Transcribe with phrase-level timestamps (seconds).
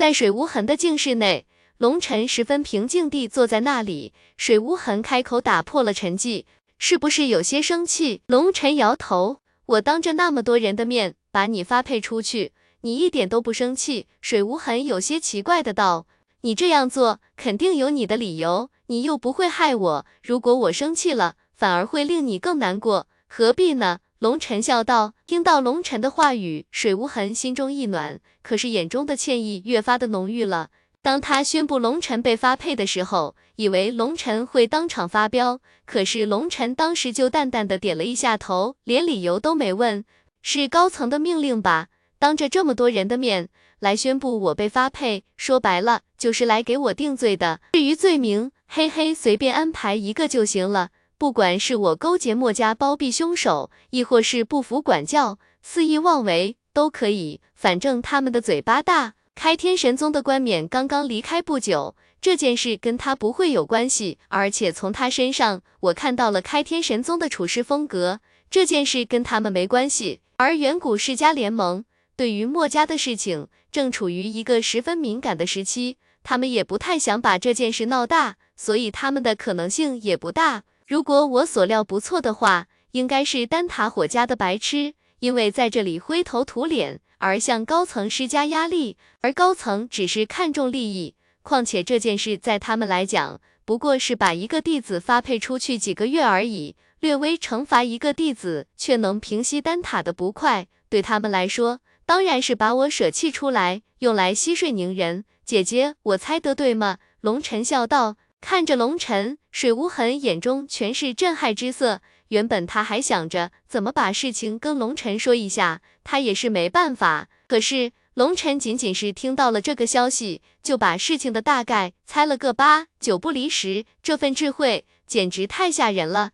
[0.00, 1.44] 在水无痕的静室内，
[1.76, 4.14] 龙尘十分平静地坐在那里。
[4.38, 6.46] 水无痕开口打破了沉寂
[6.80, 9.42] ：“是不是有些生气？”龙尘摇头
[9.76, 16.06] ：“我当着那么多人的面把你发配出去，你一点都不生气？”水无痕有些奇怪的道
[16.40, 20.06] ：“你这样做肯定有你的理由，你又不会害我。
[20.22, 30.68] 如果我生气了，反而会令你更难过，何必呢？”龙尘笑道，听到龙尘的话语，水无痕心中一暖，可是眼中的歉意越发的浓郁了。
[31.00, 40.04] 当他宣布龙尘被发配的时候，以为龙尘会当场发飙，可是龙尘当时就淡淡的点了一下头，连理由都没问，
[40.42, 41.88] 是高层的命令吧？
[42.18, 47.60] 当着这么多人的面来宣布我被发配，说白了就是来给我定罪的。
[47.72, 50.90] 至于罪名，嘿嘿，随便安排一个就行了。
[51.20, 59.12] 不管是我勾结墨家包庇凶手，亦或是不服管教、肆意妄为，都可以，反正他们的嘴巴大。
[59.34, 70.22] 开天神宗的冠冕刚刚离开不久，这件事跟他不会有关系，而且从他身上我看到了开天神宗的处事风格，这件事跟他们没关系。
[70.38, 71.84] 而远古世家联盟
[72.16, 80.62] 对于墨家的事情正处于一个十分敏感的时期，他们也不太想把这件事闹大，所以他们的可能性也不大。
[80.90, 91.14] 如果我所料不错的话，应该是丹塔火家的白痴，因为在这里灰头土脸，而向高层施加压力，而高层只是看重利益。
[91.42, 100.66] 况且这件事在他们来讲，不过是把一个弟子发配出去几个月而已，略微惩罚一个弟子，却能平息丹塔的不快。
[100.88, 105.24] 对他们来说，当然是把我舍弃出来，用来息税宁人。
[105.44, 106.98] 姐姐，我猜得对吗？
[107.20, 108.16] 龙尘笑道。
[108.40, 112.00] 看着龙尘，水无痕眼中全是震撼之色。
[112.28, 117.28] 原本他还想着怎么把事情跟龙尘说一下，他也是没办法。
[117.48, 126.30] 可是龙尘仅仅是听到了这个消息，就把事情的大概猜了个八九不离十，这份智慧简直太吓人了。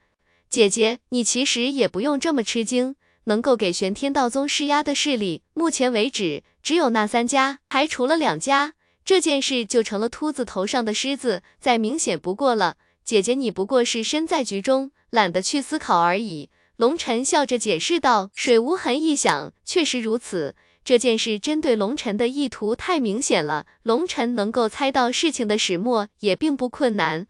[0.48, 2.94] 姐姐，你其实也不用这么吃惊，
[3.24, 8.74] 能够给玄天道宗施压的势力，目前为止只有那三家，还除了两家。
[9.06, 12.76] 这件事就成了秃子头上的虱子，再明显不过了。
[13.04, 16.50] 姐姐，你不过是身在局中，懒得去思考而已。
[16.74, 18.30] 龙尘笑着解释道。
[18.34, 20.56] 水无痕一想，确实如此。
[20.82, 27.28] 这件事针对龙尘的意图太明显了，龙尘能够猜到事情的始末也并不困难。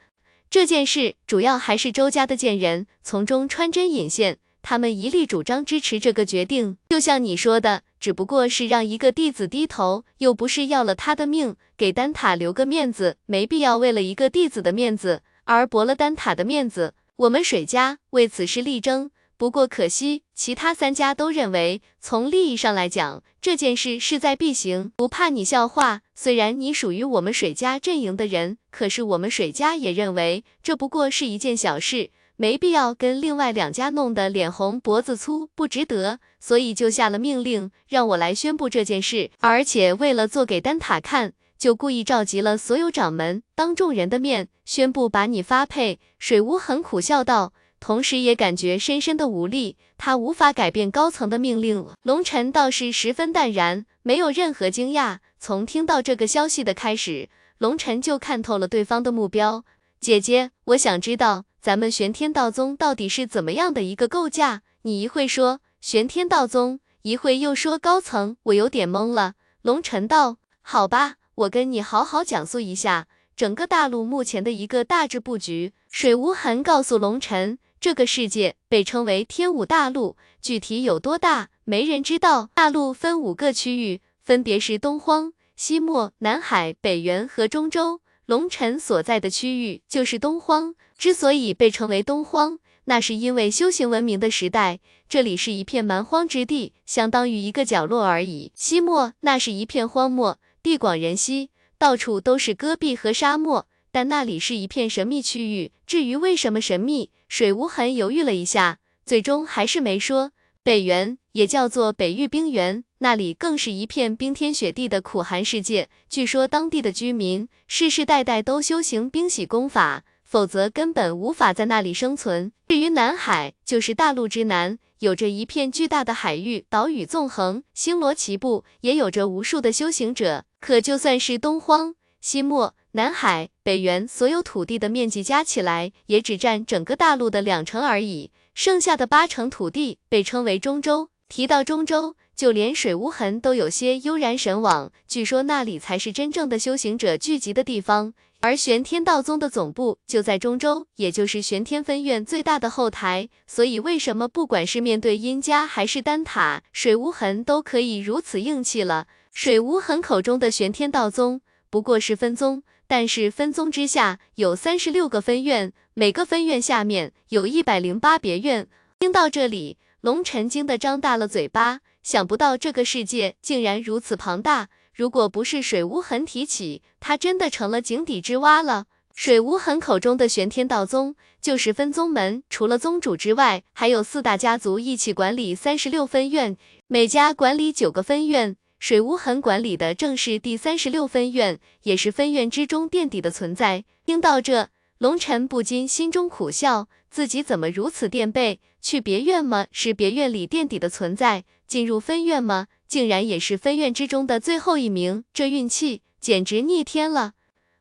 [0.49, 4.39] 这件事主要还是周家的贱人从中穿针引线。
[4.69, 16.95] 他们一力主张支持这个决定，就像你说的，只不过是让一个弟子低头，又不是要了他的命，给丹塔留个面子，没必要为了一个弟子的面子而驳了丹塔的面子。
[17.15, 24.91] 我们水家为此事力争，不过可惜其他三家都认为，从利益上来讲，这件事势在必行。
[24.97, 32.11] 不怕你笑话，虽然你属于我们水家阵营的人，可是我们水家也认为，这不过是一件小事。
[32.37, 39.31] 没必要跟另外两家弄得脸红脖子粗，不值得，所以就下了命令，让我来宣布这件事。
[39.41, 45.99] 而且为了做给丹塔看，就故意召集了所有掌门，当众人的面宣布把你发配。
[46.19, 51.95] 水无痕苦笑道，同时也感觉深深的无力，他无法改变高层的命令了。
[52.03, 55.19] 龙尘倒是十分淡然，没有任何惊讶。
[55.39, 59.65] 从听到这个消息的开始，龙尘就看透了对方的目标。
[59.99, 61.45] 姐姐，我想知道。
[61.67, 64.63] 咱们玄天道宗到底是怎么样的一个构架？
[64.83, 69.35] 你一会说玄天道宗，一会又说高层，我有点懵了。
[69.63, 75.73] 龙尘道，好吧，我跟你好好讲述一下整个大陆目前的一个大致布局。
[75.91, 82.49] 水无痕告诉龙尘，这个世界被称为天武大陆，具体有多大，没人知道。
[82.55, 88.01] 大陆分五个区域，分别是东荒、西漠、南海、北原和中州。
[88.27, 98.51] 龙尘所在的区域就是东荒，之所以被称为东荒，那是因为修行文明的时代，这里是一片蛮荒之地，相当于一个角落而已。
[98.57, 105.71] 西漠那是一片荒漠，地广人稀，到处都是戈壁和沙漠，但那里是一片神秘区域。
[105.87, 110.33] 至于为什么神秘，水无痕犹豫了一下，最终还是没说。
[110.67, 112.83] 北原也叫做北域冰原。
[112.99, 122.51] 那里更是一片冰天雪地的苦寒世界，据说当地的居民世世代代都修行冰洗功法，否则根本无法在那里生存。
[122.67, 130.47] 至于南海，就是大陆之南，有着一片巨大的海域，岛屿纵横，星罗棋布，也有着无数的修行者。
[130.59, 141.11] 可就算是东荒、西漠、南海、北原所有土地的面积加起来，也只占整个大陆的两成而已，剩下的八成土地被称为中州。
[141.29, 142.17] 提到中州。
[142.37, 144.93] 就连水无痕都有些悠然神往。
[145.09, 153.31] 据说那里才是真正的修行者聚集的地方，而玄天道宗的总部就在中州，也就是玄天分院最大的后台。
[153.47, 159.07] 所以为什么不管是面对阴家还是丹塔，水无痕都可以如此硬气了？
[159.33, 162.63] 水无痕口中的玄天道宗不过是分宗。
[162.87, 168.69] 但是分宗之下有三十六个分院，每个分院下面有一百零八别院。
[168.99, 174.69] 听到这里，龙晨惊得张大了嘴巴，想不到这个世界竟然如此庞大。
[174.95, 178.87] 如果不是水无痕提起，他真的成了井底之蛙了。
[179.15, 186.57] 水无痕口中的玄天道宗就是分宗门，除了宗主之外，还有四大家族一起管理三十六分院，
[186.87, 188.57] 每家管理九个分院。
[188.79, 193.85] 水无痕管理的正是第三十六分院，也是分院之中垫底的存在。
[194.05, 194.69] 听到这，
[194.99, 198.61] 龙尘不禁心中苦笑，自己怎么如此垫背？
[198.81, 199.67] 去别院吗？
[199.73, 202.69] 是别院里垫底的存在；进入分院吗？
[202.87, 205.25] 竟然也是分院之中的最后一名。
[205.35, 207.33] 这运气简直逆天了！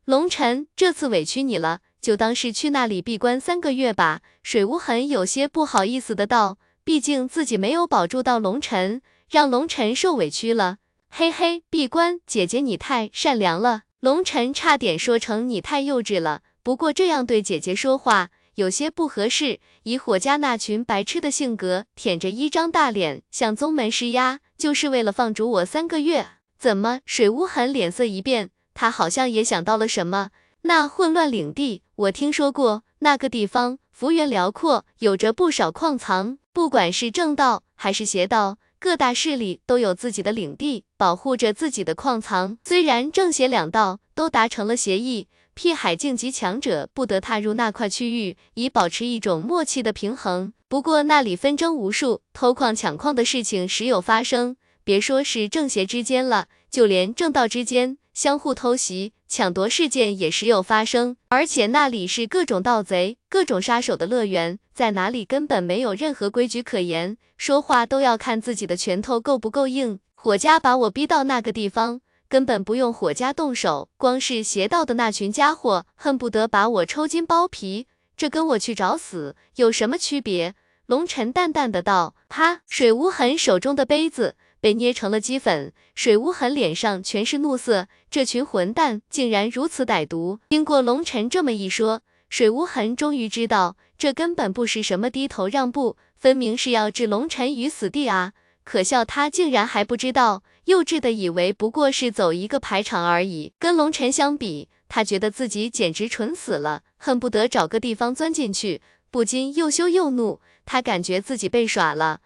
[0.05, 4.21] 龙尘，这次委屈你了，就当是去那里闭关三个月吧。
[4.41, 10.77] 水无痕有些不好意思的道，毕竟自己没有保住到龙尘，让龙尘受委屈了。
[11.17, 13.83] 嘿嘿，闭关，姐姐你太善良了。
[14.01, 19.61] 龙晨差点说成你太幼稚了，不过这样对姐姐说话有些不合适。
[19.83, 26.27] 以火家那群白痴的性格，舔着一张大脸向宗门施压，就是为了放逐我三个月？
[26.59, 26.99] 怎么？
[27.05, 30.31] 水无痕脸色一变，他好像也想到了什么。
[30.63, 38.57] 那混乱领地，我听说过，那个地方幅员辽阔，有着不少矿藏，不管是正道还是邪道。
[38.85, 42.59] 各大势力都有自己的领地，保护着自己的矿藏。
[42.63, 50.53] 虽然正邪两道都达成了协议，辟海境级强者不得踏入那块区域，以保持一种默契的平衡。
[50.67, 54.55] 不过那里纷争无数，偷矿抢矿的事情时有发生。
[54.83, 61.17] 别说是正邪之间了，就连正道之间，相互偷袭、抢夺事件也时有发生。
[61.29, 67.17] 而且那里是各种盗贼、各种杀手的乐园，在哪里根本没有任何规矩可言。
[67.37, 69.99] 说话都要看自己的拳头够不够硬。
[70.13, 77.87] 火家把我逼到那个地方，根本不用火家动手，光是邪道的那群家伙，恨不得把我抽筋剥皮。
[78.15, 80.55] 这跟我去找死有什么区别？
[80.85, 82.15] 龙尘淡淡的道。
[82.29, 82.61] 啪！
[82.67, 87.87] 水无痕手中的杯子被捏成了齑粉，水无痕脸上全是怒色。
[88.09, 90.39] 这群混蛋竟然如此歹毒！
[90.49, 95.97] 经过龙尘这么一说，水无痕终于知道，这根本不是什么低头让步。
[96.17, 98.33] 分明是要置龙尘于死地啊！
[98.63, 103.53] 可笑他竟然还不知道，幼稚的以为不过是走一个排场而已。
[103.59, 110.41] 跟龙尘相比，他觉得自己简直蠢死了，恨不得找个地方钻进去，不禁又羞又怒。
[110.65, 112.21] 他感觉自己被耍了。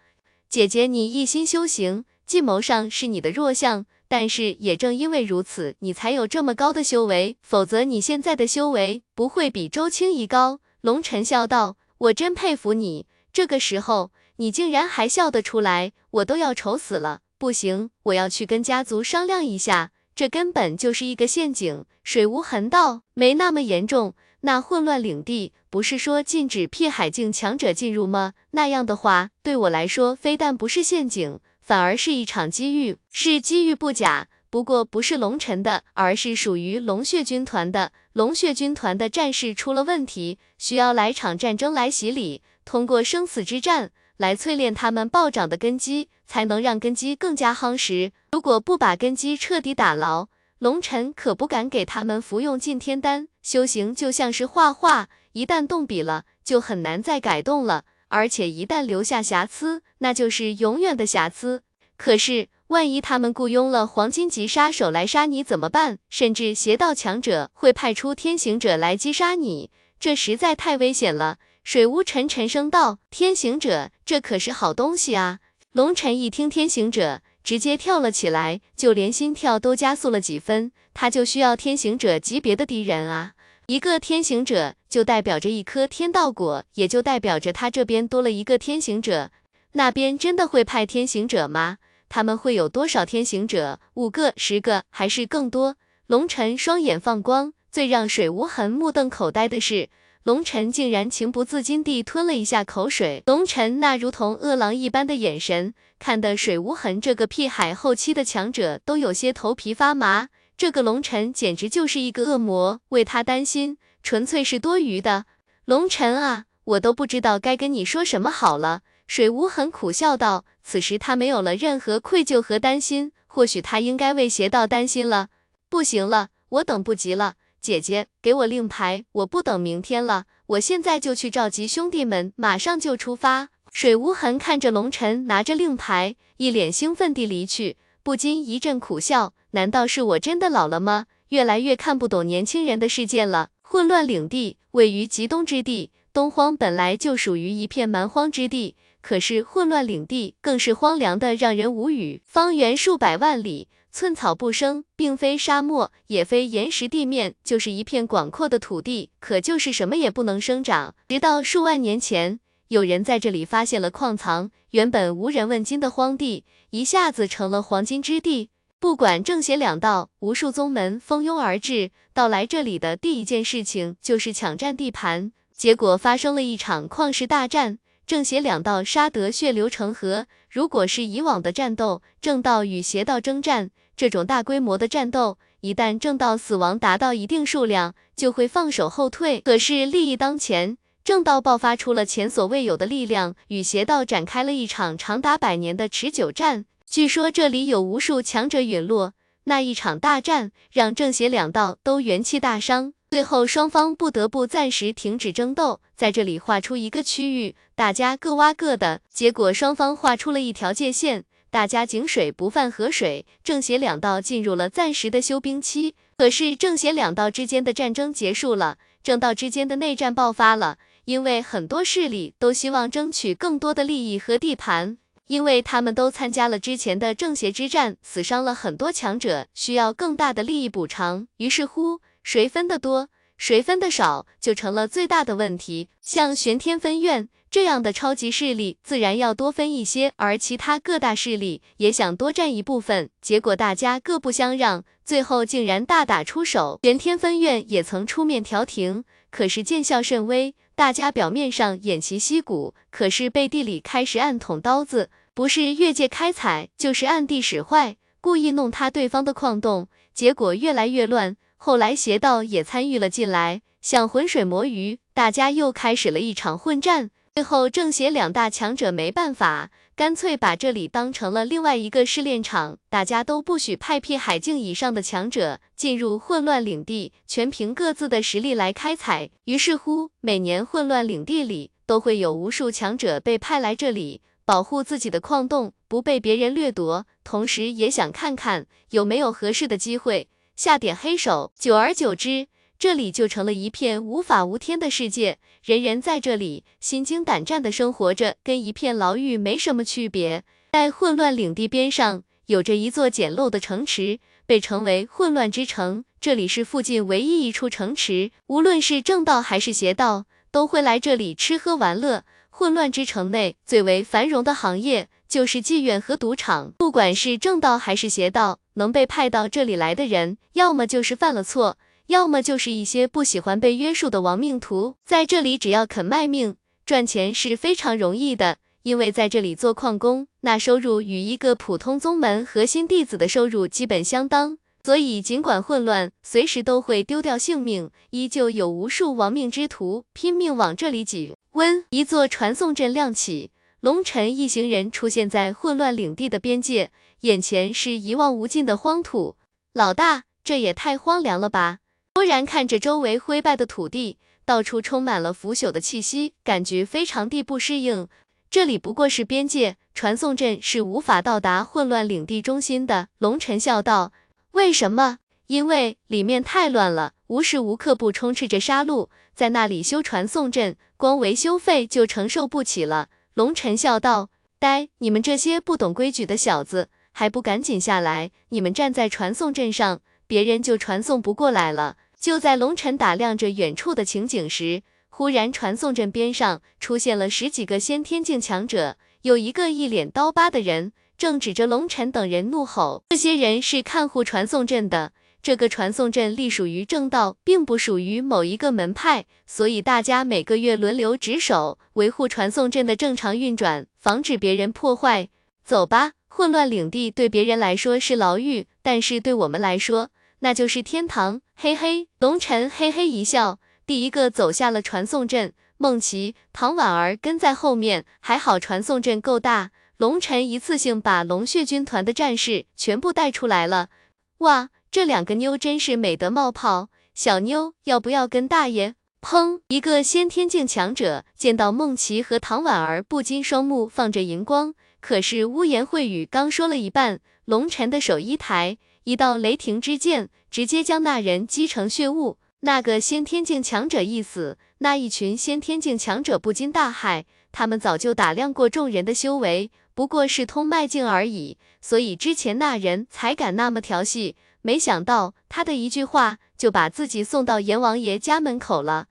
[0.47, 10.59] 姐姐，你一心修行，计谋上是你的弱项，但是也正因为如此，你才有这么高的修为，否则你现在的修为不会比周清怡高。
[10.81, 17.21] 龙尘笑道：“我真佩服你。”这个时候，你竟然还笑得出来，我都要愁死了。
[17.39, 21.85] 不行，我要去跟家族商量一下，这根本就是一个陷阱。
[22.03, 24.13] 水无痕道，没那么严重。
[24.41, 28.33] 那混乱领地不是说禁止辟海境强者进入吗？
[28.51, 34.27] 那样的话，对我来说，非但不是陷阱，反而是一场机遇，是机遇不假。
[34.49, 37.91] 不过不是龙尘的，而是属于龙血军团的。
[38.13, 42.41] 龙血军团的战士出了问题，需要来场战争来洗礼。
[42.65, 48.13] 通过生死之战来淬炼他们暴涨的根基，才能让根基更加夯实。
[48.31, 53.27] 如果不把根基彻底打牢，龙尘可不敢给他们服用禁天丹。
[53.43, 57.83] 修行就像是画画，一旦动笔了，就很难再改动了。
[58.09, 61.63] 而且一旦留下瑕疵，那就是永远的瑕疵。
[61.97, 65.97] 可是万一他们雇佣了黄金级杀手来杀你怎么办？
[66.09, 71.37] 甚至邪道强者会派出天行者来击杀你，这实在太危险了。
[71.63, 75.39] 水无尘沉声道：“天行者，这可是好东西啊！”
[75.73, 80.71] 龙尘一听天行者，直接跳了起来，就连心跳都加速了几分。
[80.93, 83.33] 他就需要天行者级别的敌人啊！
[83.67, 89.29] 一个天行者就代表着一颗天道果，也就代表着他这边多了一个天行者。
[89.73, 91.77] 那边真的会派天行者吗？
[92.09, 93.79] 他们会有多少天行者？
[93.93, 95.75] 五个、十个，还是更多？
[96.07, 99.89] 龙尘双眼放光，最让水无痕目瞪口呆的是。
[100.23, 110.29] 龙尘竟然情不自禁地吞了一下口水，龙尘那如同饿狼一般的眼神，看得水无痕这个屁海后期的强者都有些头皮发麻。
[110.57, 115.25] 这个龙尘简直就是一个恶魔，为他担心纯粹是多余的。
[115.65, 118.81] 龙尘啊，我都不知道该跟你说什么好了。
[119.07, 125.29] 水无痕苦笑道，此时他没有了任何愧疚和担心，或许他应该为邪道担心了。
[125.67, 133.49] 不行了，我等不及了，姐姐，给我令牌，我不等明天了，我现在就去召集兄弟们，马上就出发。
[133.71, 139.33] 水无痕看着龙尘拿着令牌，一脸兴奋地离去，不禁一阵苦笑。
[139.51, 141.05] 难道是我真的老了吗？
[141.29, 143.49] 越来越看不懂年轻人的世界了。
[143.71, 152.23] 混乱领地位于极东之地，东荒本来就属于一片蛮荒之地，可是混乱领地更是荒凉的让人无语。
[152.25, 160.95] 方圆数百万里，寸草不生，并非沙漠，也非岩石地面，就是一片广阔的土地，可就是什么也不能生长。
[161.07, 162.39] 直到数万年前。
[162.69, 168.49] 有人在这里发现了矿藏，原本无人问津的荒地，一下子成了黄金之地。
[168.79, 175.33] 不管正邪两道，无数宗门蜂拥而至，到来这里的第一件事情就是抢占地盘。
[175.53, 180.27] 结果发生了一场旷世大战，正邪两道杀得血流成河。
[180.49, 189.41] 如果是以往的战斗，正道与邪道征战，这种大规模的战斗，一旦正道死亡达到一定数量，就会放手后退。
[189.41, 190.77] 可是利益当前。
[191.03, 196.65] 正道爆发出了前所未有的力量，与邪道展开了一场长达百年的持久战。
[196.89, 209.01] 据说这里有无数强者陨落，那一场大战让正邪两道都元气大伤，最后双方不得不暂时停止争斗，在这里划出一个区域，大家各挖各的。
[209.07, 215.93] 结果双方画出了一条界限，大家井水不犯河水，正邪两道进入了暂时的休兵期。
[216.17, 220.79] 可是正邪两道之间的战争结束了，正道之间的内战爆发了。
[221.05, 224.98] 因为很多势力都希望争取更多的利益和地盘，
[225.29, 231.27] 因为他们都参加了之前的正邪之战，死伤了很多强者，需要更大的利益补偿。
[231.37, 235.89] 于是乎，谁分的多，谁分的少，就成了最大的问题。
[236.01, 246.79] 像玄天分院这样的超级势力，自然要多分一些，而其他各大势力也想多占一部分，结果大家各不相让，最后竟然大打出手。
[246.81, 250.55] 玄天分院也曾出面调停，可是见效甚微。
[250.75, 255.09] 大家表面上偃旗息鼓，可是背地里开始暗捅刀子，
[255.39, 261.37] 不是越界开采，就是暗地使坏，故意弄塌对方的矿洞，结果越来越乱。
[261.55, 267.11] 后来邪道也参与了进来，想浑水摸鱼，大家又开始了一场混战。
[267.35, 269.71] 最后正邪两大强者没办法。
[269.95, 279.29] 干脆把这里当成了另外一个试炼场，大家都不许派辟海境以上的强者进入混乱领地，全凭各自的实力来开采。
[279.45, 291.51] 于是乎，每年混乱领地里都会有无数强者被派来这里，保护自己的矿洞不被别人掠夺，同时也想看看有没有合适的机会下点黑手。
[291.55, 292.47] 久而久之，
[292.79, 300.43] 这里就成了一片无法无天的世界，人人在这里心惊胆战的生活着，跟一片牢狱没什么区别。
[300.71, 306.03] 在混乱领地边上，有着一座简陋的城池，被称为混乱之城。
[306.19, 312.23] 这里是附近唯一一处城池，无论是正道还是邪道，都会来这里吃喝玩乐。
[312.59, 321.77] 混乱之城内最为繁荣的行业就是妓院和赌场，不管是正道还是邪道，能被派到这里来的人，要么就是犯了错。
[322.07, 328.57] 要么就是一些不喜欢被约束的亡命徒，在这里只要肯卖命，赚钱是非常容易的。
[328.83, 341.35] 因为在这里做矿工，那收入与一个普通宗门核心弟子的收入基本相当，所以尽管混乱，随时都会丢掉性命，依旧有无数亡命之徒拼命往这里挤。
[341.51, 349.35] 温，一座传送阵亮起，龙尘一行人出现在混乱领地的边界，眼前是一望无尽的荒土。
[349.73, 351.79] 老大，这也太荒凉了吧！
[352.13, 358.07] 突然看着周围灰败的土地，到处充满了腐朽的气息，感觉非常地不适应。
[358.49, 363.09] 这里不过是边界，传送阵是无法到达混乱领地中心的。
[363.19, 364.11] 龙尘笑道
[364.51, 365.19] ：“为什么？
[365.47, 369.09] 因为里面太乱了，无时无刻不充斥着杀戮。
[369.33, 374.29] 在那里修传送阵，光维修费就承受不起了。”龙尘笑道
[374.59, 378.31] ：“呆，你们这些不懂规矩的小子，还不赶紧下来！
[378.49, 393.03] 你们站在传送阵上，别人就传送不过来了。”就在龙尘打量着远处的情景时，忽然传送阵边上出现了十几个先天境强者，有一个一脸刀疤的人正指着龙尘等人怒吼。
[393.09, 395.11] 这些人是看护传送阵的，
[395.43, 405.27] 这个传送阵隶属于正道，并不属于某一个门派，所以大家每个月轮流值守，维护传送阵的正常运转，防止别人破坏。
[405.65, 410.11] 走吧，混乱领地对别人来说是牢狱，但是对我们来说。
[410.39, 415.51] 那就是天堂，嘿嘿，龙尘嘿嘿一笑，第一个走下了传送阵。
[415.81, 423.89] 孟琪、唐婉儿跟在后面，还好传送阵够大，龙晨一次性把龙血军团的战士全部带出来了。
[424.37, 426.87] 哇，这两个妞真是美得冒泡！
[427.13, 428.95] 小妞，要不要跟大爷？
[429.21, 429.59] 砰！
[429.67, 434.73] 一个先天境强者见到梦琪和唐婉儿，不禁双目放着荧光。
[435.01, 442.37] 可是污言秽语刚说了一半，龙晨的手一抬，一道雷霆之剑直接将那人击成血雾。
[442.61, 447.25] 那个先天境强者一死，那一群先天境强者不禁大骇。
[447.51, 454.37] 他们早就打量过众人的修为，不过是通脉境而已，所以之前那人才敢那么调戏。
[454.61, 459.07] 没想到他的一句话就把自己送到阎王爷家门口了。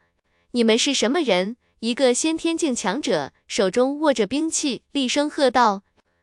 [0.52, 1.58] 你们是什么人？
[1.80, 5.82] 一个先天境强者手中握着兵器，厉声喝道：“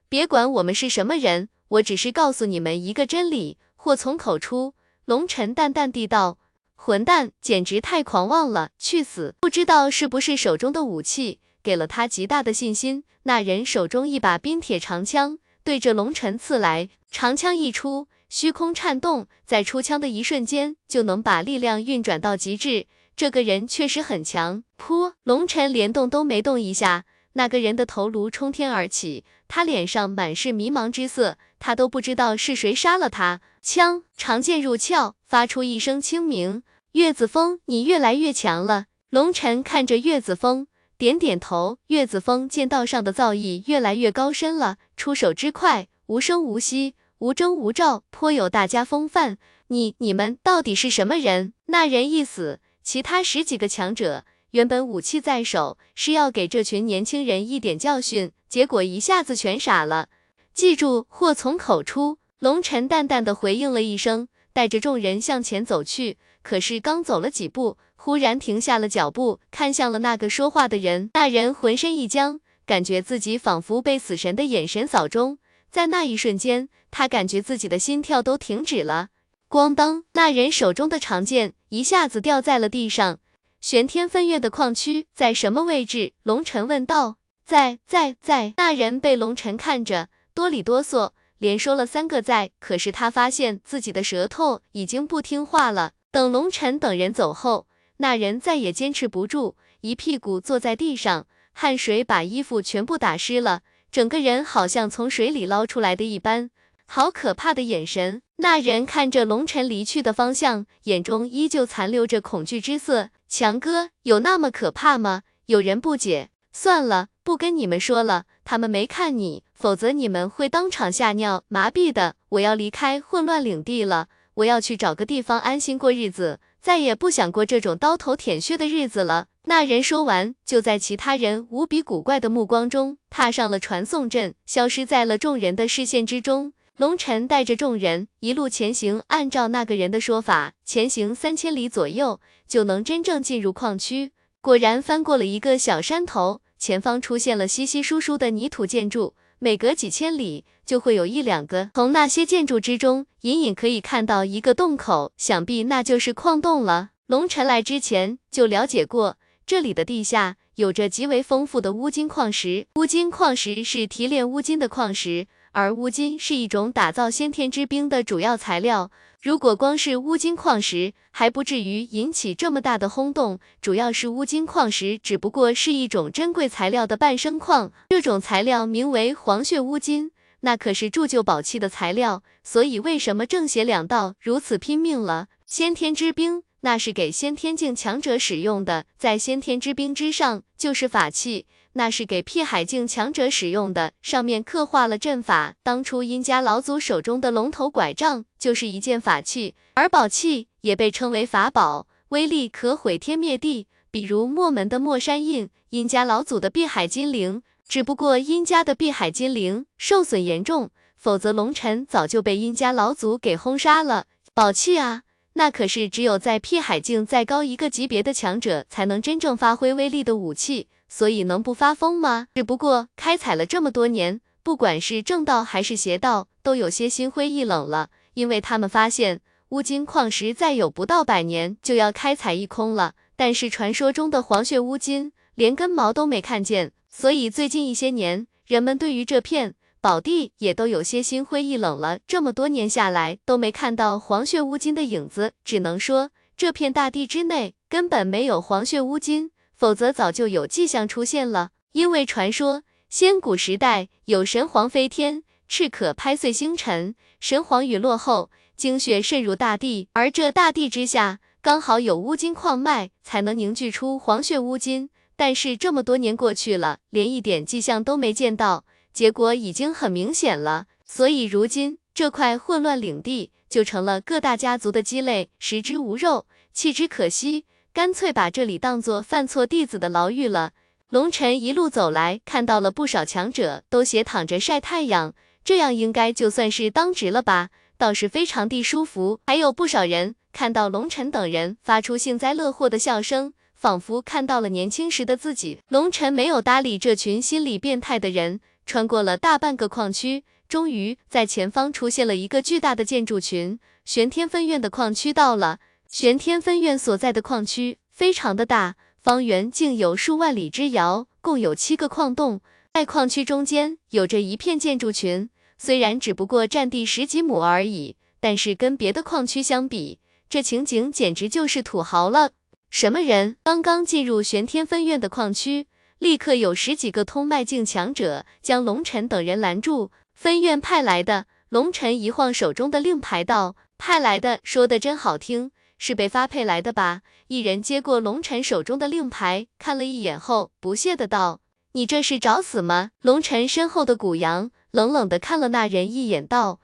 [0.10, 4.74] 别管我们是什么人，我只是告诉你们一个真理。”祸从口出，
[5.06, 6.40] 龙尘淡淡地道
[6.74, 22.86] ：“混蛋，简直太狂妄了，去死！”不知道是不是手中的武器给了他极大的信心，那人手中一把冰铁长枪对着龙尘刺来，长枪一出，虚空颤动，在出枪的一瞬间就能把力量运转到极致。
[23.16, 24.64] 这个人确实很强。
[24.78, 33.42] 噗，龙尘连动都没动一下，那个人的头颅冲天而起，他脸上满是迷茫之色，他都不知道是谁杀了他。
[33.64, 36.62] 枪，长剑入鞘，发出一声清鸣。
[36.92, 38.86] 岳子峰，你越来越强了。
[39.10, 40.68] 龙尘看着岳子峰，
[40.98, 41.78] 点点头。
[41.88, 49.38] 岳子峰剑道上的造诣越来越高深了，出手之快，无声无息，无征无兆，颇有大家风范。
[49.68, 51.54] 你你们到底是什么人？
[51.66, 60.10] 那人一死，其他十几个强者原本武器在手，是要给这群年轻人一点教训，结果一下子全傻了。
[60.54, 62.20] 记住，祸从口出。
[62.40, 66.18] 龙尘淡淡的回应了一声，带着众人向前走去。
[66.44, 71.10] 可是刚走了几步，忽然停下了脚步，看向了那个说话的人。
[71.16, 75.40] 那人浑身一僵，感觉自己仿佛被死神的眼神扫中。
[75.72, 79.08] 在那一瞬间，他感觉自己的心跳都停止了。
[79.50, 83.18] 咣当，那人手中的长剑一下子掉在了地上。
[83.60, 86.14] 玄天分院的矿区在什么位置？
[86.22, 87.16] 龙尘问道。
[87.44, 88.54] 在在在。
[88.58, 91.14] 那人被龙尘看着，哆里哆嗦。
[91.40, 95.94] 连说了三个在，可是他发现自己的舌头已经不听话了。
[96.12, 97.66] 等龙尘等人走后，
[97.98, 106.50] 那人再也坚持不住，一屁股坐在地上，汗水把衣服全部打湿了，整个人好像从水里捞出来的一般，
[106.86, 108.22] 好可怕的眼神。
[108.38, 113.10] 那人看着龙尘离去的方向，眼中依旧残留着恐惧之色。
[113.30, 115.24] 强哥，有那么可怕吗？
[115.46, 116.30] 有人不解。
[116.52, 119.44] 算了，不跟你们说了，他们没看你。
[119.54, 122.16] 否则你们会当场吓尿麻痹的。
[122.30, 129.28] 我要离开混乱领地了，我要去找个地方安心过日子，再也不想过这种刀头舔血的日子了。
[129.44, 136.54] 那人说完，就在其他人无比古怪的目光中，踏上了传送阵，消失在了众人的视线之中。
[136.78, 144.14] 龙尘带着众人一路前行，按照那个人的说法，前行三千里左右，就能真正进入矿区。
[144.42, 149.14] 果然，翻过了一个小山头，前方出现了稀稀疏疏的泥土建筑。
[149.40, 156.90] 每隔几千里就会有一两个，从那些建筑之中隐隐可以看到一个洞口，想必那就是矿洞了。
[157.08, 162.66] 龙尘来之前就了解过，这里的地下有着极为丰富的乌金矿石。
[162.76, 168.92] 乌金矿石是提炼乌金的矿石，而乌金是一种打造先天之兵的主要材料。
[169.22, 173.40] 如果光是乌金矿石，还不至于引起这么大的轰动。
[173.62, 182.22] 主要是乌金矿石只不过是一种珍贵材料的半生矿，这种材料名为黄血乌金，那可是铸就宝器的材料。
[182.44, 185.28] 所以为什么正邪两道如此拼命了？
[185.46, 191.46] 先天之兵，那是给先天境强者使用的，在先天之兵之上就是法器。
[191.78, 195.56] 那是给辟海境强者使用的，上面刻画了阵法。
[195.62, 203.68] 当初殷家老祖手中的龙头拐杖就是一件法器，而宝器也被称为法宝，威力可毁天灭地。
[203.92, 214.06] 比如墨门的墨山印，殷家老祖的碧海金灵，只不过殷家的碧海金灵受损严重，否则龙尘早就被殷家老祖给轰杀了。
[214.34, 215.04] 宝器啊，
[215.38, 220.68] 那可是只有在辟海境再高一个级别的强者才能真正发挥威力的武器。
[220.88, 222.28] 所以能不发疯吗？
[222.36, 229.20] 只不过开采了这么多年，不管是正道还是邪道，都有些心灰意冷了，因为他们发现
[229.50, 242.00] 乌金矿石再有不到百年就要开采一空了，但是传说中的黄血乌金连根毛都没看见，所以最近一些年，人们对于这片宝地也都有些心灰意冷了。
[242.08, 249.30] 这么多年下来都没看到黄血乌金的影子，只能说这片大地之内根本没有黄血乌金。
[249.56, 256.96] 否则早就有迹象出现了，因为传说先古时代有神皇飞天，赤可拍碎星辰。
[257.20, 264.90] 神皇陨落后，精血渗入大地，而这大地之下刚好有乌金矿脉，才能凝聚出黄血乌金。
[265.16, 270.68] 但是这么多年过去了，连一点迹象都没见到，结果已经很明显了。
[270.86, 280.54] 所以如今这块混乱领地就成了各大家族的鸡肋，食之无肉，弃之可惜，干脆把这里当做犯错弟子的牢狱了。
[280.90, 289.20] 龙晨一路走来，看到了不少强者都斜躺着晒太阳，这样应该就算是当值了吧，倒是非常地舒服。
[289.26, 295.60] 还有不少人看到龙晨等人发出幸灾乐祸的笑声，仿佛看到了年轻时的自己。
[295.68, 303.60] 龙晨没有搭理这群心理变态的人，穿过了大半个矿区，终于在前方出现了一个巨大的建筑群。
[303.84, 308.76] 玄天分院的矿区到了，玄天分院所在的矿区非常的大。
[309.02, 312.42] 方圆竟有数万里之遥，共有七个矿洞，
[312.74, 315.30] 在矿区中间有着一片建筑群。
[315.60, 322.32] 虽然只不过占地十几亩而已，但是跟别的矿区相比，这情景简直就是土豪了。
[322.72, 323.38] 什么人？
[323.44, 325.68] 刚刚进入玄天分院的矿区，
[326.06, 329.90] 立刻有十几个通脉境强者将龙尘等人拦住。
[330.14, 331.26] 分院派来的？
[331.50, 337.02] 龙尘一晃手中的令牌道：“派来的，说的真好听。”是被发配来的吧？
[337.30, 341.42] 一人接过龙尘手中的令牌，看了一眼后，不屑的道
[341.74, 346.60] ：“你这是找死吗？”龙尘身后的古阳冷冷的看了那人一眼，道：“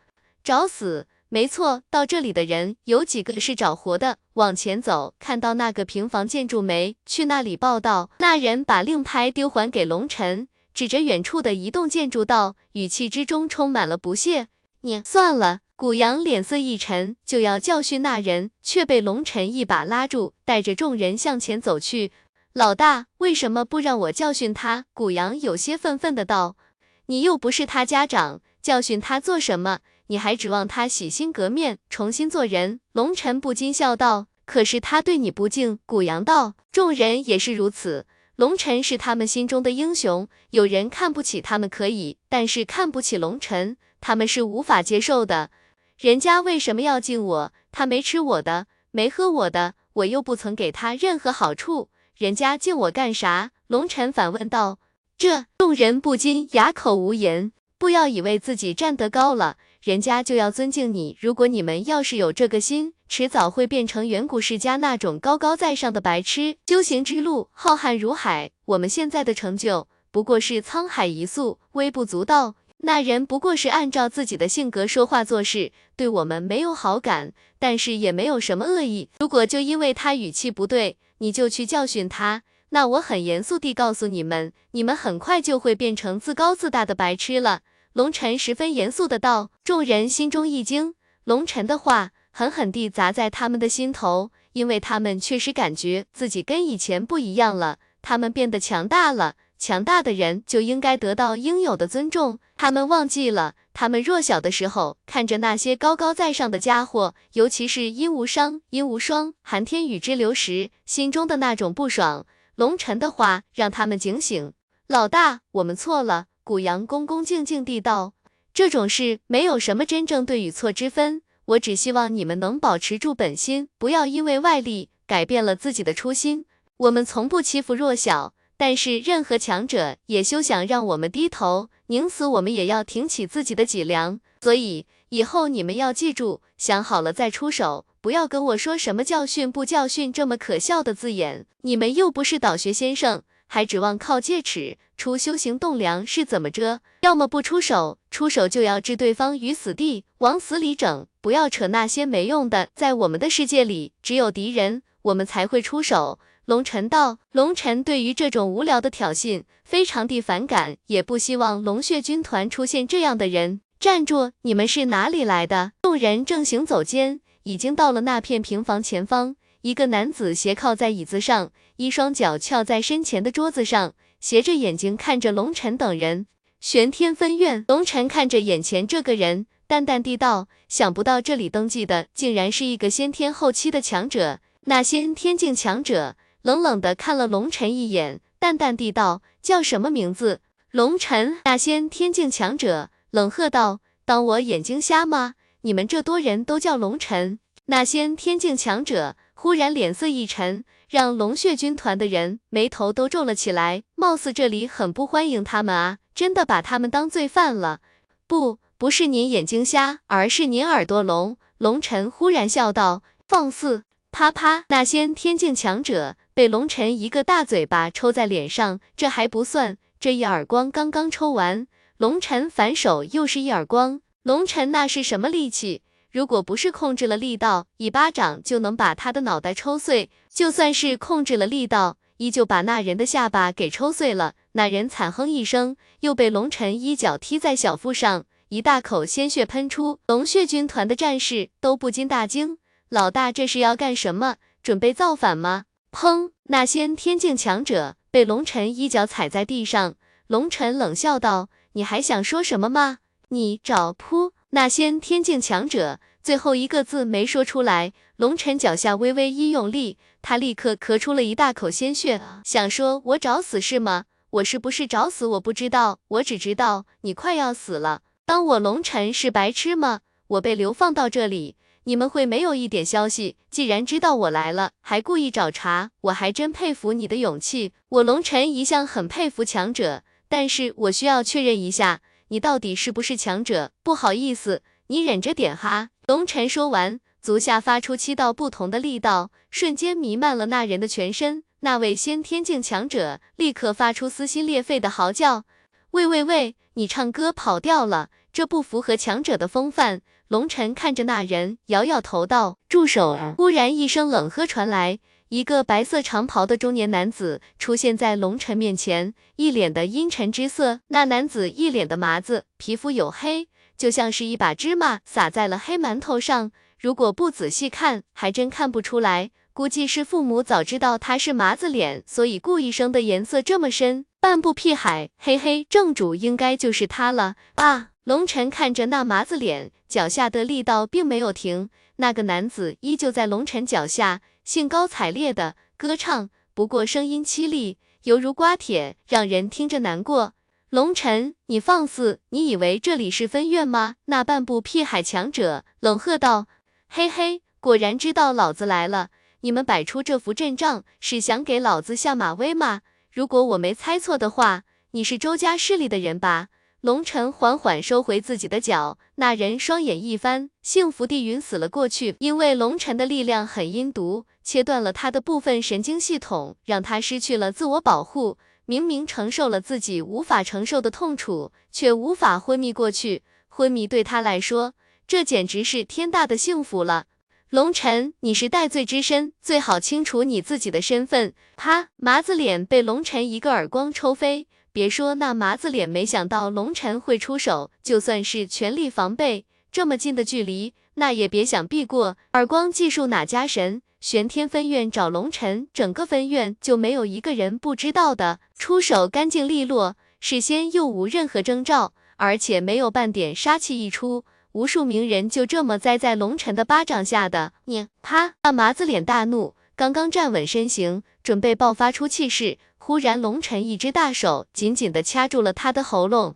[0.45, 1.07] 找死？
[1.33, 4.17] 没错，到这里的人有几个是找活的？
[4.33, 6.97] 往前走，看到那个平房建筑没？
[7.05, 14.49] 去那里报道。”那人把令牌丢还给龙尘，指着远处的一栋建筑道，语气之中充满了不屑
[14.81, 22.11] ：“你算了。”古阳脸色一沉，就要教训那人，却被龙尘一把拉住，带着众人向前走去。
[22.51, 24.83] 老大，为什么不让我教训他？
[24.93, 26.57] 古阳有些愤愤的道。
[27.05, 29.79] 你又不是他家长，教训他做什么？
[30.11, 32.81] 你还指望他洗心革面，重新做人？
[32.91, 34.27] 龙尘不禁笑道。
[34.43, 35.79] 可是他对你不敬。
[35.85, 36.55] 古阳道。
[36.69, 38.05] 众人也是如此。
[38.35, 45.49] 龙尘是他们心中的英雄，有人看不起他们可以，但是看不起龙尘，他们是无法接受的。
[45.97, 47.53] 人家为什么要敬我？
[47.71, 53.51] 他没吃我的，没喝我的，我又不曾给他任何好处，人家敬我干啥？
[53.67, 54.79] 龙尘反问道。
[55.17, 57.53] 这众人不禁哑口无言。
[57.77, 61.17] 不要以为自己站得高了，人家就要尊敬你。
[61.19, 66.57] 如果你们要是有这个心，迟早会变成远古世家那种高高在上的白痴。
[66.67, 72.53] 修行之路浩瀚如海，我们现在的成就不过是沧海一粟，微不足道。
[72.83, 79.09] 那人不过是按照自己的性格说话做事，对我们没有好感，但是也没有什么恶意。
[79.19, 87.61] 如果就因为他语气不对，你就去教训他，那我很严肃地告诉你们，你们很快就会变成自高自大的白痴了。
[87.93, 89.49] 龙尘十分严肃的道。
[89.71, 99.35] 众人心中一惊，龙尘的话狠狠地砸在他们的心头，因为他们确实感觉自己跟以前不一样了，他们变得强大了。
[99.57, 102.39] 强大的人就应该得到应有的尊重。
[102.57, 112.25] 他们忘记了，他们弱小的时候，看着那些高高在上的家伙，尤其是殷无伤、殷无双、寒天宇之流时，心中的那种不爽。
[112.55, 114.51] 龙尘的话让他们警醒。
[114.89, 116.25] 老大，我们错了。
[116.43, 118.11] 古阳恭恭敬敬地道
[118.53, 126.45] ：“这种事没有什么真正对与错之分，我只希望你们能保持住本心，不要因为外力改变了自己的初心。
[126.77, 134.19] 我们从不欺负弱小。”但是任何强者也休想让我们低头，宁死我们也要挺起自己的脊梁。
[134.39, 141.47] 所以以后你们要记住，想好了再出手，不要跟我说什么教训不教训这么可笑的字眼。
[141.61, 146.79] 你们又不是导学先生，还指望靠戒尺出修行栋梁是怎么着？
[147.01, 151.05] 要么不出手，出手就要置对方于死地，往死里整。
[151.19, 156.17] 不要扯那些没用的，在我们的世界里，只有敌人，我们才会出手。
[156.45, 163.59] 龙尘道，龙尘对于这种无聊的挑衅非常地反感，也不希望龙血军团出现这样的人。
[163.81, 164.31] 站住！
[164.43, 165.73] 你们是哪里来的？
[165.81, 169.35] 众人正行走间，已经到了那片平房前方。
[169.61, 176.27] 一个男子斜靠在椅子上，一双脚翘在身前的桌子上，斜着眼睛看着龙尘等人。
[176.59, 184.41] 玄天分院，龙尘看着眼前这个人，淡淡地道：想不到这里登记的竟然是一个先天后期的强者。
[184.65, 186.15] 那先天境强者？
[186.43, 195.33] 冷冷的看了龙尘一眼，淡淡地道：“叫什么名字？”龙尘，那先天境强者冷喝道：“当我眼睛瞎吗？
[195.61, 205.99] 你们这多人都叫龙尘？”那先天境强者忽然脸色一沉，让龙血军团的人眉头都皱了起来，貌似这里很不欢迎他们啊。
[206.13, 207.79] 真的把他们当罪犯了。
[208.27, 211.37] 不，不是您眼睛瞎，而是您耳朵聋。
[211.59, 218.81] 龙尘忽然笑道：“放肆！”啪啪，那仙天境强者被龙尘一个大嘴巴抽在脸上。
[218.97, 224.01] 这还不算，这一耳光刚刚抽完，龙尘反手又是一耳光。
[224.23, 225.83] 龙尘那是什么力气？
[226.11, 234.33] 如果不是控制了力道，一巴掌就能把他的脑袋抽碎；就算是控制了力道，依旧把那人的下巴给抽碎了。
[234.51, 239.99] 那人惨哼一声，又被龙尘一脚踢在小腹上，一大口鲜血喷出。
[240.07, 242.57] 龙血军团的战士都不禁大惊：
[242.89, 244.35] 老大这是要干什么？
[244.61, 245.63] 准备造反吗？
[245.93, 246.31] 砰！
[246.43, 249.95] 那仙天境强者被龙尘一脚踩在地上。
[250.27, 252.97] 龙尘冷笑道：“你还想说什么吗？
[253.29, 264.03] 你找扑！”那先天境强者最后一个字没说出来，龙尘脚下微微一用力，他立刻咳出了一大口鲜血，想说：“我找死是吗？
[264.31, 265.25] 我是不是找死？
[265.25, 268.01] 我不知道，我只知道你快要死了。
[268.25, 270.01] 当我龙尘是白痴吗？
[270.27, 273.37] 我被流放到这里，你们会没有一点消息？
[273.49, 277.71] 既然知道我来了，还故意找茬，我还真佩服你的勇气。
[277.87, 283.73] 我龙尘一向很佩服强者，但是我需要确认一下。”你到底是不是强者？
[283.83, 285.89] 不好意思，你忍着点哈。
[286.07, 291.43] 龙尘说完，足下发出七道不同的力道，瞬间弥漫了那人的全身。
[291.59, 295.43] 那位先天境强者立刻发出撕心裂肺的嚎叫
[295.91, 304.99] ：“喂喂喂，你唱歌跑调了，这不符合强者的风范。”龙尘看着那人，摇摇头道：“住手！”忽然一声冷喝传来。
[305.31, 310.81] 一个白色长袍的中年男子出现在龙尘面前，一脸的阴沉之色。
[310.89, 316.51] 那男子一脸的麻子，皮肤黝黑，就像是一把芝麻撒在了黑馒头上。
[316.77, 319.31] 如果不仔细看，还真看不出来。
[319.53, 324.05] 估计是父母早知道他是麻子脸，所以故意生的颜色这么深。
[324.19, 327.91] 半步屁海，嘿嘿，正主应该就是他了啊！
[328.03, 334.19] 龙尘看着那麻子脸，脚下的力道并没有停，那个男子依旧在龙尘脚下。
[334.43, 340.33] 兴高采烈的歌唱，不过声音凄厉，犹如刮铁，让人听着难过。
[340.69, 342.21] 龙尘，你放肆！
[342.29, 343.95] 你以为这里是分院吗？
[344.05, 346.47] 那半部屁海强者冷喝道
[346.89, 349.09] ：“嘿嘿，果然知道老子来了！
[349.41, 352.81] 你们摆出这副阵仗，是想给老子下马威吗？
[353.11, 356.47] 如果我没猜错的话，你是周家势力的人吧？”
[356.81, 362.15] 龙尘缓缓收回自己的脚，那人双眼一翻，幸福地晕死了过去。
[362.17, 368.37] 因为龙尘的力量很阴毒，切断了他的部分神经系统，让他失去了自我保护。
[368.65, 373.23] 明明承受了自己无法承受的痛楚，却无法昏迷过去。
[373.49, 374.73] 昏迷对他来说，
[375.05, 377.07] 这简直是天大的幸福了。
[377.49, 381.33] 龙尘，你是戴罪之身，最好清楚你自己的身份。
[381.57, 381.89] 啪！
[381.97, 384.47] 麻子脸被龙尘一个耳光抽飞。
[384.71, 392.15] 别说那麻子脸，没想到龙尘会出手，就算是全力防备，这么近的距离，那也别想避过。
[392.31, 393.81] 耳光技术哪家神？
[394.01, 407.53] 玄天分院找龙尘，整个分院就没有一个人不知道的，出手干净利落，事先又无任何征兆，而且没有半点杀气溢出，无数名人就这么栽在龙尘的巴掌下的。
[407.65, 408.33] 你啪！
[408.41, 412.57] 那麻子脸大怒，刚刚站稳身形，准备爆发出气势。
[412.79, 416.35] 忽然，龙尘一只大手紧紧地掐住了他的喉咙。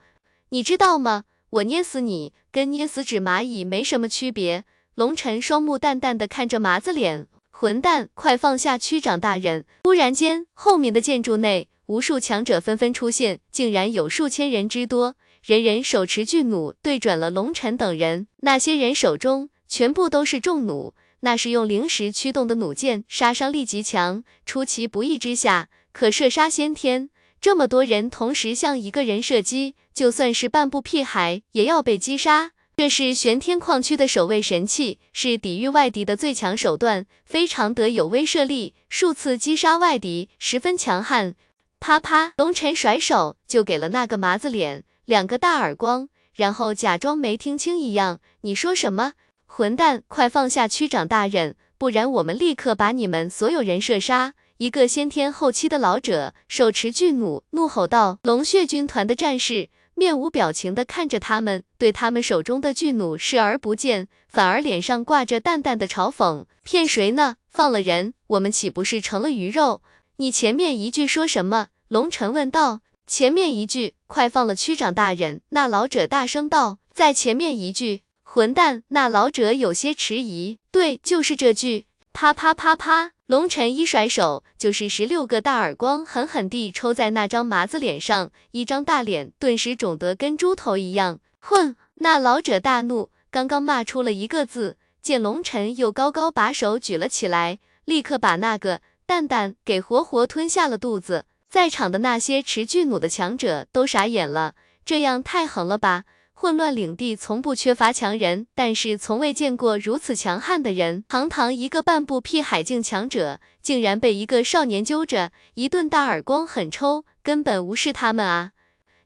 [0.49, 1.23] 你知道吗？
[1.49, 4.65] 我捏死你，跟捏死纸蚂蚁没什么区别。
[4.93, 9.63] 龙尘双目淡淡的看着麻子脸，混蛋，快放下区长大人！
[9.85, 18.27] 忽然间，后面的建筑内，无数强者纷纷出现，竟然有数千人之多，人人手持巨弩，对准了龙尘等人。
[18.41, 25.69] 那些人手中全部都是重弩，那是用灵石驱动的弩箭，杀伤力极强，出其不意之下。
[25.93, 32.51] 可射杀先天，这么多人同时向一个人射击，就算是半步屁孩也要被击杀。
[32.77, 41.35] 这是玄天矿区的守卫神器，是抵御外敌的最强手段，非常得有威慑力，数次击杀外敌，十分强悍。
[41.79, 48.19] 啪啪，龙尘甩手就给了那个麻子脸两个大耳光，然后假装没听清一样。
[48.41, 49.13] 你说什么？
[49.45, 54.33] 混蛋，快放下区长大人，不然我们立刻把你们所有人射杀。
[54.57, 66.45] 一个先天后期的老者手持巨弩，怒吼道：“龙血军团的战士面无表情地看着他们，对他们手中的巨弩视而不见，反而脸上挂着淡淡的嘲讽。
[66.63, 67.37] 骗谁呢？
[67.49, 69.81] 放了人，我们岂不是成了鱼肉？
[70.17, 72.81] 你前面一句说什么？”龙尘问道。
[73.07, 75.41] 前面一句，快放了区长大人。
[75.49, 76.79] 那老者大声道。
[76.91, 78.83] 在前面一句，混蛋。
[78.87, 80.57] 那老者有些迟疑。
[80.71, 81.85] 对，就是这句。
[82.15, 91.19] 啪啪啪啪，龙晨一甩手，就是十六个大耳光，狠狠地抽在那张麻子脸上，一张大脸顿时肿得跟猪头一样。
[91.41, 91.75] 混！
[91.95, 101.25] 那老者大怒，刚刚骂出了一个字，见龙晨又高高把手举了起来，立刻把那个蛋蛋给活活吞下了肚子。
[101.49, 106.05] 在场的那些持巨弩的强者都傻眼了，这样太狠了吧！
[106.37, 111.05] 混乱领地从不缺乏强人，但是从未见过如此强悍的人。
[111.07, 118.51] 堂堂一个半步屁海境强者，竟然被一个少年揪着一顿大耳光狠抽，根本无视他们啊！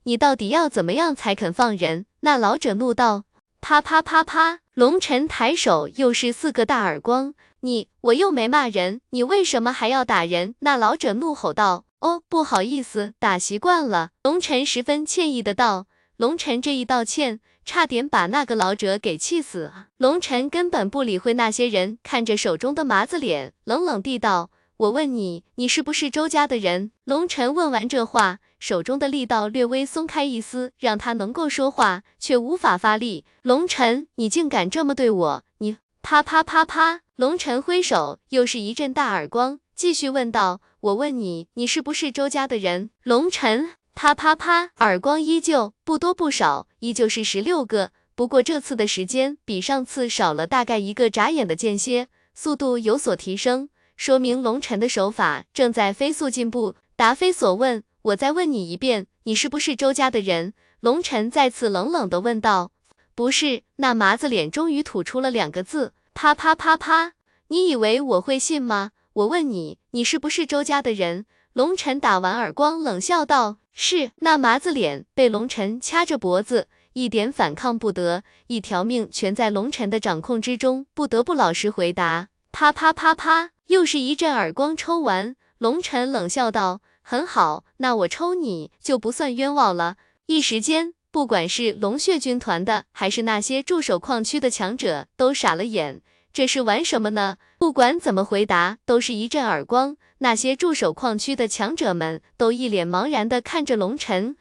[0.03, 2.07] 你到底要怎么样才肯放人？
[2.21, 3.25] 那老者怒道。
[3.61, 7.35] 啪啪啪啪，龙晨抬手又是四个大耳光。
[7.59, 10.55] 你我又没骂人，你为什么还要打人？
[10.59, 11.85] 那老者怒吼道。
[11.99, 14.09] 哦，不好意思，打习惯了。
[14.23, 15.85] 龙晨十分歉意的道。
[16.19, 19.87] 龙晨这一道歉，差点把那个老者给气死啊。
[19.95, 33.23] 龙晨根本不理会那些人，看着手中的麻子脸，冷冷地道：“我问你，你是不是周家的人？”龙晨问完这话，手中的力道略微松开一丝，让他能够说话，却无法发力。
[33.43, 35.43] 龙晨，你竟敢这么对我！
[35.59, 43.69] 你啪啪啪啪，龙晨挥手，又是一阵大耳光，继续问道：“我问你，你是不是周家的人？”龙晨。
[44.01, 47.91] 啪啪啪，耳光依旧不多不少，依旧是十六个。
[48.15, 56.75] 不过这次的时间比上次少了大概一个眨眼的间歇，速度有所提升，说明龙晨的手法正在飞速进步。
[56.95, 60.53] 答非所问，我再问你一遍，你是不是周家的人？
[60.79, 62.71] 龙晨再次冷冷的问道。
[63.13, 63.63] 不是。
[63.75, 65.91] 那麻子脸终于吐出了两个字。
[66.13, 67.11] 啪啪啪啪，
[67.49, 68.91] 你以为我会信吗？
[69.11, 71.25] 我问你，你是不是周家的人？
[71.51, 73.57] 龙晨打完耳光，冷笑道。
[73.73, 82.27] 是那麻子脸被龙晨掐着脖子，一点反抗不得，一条命全在龙晨的掌控之中，不得不老实回答。
[82.51, 96.01] 啪啪啪啪，又是一阵耳光抽完，龙晨冷笑道：“很好，那我抽你就不算冤枉了。”一时间，不管是龙血军团的，还是那些驻守矿区的强者，都傻了眼。
[96.31, 97.37] 这是玩什么呢？
[97.57, 99.97] 不管怎么回答，都是一阵耳光。
[100.19, 104.35] 那些驻守矿区的强者们都一脸茫然的看着龙晨。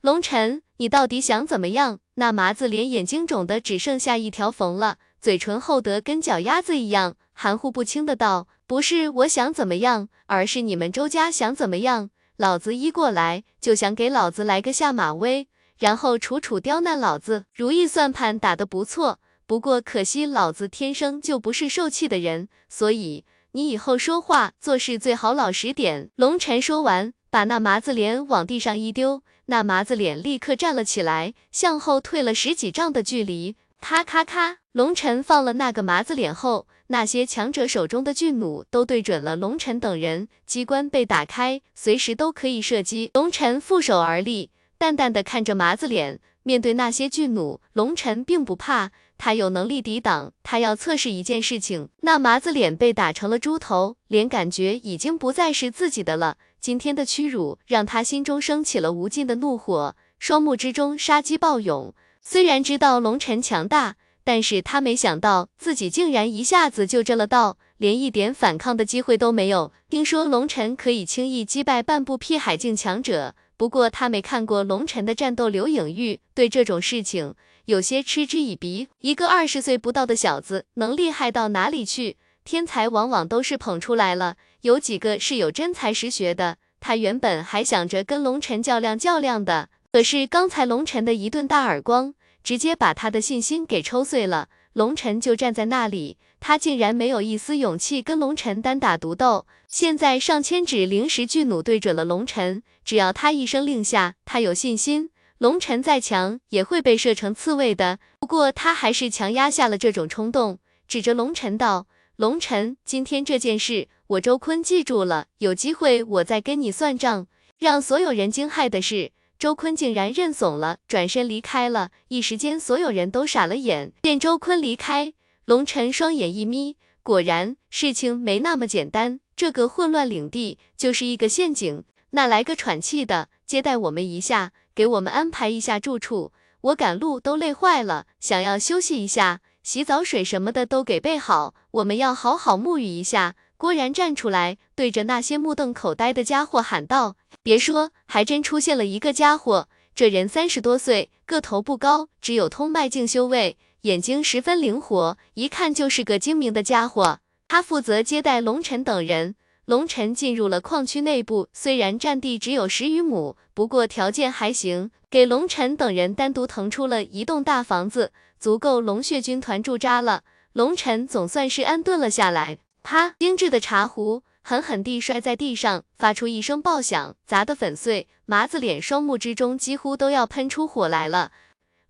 [0.00, 1.98] 龙晨，你到底想怎么样？
[2.14, 12.10] 那麻子脸眼睛肿的只剩下一条缝了，嘴唇厚得跟脚丫子一样，含糊不清的道：“不是我想怎么样，而是你们周家想怎么样。
[12.36, 17.44] 老子一过来就想给老子来个下马威，然后楚楚刁难老子。
[17.52, 26.10] 如意算盘打得不错，不过可惜老子天生就不是受气的人，所以。”你以后说话做事最好老实点。
[26.16, 33.56] 龙晨说完，把那麻子脸往地上一丢，那麻子脸立刻站了起来，向后退了十几丈的距离。
[33.80, 43.10] 咔咔咔，龙晨放了那个麻子脸后，那些强者手中的巨弩都对准了龙晨等人，机关被打开，随时都可以射击。
[43.14, 48.90] 龙晨负手而立，淡淡的看着麻子脸，面对那些巨弩，龙晨并不怕。
[49.18, 51.88] 他有能力抵挡，他要测试一件事情。
[52.02, 56.36] 那麻子脸被打成了猪头，脸感觉已经不再是自己的了。
[56.60, 61.92] 今天的屈辱让他心中升起了无尽的怒火，双目之中杀机暴涌。
[62.22, 69.72] 虽然知道龙尘强大，但是他没想到自己竟然一下子就这了道，连一点反抗的机会都没有。
[69.90, 77.34] 听说龙尘可以轻易击败半步屁海境强者，不过他没看过龙尘的战斗刘影玉，对这种事情。
[77.68, 82.16] 有些嗤之以鼻，一个二十岁不到的小子能厉害到哪里去？
[82.42, 86.56] 天才往往都是捧出来了，有几个是有真才实学的。
[86.80, 94.48] 他原本还想着跟龙晨较量较量的，可是刚才龙晨的一顿大耳光，直接把他的信心给抽碎了。
[94.72, 99.44] 龙晨就站在那里，他竟然没有一丝勇气跟龙晨单打独斗。
[99.66, 105.10] 现在上千指灵石巨弩对准了龙晨，只要他一声令下，他有信心。
[105.38, 121.92] 龙晨再强也会被射成刺猬的，不过他还是强压下了这种冲动，指着龙晨道：“龙晨，今天这件事我周坤记住了，有机会我再跟你算账。”让所有人惊骇的是，周坤竟然认怂了，转身离开了。
[122.08, 123.92] 一时间，所有人都傻了眼。
[124.02, 125.12] 见周坤离开，
[125.44, 131.84] 龙晨双眼一眯，果然事情没那么简单，这个混乱领地就是一个陷阱。
[132.10, 134.52] 那来个喘气的，接待我们一下。
[134.78, 143.34] 给我们安排一下住处，我赶路都累坏了，想要休息一下，洗澡水什么的都给备好，我们要好好沐浴一下。
[143.56, 157.18] 郭然站出来，对着那些目瞪口呆的家伙喊道：“别说，还真出现了一个家伙，这人三十多岁，个头不高，只有通脉境修为，眼睛十分灵活，一看就是个精明的家伙。”
[157.50, 159.34] 他负责接待龙尘等人。
[159.68, 168.10] 龙尘进入了矿区内部，虽然占地只有十余亩，不过条件还行，给龙尘等人单独腾出了一栋大房子，
[168.40, 170.24] 足够龙血军团驻扎了。
[170.54, 172.56] 龙尘总算是安顿了下来。
[172.82, 173.14] 啪！
[173.18, 178.08] 精致的茶壶狠狠地摔在地上，发出一声爆响，砸得粉碎。
[178.24, 181.32] 麻子脸双目之中几乎都要喷出火来了。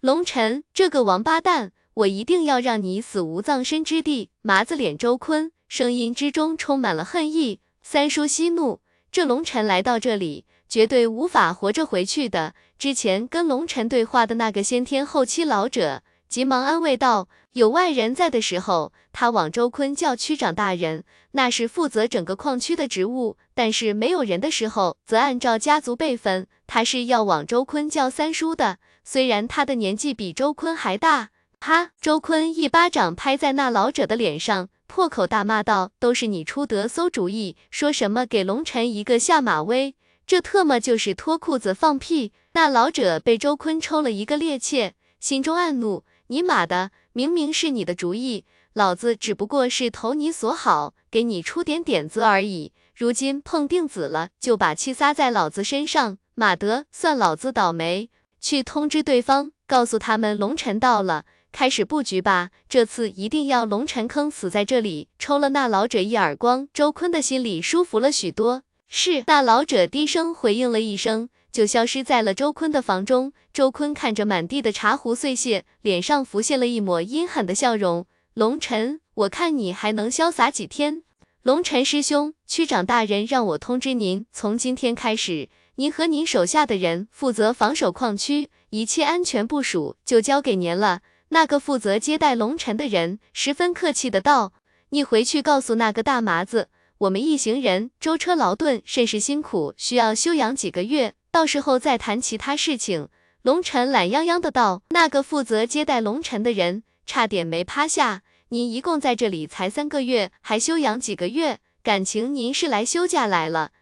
[0.00, 4.30] 龙尘这个王八蛋，我一定要让你死无葬身之地！
[4.42, 7.60] 麻子脸周坤声音之中充满了恨意。
[7.90, 8.80] 三叔息怒，
[9.10, 12.52] 这龙尘来到这里，绝对无法活着回去的。
[12.78, 28.76] 之前跟龙尘对话的那个先天后期老者，急忙安慰道：“有外人在的时候，他往周坤叫区长大人，那是负责整个矿区的职务；但是没有人的时候，则按照家族辈分，他是要往周坤叫三叔的。
[29.02, 31.92] 虽然他的年纪比周坤还大。”啪！
[31.98, 34.68] 周坤一巴掌拍在那老者的脸上。
[34.88, 39.94] 破口大骂道：“都是你出的馊主意，说什么给龙尘一个下马威，
[40.26, 52.72] 这特么就是脱裤子放屁！”那老者被周坤抽了一个趔趄，心中暗怒：“你妈的，明明是你的主意，老子只不过是投你所好，给你出点点子而已。
[52.96, 58.10] 如今碰钉子了，就把气撒在老子身上，妈的，算老子倒霉！
[58.40, 65.08] 去通知对方，告诉他们龙尘到了。”开始布局吧，这次一定要龙尘坑死在这里！
[65.18, 68.62] 抽了那老者一耳光，周坤的心里舒服了许多。
[68.86, 73.32] 是，那老者低声回应了一声，就消失在了周坤的房中。
[73.52, 78.06] 周坤看着满地的茶壶碎屑，脸上浮现了一抹阴狠的笑容。
[78.34, 81.02] 龙尘，我看你还能潇洒几天？
[81.42, 91.00] 龙尘师兄，区长大人让我通知您，从今天开始，您和您手下的人负责防守矿区，一切安全部署就交给您了。
[91.30, 94.52] 那个负责接待龙尘的人十分客气的道
[94.90, 96.68] ：“你回去告诉那个大麻子，
[96.98, 103.08] 我们一行人舟车劳顿，甚是辛苦，需要休养几个月，到时候再谈其他事情。”
[103.42, 108.22] 龙尘懒洋洋的道：“那个负责接待龙尘的人差点没趴下。
[108.48, 111.58] 您一共在这里才三个月，还休养几个月？
[111.82, 113.72] 感情您是来休假来了？”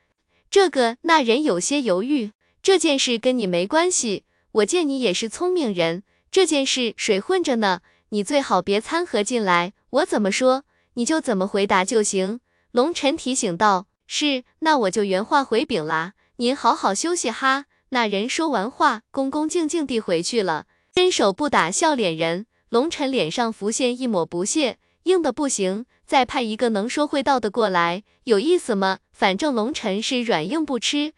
[0.50, 2.32] 这个那人有些犹豫
[2.62, 6.02] ：“这件事跟你没关系，我见你也是聪明人。”
[6.36, 7.80] 这件事水混着呢，
[8.10, 9.72] 你最好别掺和进来。
[9.88, 12.40] 我怎么说，你就怎么回答就行。
[12.72, 13.86] 龙尘提醒道。
[14.06, 16.12] 是，那我就原话回禀啦。
[16.36, 17.64] 您好好休息哈。
[17.88, 20.66] 那人说完话，恭恭敬敬地回去了。
[20.94, 28.98] 伸手不打笑脸人，龙尘脸上浮现一抹不屑，硬的不行，再派一个能说会道的过来，有意思吗？
[29.10, 31.14] 反正龙尘是软硬不吃。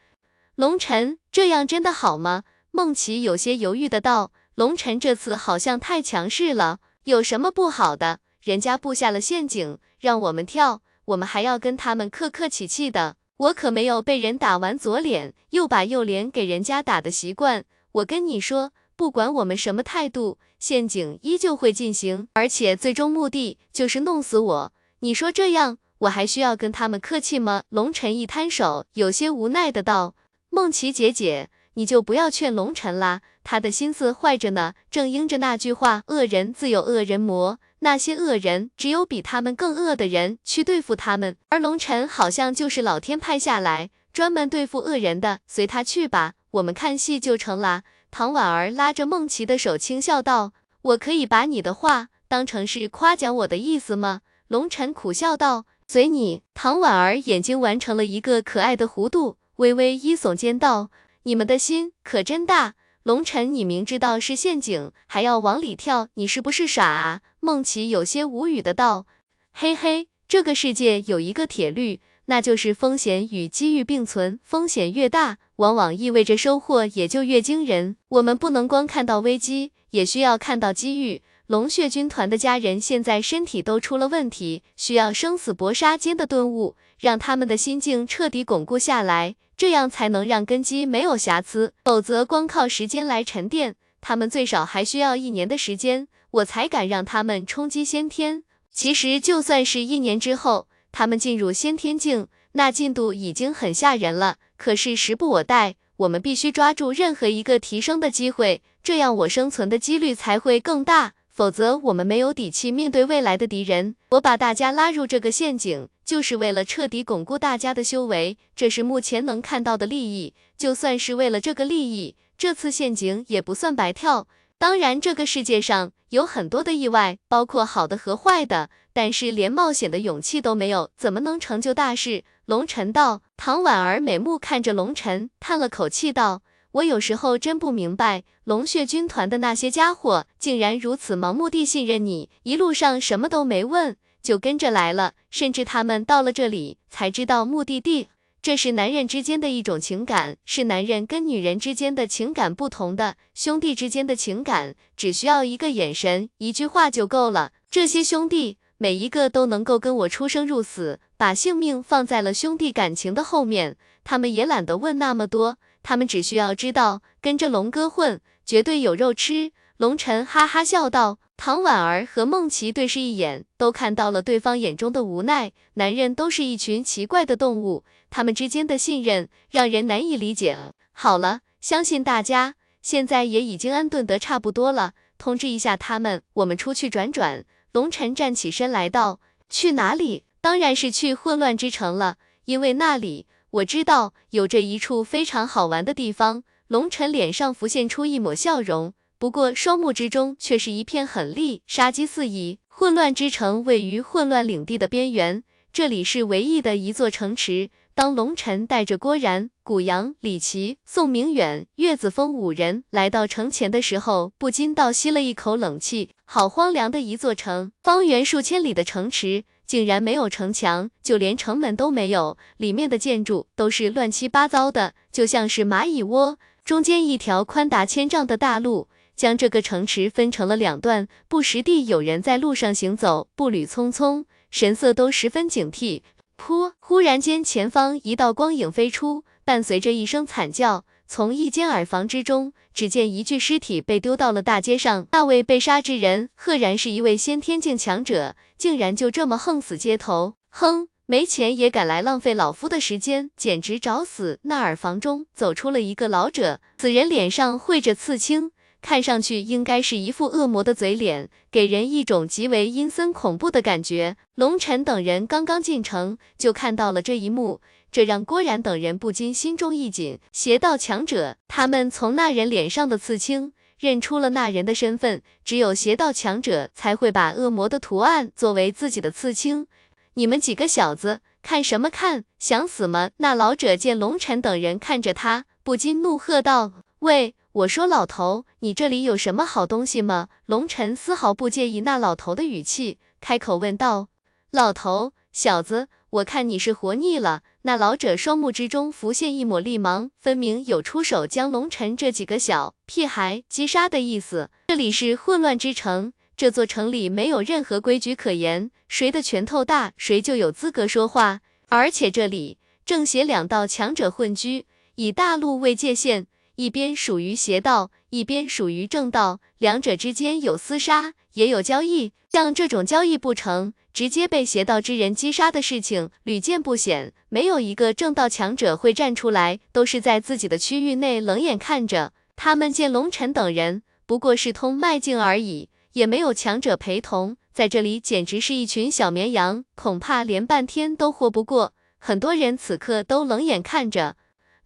[0.55, 2.45] 龙尘，这样真的好吗？
[2.71, 4.31] 孟琪有些犹豫的道。
[4.59, 8.19] 龙晨这次好像太强势了，有什么不好的？
[8.43, 13.15] 人家布下了陷阱，让我们跳，我们还要跟他们客客气气的。
[13.37, 17.65] 我可没有被人打完左脸又把右脸给人家打的习惯。
[17.93, 24.73] 我跟你说，不管我们什么态度，陷阱依旧会进行，而且最终目的就是弄死我。
[24.99, 27.63] 你说这样，我还需要跟他们客气吗？
[27.69, 30.17] 龙晨一摊手，有些无奈的道
[30.51, 31.49] ：“梦琪姐姐。”
[31.79, 34.75] 你就不要劝龙尘啦，他的心思坏着呢。
[34.91, 47.85] 正应着那句话，恶人自有恶人磨，那些恶人只有比他们更恶的人去对付他们，而龙尘好像就是老天派下来专门对付恶人的，随他去吧，我们看戏就成啦。
[48.11, 50.53] 唐婉儿拉着孟琪的手，轻笑道
[50.83, 60.91] ：“我可以把你的话当成是夸奖我的意思吗？”龙尘苦笑道：“随你。”唐婉儿眼睛完成了一个可爱的弧度，微微一耸肩道。
[61.25, 67.21] 你们的心可真大，龙尘，你明知道是陷阱，还要往里跳，你是不是傻啊？
[67.41, 69.07] 孟琪有些无语的道。
[69.53, 77.97] 嘿嘿，这个世界有一个铁律，那就是风险与机遇并存，风险越大，往往意味着收获也就越惊人。
[78.09, 81.23] 我们不能光看到危机，也需要看到机遇。
[81.47, 89.37] 龙血军团的家人现在身体都出了问题，需要生死搏杀间的顿悟，让他们的心境彻底巩固下来。
[89.59, 98.45] 这样才能让根基没有瑕疵，否则光靠时间来沉淀，他们最少还需要一年的时间，我才敢让他们冲击先天。
[98.73, 104.37] 其实就算是一年之后，他们进入先天境，那进度已经很吓人了。
[104.57, 111.15] 可是时不我待，我们必须抓住任何一个提升的机会，这样我生存的几率才会更大。
[111.29, 113.95] 否则我们没有底气面对未来的敌人。
[114.11, 120.33] 我把大家拉入这个陷阱，就是为了彻底巩固大家的修为，这是目前能看到的利益。
[120.57, 124.27] 就算是为了这个利益，这次陷阱也不算白跳。
[124.57, 132.25] 当然，这个世界上有很多的意外，包括好的和坏的，但是连冒险的勇气都没有，怎么能成就大事？
[132.47, 133.21] 龙晨道。
[133.37, 136.41] 唐婉儿美目看着龙晨，叹了口气道
[136.73, 143.99] ：“我有时候真不明白，龙血军团的那些家伙竟然如此盲目地信任你，一路上什么都没问
[144.29, 148.09] 就跟着来了，甚至他们到了这里才知道目的地。
[148.43, 157.53] 这是男人之间的一种情感，是男人跟女人之间的情感不同的，兄弟之间的情感只需要一个眼神、一句话就够了。
[157.71, 169.51] 这些兄弟。”每一个都能够跟我出生入死，把性命放在了兄弟感情的后面，他们也懒得问那么多，他们只需要知道跟着龙哥混，绝对有肉吃。
[169.79, 171.19] 龙晨哈哈笑道。
[171.41, 175.53] 唐婉儿和孟琪对视一眼，都看到了对方眼中的无奈。
[175.75, 180.59] 男人都是一群奇怪的动物，他们之间的信任让人难以理解。
[180.91, 187.45] 好了，相信大家现在也已经安顿得差不多了，通知一下他们，我们出去转转。
[187.71, 190.25] 龙晨站起身来道：“去哪里？
[190.41, 192.17] 当然是去混乱之城了，
[192.47, 202.61] 因为那里我知道有着一处非常好玩的地方。”龙晨脸上浮现出一抹笑容，不过双目之中却是一片狠厉，杀机四溢。
[202.69, 205.43] 混乱之城位于混乱领地的边缘，
[205.73, 207.71] 这里是唯一的一座城池。
[207.97, 216.11] 当龙晨带着郭然、古阳、李奇、宋明远、岳子峰五人来到城前的时候，不禁倒吸了一口冷气。
[216.25, 226.39] 好荒凉的一座城，方圆数千里的城池竟然没有城墙，就连城门都没有，里面的建筑都是乱七八糟的，就像是蚂蚁窝。
[226.65, 228.89] 中间一条宽达千丈的大路，
[229.19, 236.03] 将这个城池分成了两段，不时地有人在路上行走，步履匆匆，神色都十分警惕。
[236.41, 236.75] 噗！
[236.79, 245.09] 忽然间，前方一道光影飞出，伴随着一声惨叫，从一间耳房之中，只见一具尸体被丢到了大街上。
[245.11, 250.35] 那位被杀之人，赫然是一位先天境强者，竟然就这么横死街头！
[250.51, 254.39] 哼，没钱也敢来浪费老夫的时间，简直找死！
[254.43, 258.53] 那耳房中走出了一个老者，此人脸上绘着刺青。
[258.81, 264.17] 看上去应该是一副恶魔的嘴脸，给人一种极为阴森恐怖的感觉。
[264.37, 267.61] 龙晨等人刚刚进城，就看到了这一幕，
[267.91, 270.21] 这让郭然等人不禁心中一紧。
[270.33, 279.67] 邪道强者，他们从那人脸上的刺青认出了那人的身份，只有邪道强者才会把恶魔的图案作为自己的刺青。
[280.15, 282.25] 你们几个小子看什么看？
[282.39, 283.11] 想死吗？
[283.19, 290.29] 那老者见龙晨等人看着他，不禁怒喝道：“喂！”我说老头，你这里有什么好东西吗？
[290.45, 294.09] 龙晨丝毫不介意那老头的语气，开口问道
[294.53, 304.51] ：“老头，小子，我看你是活腻了。”那老者双目之中浮现一抹厉芒，分明有出手将龙晨这几个小屁孩击杀的意思。
[304.69, 311.41] 这里是混乱之城，这座城里没有任何规矩可言，谁的拳头大，谁就有资格说话。
[311.71, 316.27] 而且这里正邪两道强者混居，以大陆为界限。
[316.59, 322.11] 一边属于邪道，一边属于正道，两者之间有厮杀，也有交易。
[322.33, 327.13] 像这种交易不成，直接被邪道之人击杀的事情屡见不鲜。
[327.29, 332.13] 没有一个正道强者会站出来，都是在自己的区域内冷眼看着。
[332.35, 341.73] 他们见龙尘等人不过是通脉境而已，也没有强者陪同，在这里简直是一群小绵羊，恐怕连半天都活不过。
[342.01, 344.17] 很多人此刻都冷眼看着。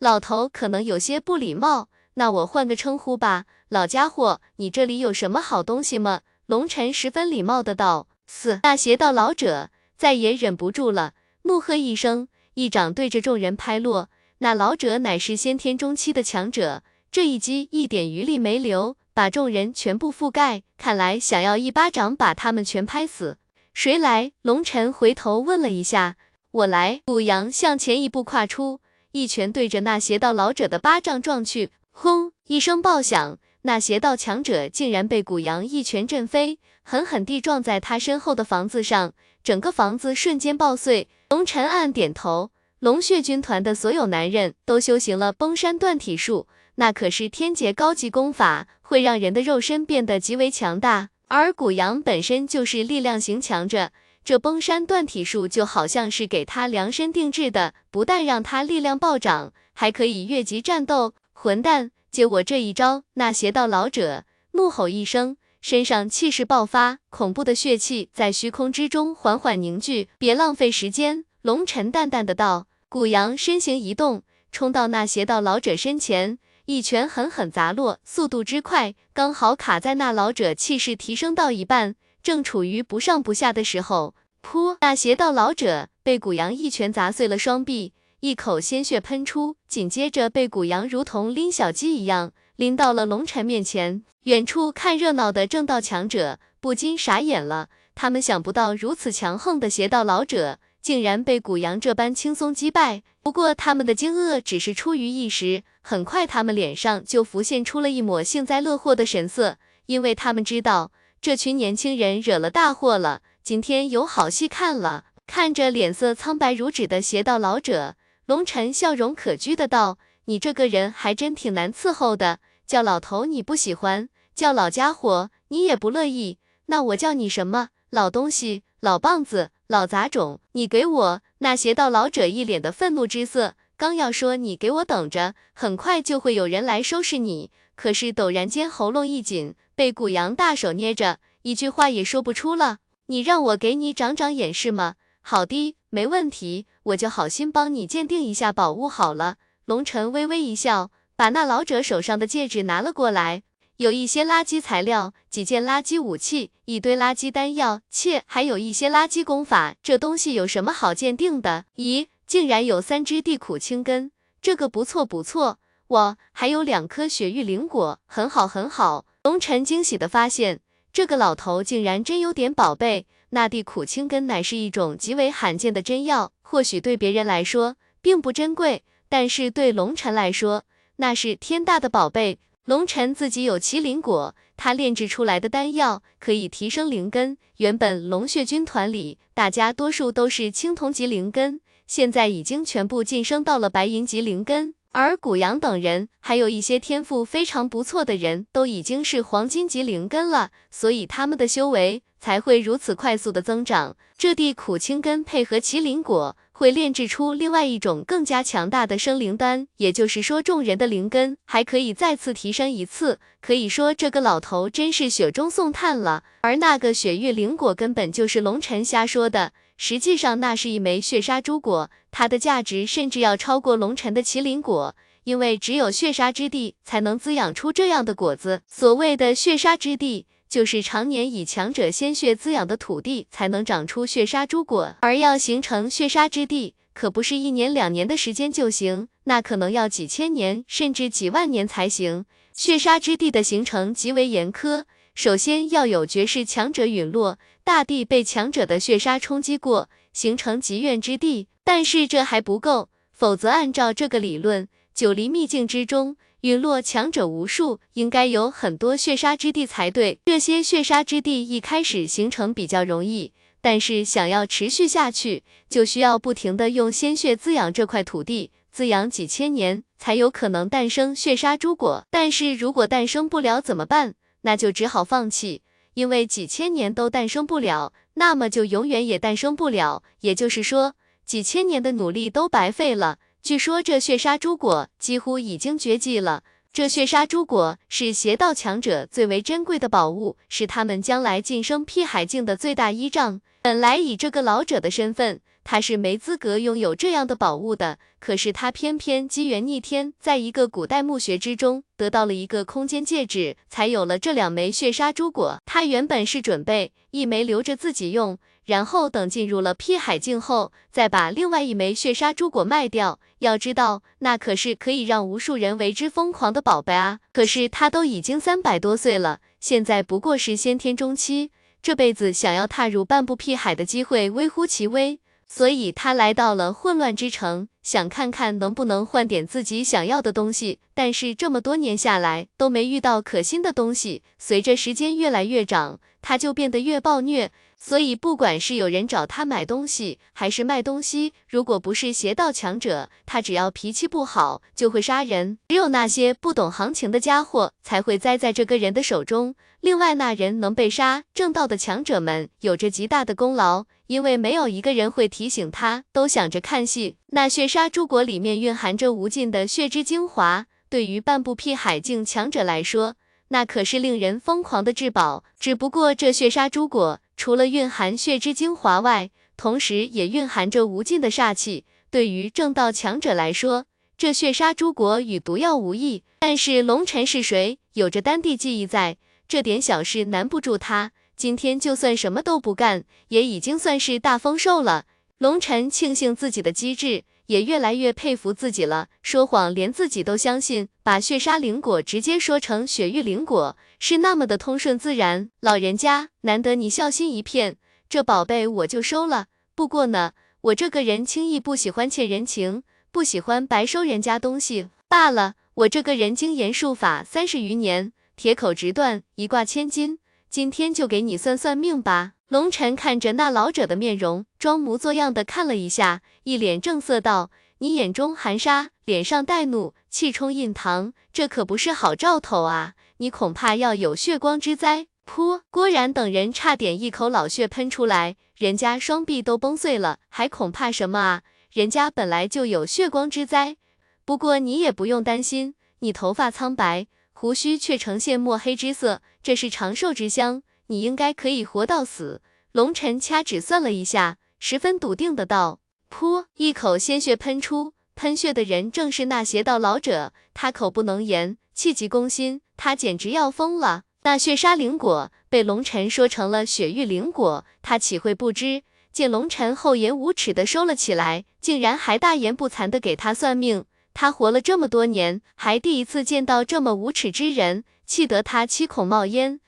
[0.03, 3.45] 老头可能有些不礼貌，那我换个称呼吧。
[3.69, 6.23] 老家伙，你这里有什么好东西吗？
[6.47, 8.09] 龙尘十分礼貌的道。
[8.27, 14.11] 四那邪道老者再也忍不住了，怒喝一声，一掌对着众人拍落。
[14.39, 16.83] 那老者乃是先天中期的强者，
[17.13, 20.65] 这一击一点余力没留，把众人全部覆盖。
[20.77, 23.39] 看来想要一巴掌把他们全拍死。
[23.73, 24.33] 谁来？
[24.43, 26.17] 龙尘回头问了一下。
[26.51, 27.03] 我来。
[27.07, 28.81] 古阳向前一步跨出。
[29.13, 32.33] 一拳对着那邪道老者的巴掌撞去，轰！
[32.47, 39.13] 一声爆响，那邪道强者竟然被古阳一拳震飞，狠狠地撞在他身后的房子上，
[39.45, 41.09] 整个房子瞬间爆碎。
[41.29, 46.47] 龙尘暗点头，龙血军团的所有男人都修行了崩山断体术，
[46.77, 53.91] 那可是天劫高级功法，会让人的肉身变得极为强大，而古阳本身就是力量型强者。
[54.25, 61.15] 这崩山断体术就好像是给他量身定制的，不但让他力量暴涨，还可以越级战斗。
[61.33, 63.03] 混蛋，接我这一招！
[63.15, 70.09] 那邪道老者怒吼一声，身上气势爆发，恐怖的血气在虚空之中缓缓凝聚。
[70.19, 72.69] 别浪费时间，龙尘淡淡的道。
[72.89, 84.15] 古阳身形一动，冲到那邪道老者身前，一拳狠狠砸落，速度之快，刚好卡在那老者气势提升到一半，正处于不上不下的时候。
[84.43, 84.77] 噗！
[84.81, 94.03] 那邪道老者被古阳一拳砸碎了双臂，一口鲜血喷出，紧接着被古阳如同拎小鸡一样拎到了龙尘面前。
[94.25, 103.03] 远处看热闹的正道强者不禁傻眼了，他们想不到如此强横的邪道老者竟然被古阳这般轻松击败。
[103.23, 110.91] 不过他们的惊愕只是出于一时，很快他们脸上就浮现出了一抹幸灾乐祸的神色，因为他们知道
[111.23, 115.05] 这群年轻人惹了大祸了，今天有好戏看了。
[115.25, 117.95] 看着脸色苍白如纸的邪道老者，
[118.27, 127.69] 龙尘笑容可掬的道：“你这个人还真挺难伺候的，叫老头你不喜欢。”叫老家伙，你也不乐意，那我叫你什么？
[127.91, 131.21] 老东西、老棒子、老杂种，你给我！
[131.39, 142.79] 那邪道老者一脸的愤怒之色，刚要说你给我等着，很快就会有人来收拾你，可是陡然间喉咙一紧，被古阳大手捏着，一句话也说不出了。
[143.07, 144.95] 你让我给你长长眼是吗？
[145.21, 149.37] 好的，没问题，我就好心帮你鉴定一下宝物好了。
[149.67, 153.43] 龙尘微微一笑，把那老者手上的戒指拿了过来。
[153.77, 159.75] 有一些垃圾材料，几件垃圾武器，一堆垃圾丹药，切，还有一些垃圾功法。
[159.83, 161.65] 这东西有什么好鉴定的？
[161.77, 165.59] 咦，竟然有三只地苦青根，这个不错不错。
[165.89, 169.05] 我还有两颗雪域灵果，很好很好。
[169.23, 170.59] 龙尘惊喜的发现，
[170.93, 173.07] 这个老头竟然真有点宝贝。
[173.31, 180.65] 那地苦青根乃是一种极为罕见的真药，或许对别人来说并不珍贵，但是对龙尘来说，
[180.97, 182.41] 那是天大的宝贝。
[182.65, 187.39] 龙尘自己有麒麟果，他炼制出来的丹药可以提升灵根。
[187.59, 194.75] 原本龙血军团里，大家多数都是青铜级灵根，现在已经全部晋升到了白银级灵根。
[194.93, 203.97] 而古阳等人，还有一些天赋非常不错的人，都已经是黄金级灵根了，所以他们的修为才会如此快速的增长。
[204.17, 206.37] 这地苦青根配合麒麟果。
[206.55, 213.19] 会炼制出另外一种更加强大的生灵丹，也就是说，众人的灵根还可以再次提升一次。
[213.41, 216.23] 可以说，这个老头真是雪中送炭了。
[216.43, 224.95] 而那个雪域灵果根本就是龙尘瞎说的，实际上那是一枚血杀珠果，它的价值甚至要超过龙尘的麒麟果，
[225.25, 228.63] 因为只有血杀之地才能滋养出这样的果子。
[228.67, 230.27] 所谓的血杀之地。
[230.53, 234.95] 就是常年以强者鲜血滋养的土地，才能长出血杀诸果。
[235.01, 242.27] 而要形成血杀之地，可不是一年两年的时间就行，那可能要几千年甚至几万年才行。
[242.53, 244.85] 血杀之地的形成极为严苛，
[245.15, 251.49] 首先要有绝世强者陨落，大地被强者的血杀冲击过，形成极怨之地。
[251.65, 256.17] 但是这还不够，否则按照这个理论，九黎秘境之中。
[256.41, 260.19] 陨落强者无数，应该有很多血杀之地才对。
[260.25, 272.05] 这些血杀之地一开始形成比较容易，但是想要持续下去，就需要不停的用鲜血滋养这块土地，滋养几千年才有可能诞生血杀诸果。
[272.11, 274.15] 但是如果诞生不了怎么办？
[274.43, 275.63] 那就只好放弃，
[275.95, 280.03] 因为几千年都诞生不了，那么就永远也诞生不了。
[280.21, 283.19] 也就是说，几千年的努力都白费了。
[283.43, 286.45] 据说这血杀诸果几乎已经绝迹了。
[286.73, 293.41] 这血杀诸果是邪道强者最为珍贵的宝物，是他们将来晋升辟海境的最大依仗。
[293.61, 297.99] 本来以这个老者的身份，他是没资格拥有这样的宝物的。
[298.19, 305.59] 可是他偏偏机缘逆天，在一个古代墓穴之中得到了一个空间戒指，才有了这两枚血杀诸果。
[305.67, 308.39] 他原本是准备一枚留着自己用。
[308.65, 313.19] 然后等进入了辟海境后，再把另外一枚血杀诸果卖掉。
[313.41, 317.19] 要知道，那可是可以让无数人为之疯狂的宝贝啊！
[317.33, 321.51] 可是他都已经三百多岁了，现在不过是先天中期，
[321.83, 325.19] 这辈子想要踏入半步辟海的机会微乎其微。
[325.55, 330.79] 所以他来到了混乱之城，想看看能不能换点自己想要的东西。
[330.95, 334.23] 但是这么多年下来，都没遇到可心的东西。
[334.39, 337.53] 随着时间越来越长，他就变得越暴虐。
[337.77, 345.59] 所以，不管是有人找他买东西，还是卖东西，如果不是邪道强者，他只要脾气不好，就会杀人。
[345.69, 349.55] 只有那些不懂行情的家伙，才会栽在这个人的手中。
[349.83, 357.17] 另外，那人能被杀，正道的强者们有着极大的功劳，因为没有一个人会提醒他，都想着看戏。
[357.31, 363.17] 那血杀诸果里面蕴含着无尽的血之精华，对于半步辟海境强者来说，
[363.49, 365.43] 那可是令人疯狂的至宝。
[365.59, 367.19] 只不过这血杀诸果。
[367.37, 371.85] 除了蕴含血之精华外，同时也蕴含着无尽的煞气。
[372.09, 376.23] 对于正道强者来说，这血杀诸国与毒药无异。
[376.39, 377.81] 但是龙尘是谁？
[377.95, 379.17] 有着丹帝记忆在，
[379.53, 381.13] 这点小事难不住他。
[381.37, 385.05] 今天就算什么都不干，也已经算是大丰收了。
[385.37, 389.09] 龙尘庆幸自己的机智，也越来越佩服自己了。
[389.21, 395.51] 说谎连自己都相信，把血杀灵果直接说成血域灵果，是那么的通顺自然。
[395.61, 397.77] 老人家，难得你孝心一片，
[398.09, 399.49] 这宝贝我就收了。
[399.75, 400.33] 不过呢，
[400.63, 405.57] 我这个人轻易不喜欢欠人情，不喜欢白收人家东西罢了。
[405.75, 410.19] 我这个人精研术法三十余年，铁口直断，一卦千金。
[410.51, 412.33] 今天就给你算算命吧。
[412.49, 422.95] 龙尘看着那老者的面容，装模作样的看了一下，一脸正色道：“你眼中含沙，脸上带怒，气冲印堂，这可不是好兆头啊！
[423.19, 425.61] 你恐怕要有血光之灾。”噗！
[425.71, 431.43] 郭然等人差点一口老血喷出来，人家双臂都崩碎了，还恐怕什么啊？
[431.71, 433.77] 人家本来就有血光之灾。
[434.25, 437.07] 不过你也不用担心，你头发苍白，
[437.43, 442.41] 胡须却呈现墨黑之色，这是长寿之香，你应该可以活到死。
[442.71, 450.33] 龙尘掐指算了一下，十分笃定的道：“噗！”一口鲜血喷出，喷血的人正是那邪道老者。
[450.55, 454.05] 他口不能言，气急攻心，他简直要疯了。
[454.23, 458.85] 那血杀灵果被龙尘说成了血域灵果，他岂会不知？
[459.13, 463.85] 见龙尘厚颜无耻的收了起来，竟然还大言不惭的给他算命。
[464.15, 469.61] 他活了这么多年，还第一次见到这么无耻之人，气得他七孔冒烟。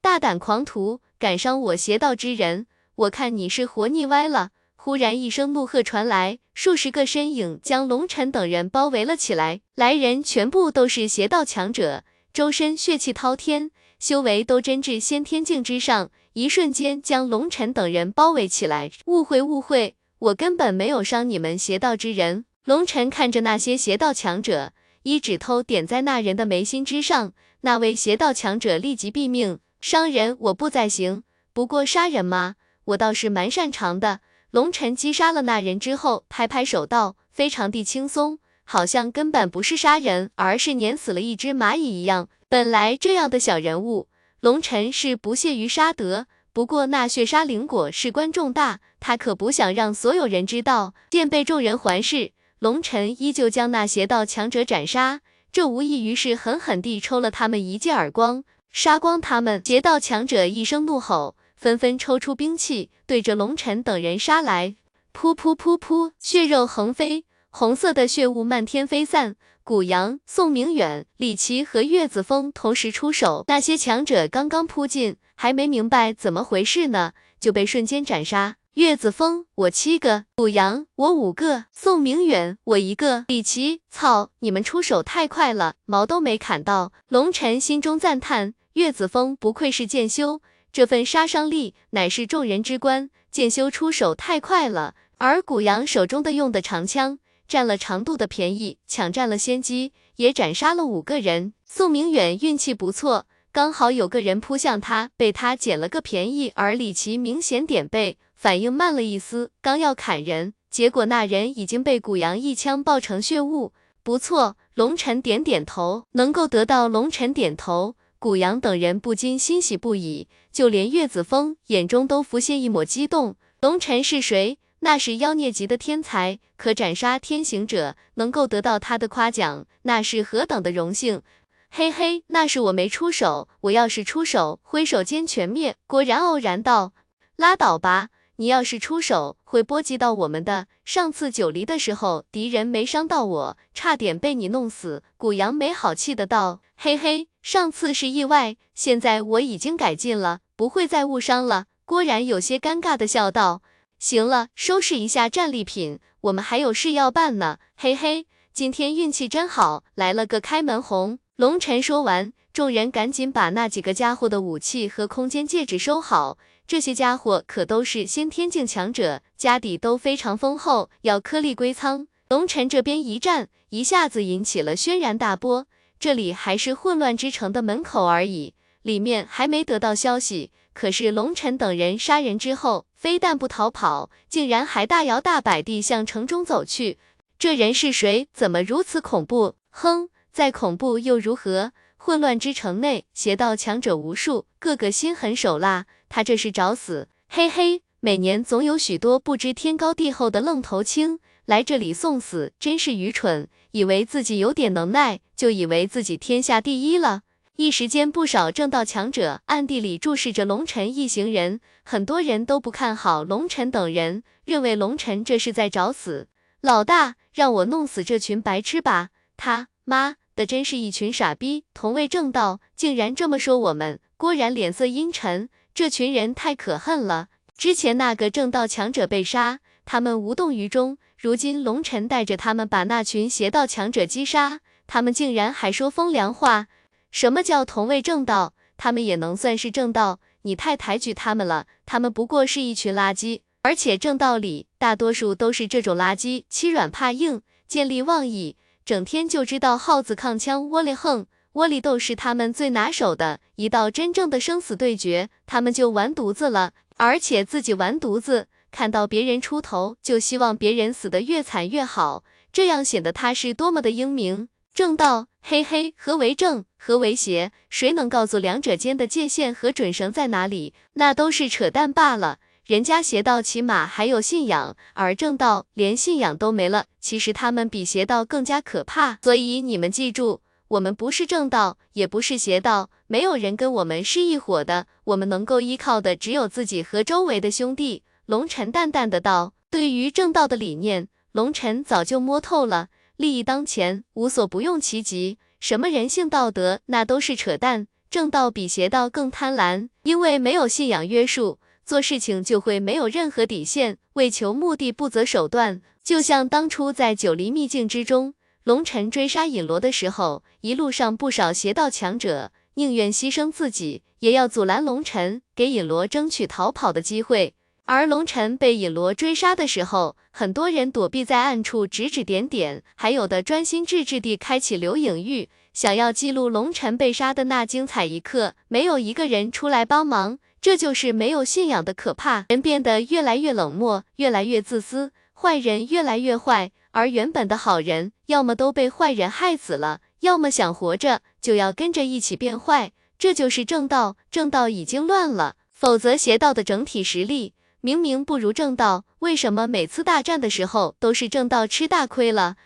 [0.00, 2.66] 大胆狂徒，敢伤我邪道之人，
[2.96, 4.50] 我看你是活腻歪了！
[4.76, 9.62] 忽然一声怒喝传来，数十个身影将龙尘等人包围了起来。
[9.74, 18.90] 来人全部都是邪道强者，周身血气滔天，修为都真至先天境之上，一瞬间将龙尘等人包围起来。
[19.06, 22.44] 误会误会，我根本没有伤你们邪道之人。
[22.64, 29.58] 龙尘看着那些邪道强者，一指头点在那人的眉心之上，那位邪道强者立即毙命。
[29.82, 32.54] 伤人我不再行，不过杀人嘛，
[32.86, 34.20] 我倒是蛮擅长的。
[34.50, 42.30] 龙尘击杀了那人之后，拍拍手道：“非常地轻松，好像根本不是杀人，而是碾死了一只蚂蚁一样。
[42.48, 44.08] 本来这样的小人物，
[44.40, 46.28] 龙尘是不屑于杀得。
[46.54, 50.94] 不过那血杀灵果事关重大，他可不想让所有人知道。
[51.10, 52.32] 见被众人环视。
[52.60, 55.20] 龙尘依旧将那邪道强者斩杀，
[55.52, 59.62] 这无异于是狠狠地抽了他们一记耳光，杀光他们。
[59.64, 64.76] 邪道强者一声怒吼，纷纷抽出兵器，对着龙尘等人杀来。
[65.12, 69.36] 噗噗噗噗，血肉横飞，红色的血雾漫天飞散。
[69.62, 78.56] 古阳、宋明远、李奇和岳子峰同时出手，那些强者刚刚扑进，还没明白怎么回事呢，就被瞬间斩杀。
[78.74, 86.92] 岳子峰，我七个；古阳，我五个；宋明远，我一个；李奇，操，你们出手太快了，毛都没砍到。
[87.06, 93.10] 龙尘心中赞叹，岳子峰不愧是剑修，这份杀伤力乃是众人之冠。
[93.30, 101.54] 剑修出手太快了，而古阳手中的用的长枪，占了长度的便宜，抢占了先机，也斩杀了五个人。
[101.64, 108.18] 宋明远运气不错，刚好有个人扑向他，被他捡了个便宜，而李奇明显点背。
[108.44, 113.72] 反应慢了一丝，刚要砍人，结果那人已经被古阳一枪爆成血雾。
[114.02, 123.36] 不错，龙尘点点头，能够得到龙尘点头，古阳等人不禁欣喜不已，就连岳子峰眼中都浮现一抹激动。
[123.62, 124.58] 龙尘是谁？
[124.80, 131.22] 那是妖孽级的天才，可斩杀天行者，能够得到他的夸奖，那是何等的荣幸！
[131.70, 135.76] 嘿嘿，那是我没出手，我要是出手，挥手间全灭。
[135.86, 136.92] 果然傲然道
[137.36, 140.66] ：“拉倒吧。”你要是出手，会波及到我们的。
[140.84, 145.04] 上次九黎的时候，敌人没伤到我，差点被你弄死。
[145.16, 153.62] 古阳没好气的道：“嘿嘿，上次是意外，现在我已经改进了，不会再误伤了。”郭然有些尴尬的笑道
[154.00, 161.20] ：“行了，收拾一下战利品，我们还有事要办呢。”嘿嘿，今天运气真好，来了个开门红。
[161.36, 166.38] 龙尘说完，众人赶紧把那几个家伙的武器和空间戒指收好。
[166.66, 172.06] 这些家伙可都是先天境强者，家底都非常丰厚，要颗粒归仓。
[172.28, 175.66] 龙尘这边一战，一下子引起了轩然大波。
[176.00, 180.52] 这里还是混乱之城的门口而已，里面还没得到消息。
[180.72, 186.98] 可是龙尘等人杀人之后，非但不逃跑，竟然还大摇大摆地向城中走去。
[187.38, 188.26] 这人是谁？
[188.32, 189.56] 怎么如此恐怖？
[189.68, 191.72] 哼，再恐怖又如何？
[191.96, 195.86] 混乱之城内，邪道强者无数，个个心狠手辣。
[196.14, 197.08] 他这是找死！
[197.26, 203.48] 嘿嘿，每年总有许多不知天高地厚的愣头青来这里送死，真是愚蠢！
[203.72, 207.22] 以为自己有点能耐，就以为自己天下第一了。
[207.56, 216.28] 一时间，不少正道强者暗地里注视着龙尘一行人，很多人都不看好龙尘等人，认为龙尘这是在找死。
[216.60, 219.08] 老大，让我弄死这群白痴吧！
[219.36, 221.64] 他妈的，真是一群傻逼！
[221.74, 223.98] 同为正道，竟然这么说我们。
[224.16, 227.26] 郭然脸色阴沉，这群人太可恨了。
[227.58, 236.68] 之前那个正道强者被杀，他们无动于衷，如今龙尘带着他们把那群邪道强者击杀，他们竟然还说风凉话。
[237.10, 238.54] 什么叫同为正道？
[238.76, 240.20] 他们也能算是正道？
[240.42, 243.40] 你太抬举他们了，他们不过是一群垃圾。
[243.62, 251.26] 而且正道里大多数都是这种垃圾，欺软怕硬，见利忘义，整天就知道耗子扛枪，窝里横。
[251.54, 265.28] 窝里斗是他们最拿手的，一到真正的生死对决，他们就完犊子了，而且自己完犊子，看到别人出头，就希望别人死得越惨越好，这样显得他是多么的英明正道。
[265.46, 267.52] 嘿嘿，何为正，何为邪？
[267.68, 270.72] 谁能告诉两者间的界限和准绳在哪里？
[270.94, 272.38] 那都是扯淡罢了。
[272.64, 276.86] 人家邪道起码还有信仰，而正道连信仰都没了。
[276.98, 279.18] 其实他们比邪道更加可怕。
[279.22, 284.86] 所以你们记住，我们不是正道，也不是邪道，没有人跟我们是一伙的。
[285.04, 288.02] 我们能够依靠的只有自己和周围的兄弟。
[288.26, 295.38] 龙尘淡淡的道：“对于正道的理念，龙尘早就摸透了。”利益当前，无所不用其极。
[295.60, 297.86] 什么人性道德，那都是扯淡。
[298.10, 305.82] 正道比邪道更贪婪，因为没有信仰约束，做事情就会没有任何底线，为求目的不择手段。
[306.02, 308.34] 就像当初在九黎秘境之中，
[308.64, 317.52] 龙尘追杀尹罗的时候，一路上不少邪道强者宁愿牺牲自己，也要阻拦龙尘，给尹罗争取逃跑的机会。
[317.84, 328.54] 而龙尘被尹罗追杀的时候，很多人躲避在暗处指指点点，还有的专心致志地开启留影域，想要记录龙尘被杀的那精彩一刻。
[328.68, 332.46] 没有一个人出来帮忙，这就是没有信仰的可怕。
[332.48, 335.12] 人变得越来越冷漠，越来越自私，
[335.44, 342.92] 坏人越来越坏，而原本的好人，要么都被坏人害死了，要么想活着就要跟着一起变坏。
[343.18, 347.52] 这就是正道，正道已经乱了，否则邪道的整体实力。
[347.82, 352.56] 明明不如正道，为什么每次大战的时候都是正道吃大亏了？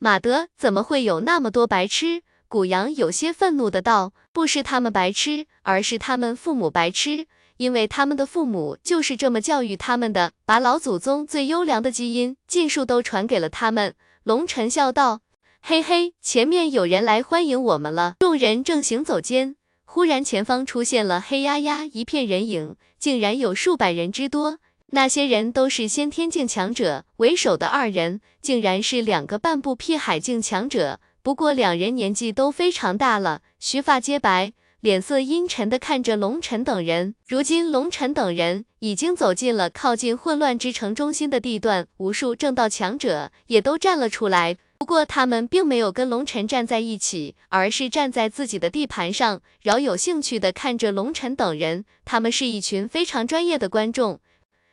[0.00, 2.22] 马德，怎么会有那么多白痴？
[2.48, 13.94] 古阳有些愤怒的道：“不是他们白痴，而是他们父母白痴，因为他们的父母就是这么教育他们的，把老祖宗最优良的基因尽数都传给了他们。”
[14.24, 15.20] 龙尘笑道
[15.60, 24.58] ：“嘿嘿，前面有人来欢迎我们了。”众人正行走间，忽然前方出现了黑压压一片人影，竟然有数百人之多。
[24.88, 31.00] 那些人都是先天境强者，为首的二人竟然是两个半步辟海境强者。
[31.22, 34.52] 不过两人年纪都非常大了，须发皆白，
[34.84, 37.14] 脸色阴沉的看着龙尘等人。
[37.26, 44.58] 如今龙尘等人已经走进了靠近混乱之城中心的地段，无数正道强者也都站了出来。
[44.76, 51.86] 不过他们并没有跟龙尘站在一起，而是站在自己的地盘上，饶有兴趣的看着龙尘等人。
[52.04, 54.20] 他们是一群非常专业的观众。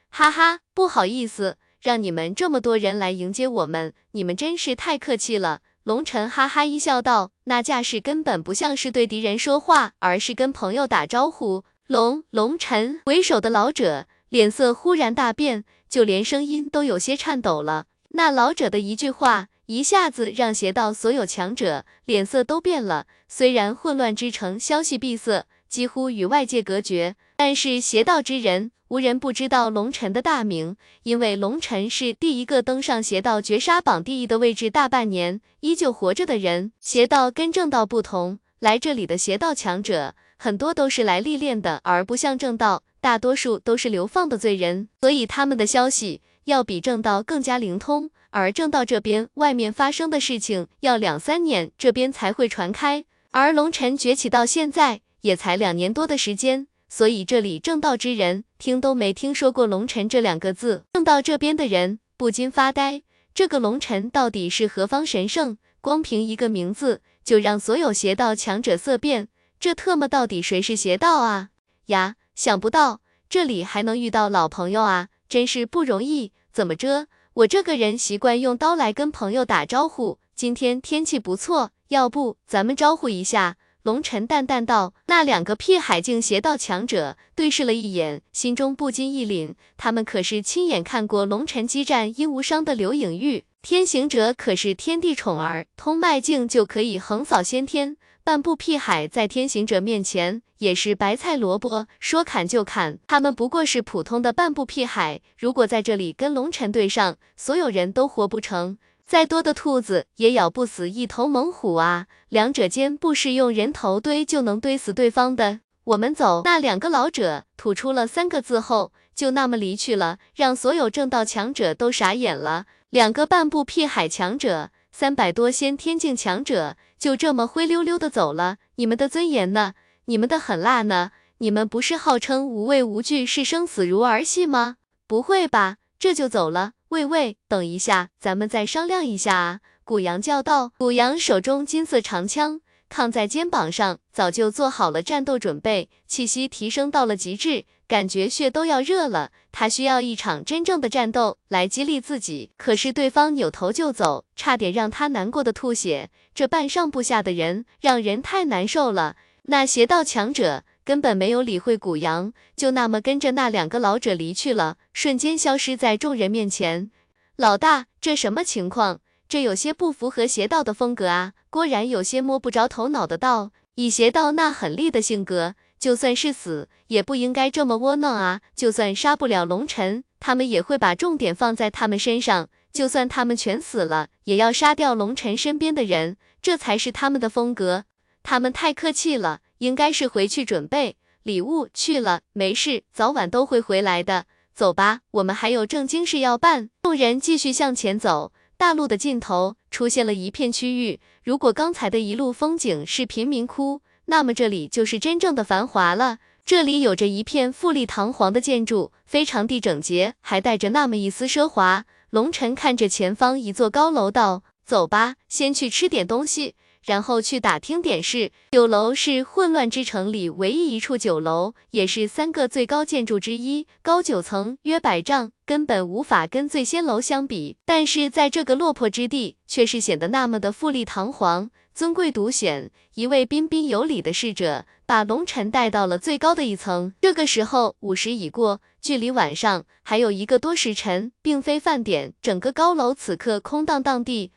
[0.10, 5.62] 哈哈，不好意思，让你们这么多人来迎接我们，你们真是太客气了。
[5.84, 17.86] 龙尘哈哈一笑，道：“那架势根本不像是对敌人说话，而是跟朋友打招呼。”龙龙尘为首的老者脸色忽然大变，就连声音都有些颤抖了。
[18.10, 23.08] 那老者的一句话，一下子让邪道所有强者脸色都变了。
[23.28, 28.72] 虽然混乱之城消息闭塞，几乎与外界隔绝，但是邪道之人。
[28.92, 36.74] 无人不知道龙尘的大名，因为龙尘是第一个登上邪道绝杀榜第一的位置，大半年依旧活着的人。
[36.82, 48.10] 邪道跟正道不同，来这里的邪道强者很多都是来历练的，而不像正道，大多数都是流放的罪人，所以他们的消息要比正道更加灵通。
[48.32, 56.68] 而正道这边外面发生的事情，要两三年这边才会传开，而龙尘崛起到现在也才两年多的时间。
[56.94, 63.04] 所以这里正道之人听都没听说过龙尘这两个字，正道这边的人不禁发呆。
[63.34, 65.58] 这个龙尘到底是何方神圣？
[65.80, 71.52] 光凭一个名字就让所有邪道强者色变，这特么到底谁是邪道啊？
[71.86, 76.34] 呀，想不到这里还能遇到老朋友啊，真是不容易。
[76.52, 77.08] 怎么着？
[77.36, 80.20] 我这个人习惯用刀来跟朋友打招呼。
[80.36, 83.56] 今天天气不错，要不咱们招呼一下？
[83.84, 89.56] 龙尘淡淡道：“那两个辟海境邪道强者对视了一眼，心中不禁一凛。
[89.76, 97.98] 他们可是亲眼看过龙尘激战殷无伤的刘影玉，天行者可是天地宠儿，通脉境就可以横扫先天。
[98.24, 103.00] 半步屁海在天行者面前也是白菜萝卜，说砍就砍。
[103.08, 108.78] 他们不过是普通的半步屁海，如果在这里跟龙尘对上，所有人都活不成。
[109.12, 112.08] 再多的兔子也咬不死一头猛虎啊！
[112.30, 115.60] 两者间不是用人头堆就能堆死对方的。
[115.84, 116.44] 我们走。
[116.46, 122.68] 那两个老者吐出了三个字后，就那么离去了，让所有正道强者都傻眼了。
[122.90, 126.78] 两个半步屁海强者，三百多仙天境强者。
[126.98, 129.74] 就这么灰溜溜的走了，你们的尊严呢？
[130.06, 131.12] 你们的狠辣呢？
[131.40, 134.78] 你们不是号称无畏无惧，是生死如儿戏吗？
[135.06, 136.72] 不会吧，这就走了？
[136.92, 139.60] 喂喂，等一下，咱们再商量一下啊！
[139.86, 140.74] 古阳叫道。
[140.78, 147.64] 古阳手中金色长枪扛在肩膀上，早就做好了战斗准备，气息提升到了极致。
[147.88, 152.52] 感觉血都要热了，他需要一场真正的战斗来激励自己。
[152.58, 156.10] 可是对方扭头就走，差点让他难过的吐血。
[156.36, 159.16] 这半上不下的人，让人太难受了。
[159.44, 166.90] 那邪道强者根本没有理会古阳，就那么跟着那两个老者离去了，瞬间消失在众人面前。
[167.36, 169.00] 老大，这什么情况？
[169.28, 171.34] 这有些不符合邪道的风格啊！
[171.50, 175.56] 郭然有些摸不着头脑的道，以邪道那狠厉的性格。
[175.80, 178.42] 就算是死，也不应该这么窝囊啊！
[178.56, 182.50] 就算杀不了龙尘，他们也会把重点放在他们身上。
[182.72, 187.86] 就算他们全死了，也要杀掉龙尘身边的人，这才是他们的风格。
[188.22, 192.22] 他们太客气了，应该是回去准备礼物去了。
[192.34, 194.26] 没事，早晚都会回来的。
[194.56, 196.70] 走吧，我们还有正经事要办。
[196.82, 201.00] 众人继续向前走，大路的尽头出现了一片区域。
[201.24, 203.82] 如果刚才的一路风景是贫民窟。
[204.06, 206.18] 那么这里就是真正的繁华了。
[206.44, 211.86] 这里有着一片富丽堂皇的建筑，非常地整洁，还带着那么一丝奢华。
[212.10, 216.56] 龙尘看着前方一座高楼，道：“走吧，先去吃点东西。”
[216.86, 218.32] 然后去打听点事。
[218.52, 227.58] 酒楼是混乱之城里唯一一处酒楼，也是三个最高建筑之一，高九层，约百丈，根本无法跟醉仙楼相比。
[227.66, 232.72] 但是在这个落魄之地，却是显得那么的富丽堂皇，尊贵独显。
[232.96, 236.94] 一位彬彬有礼的侍者把龙尘带到了最高的一层。
[237.00, 242.14] 这个时候午时已过，距离晚上还有一个多时辰，并非饭点。
[242.22, 244.32] 整个高楼此刻空荡荡地。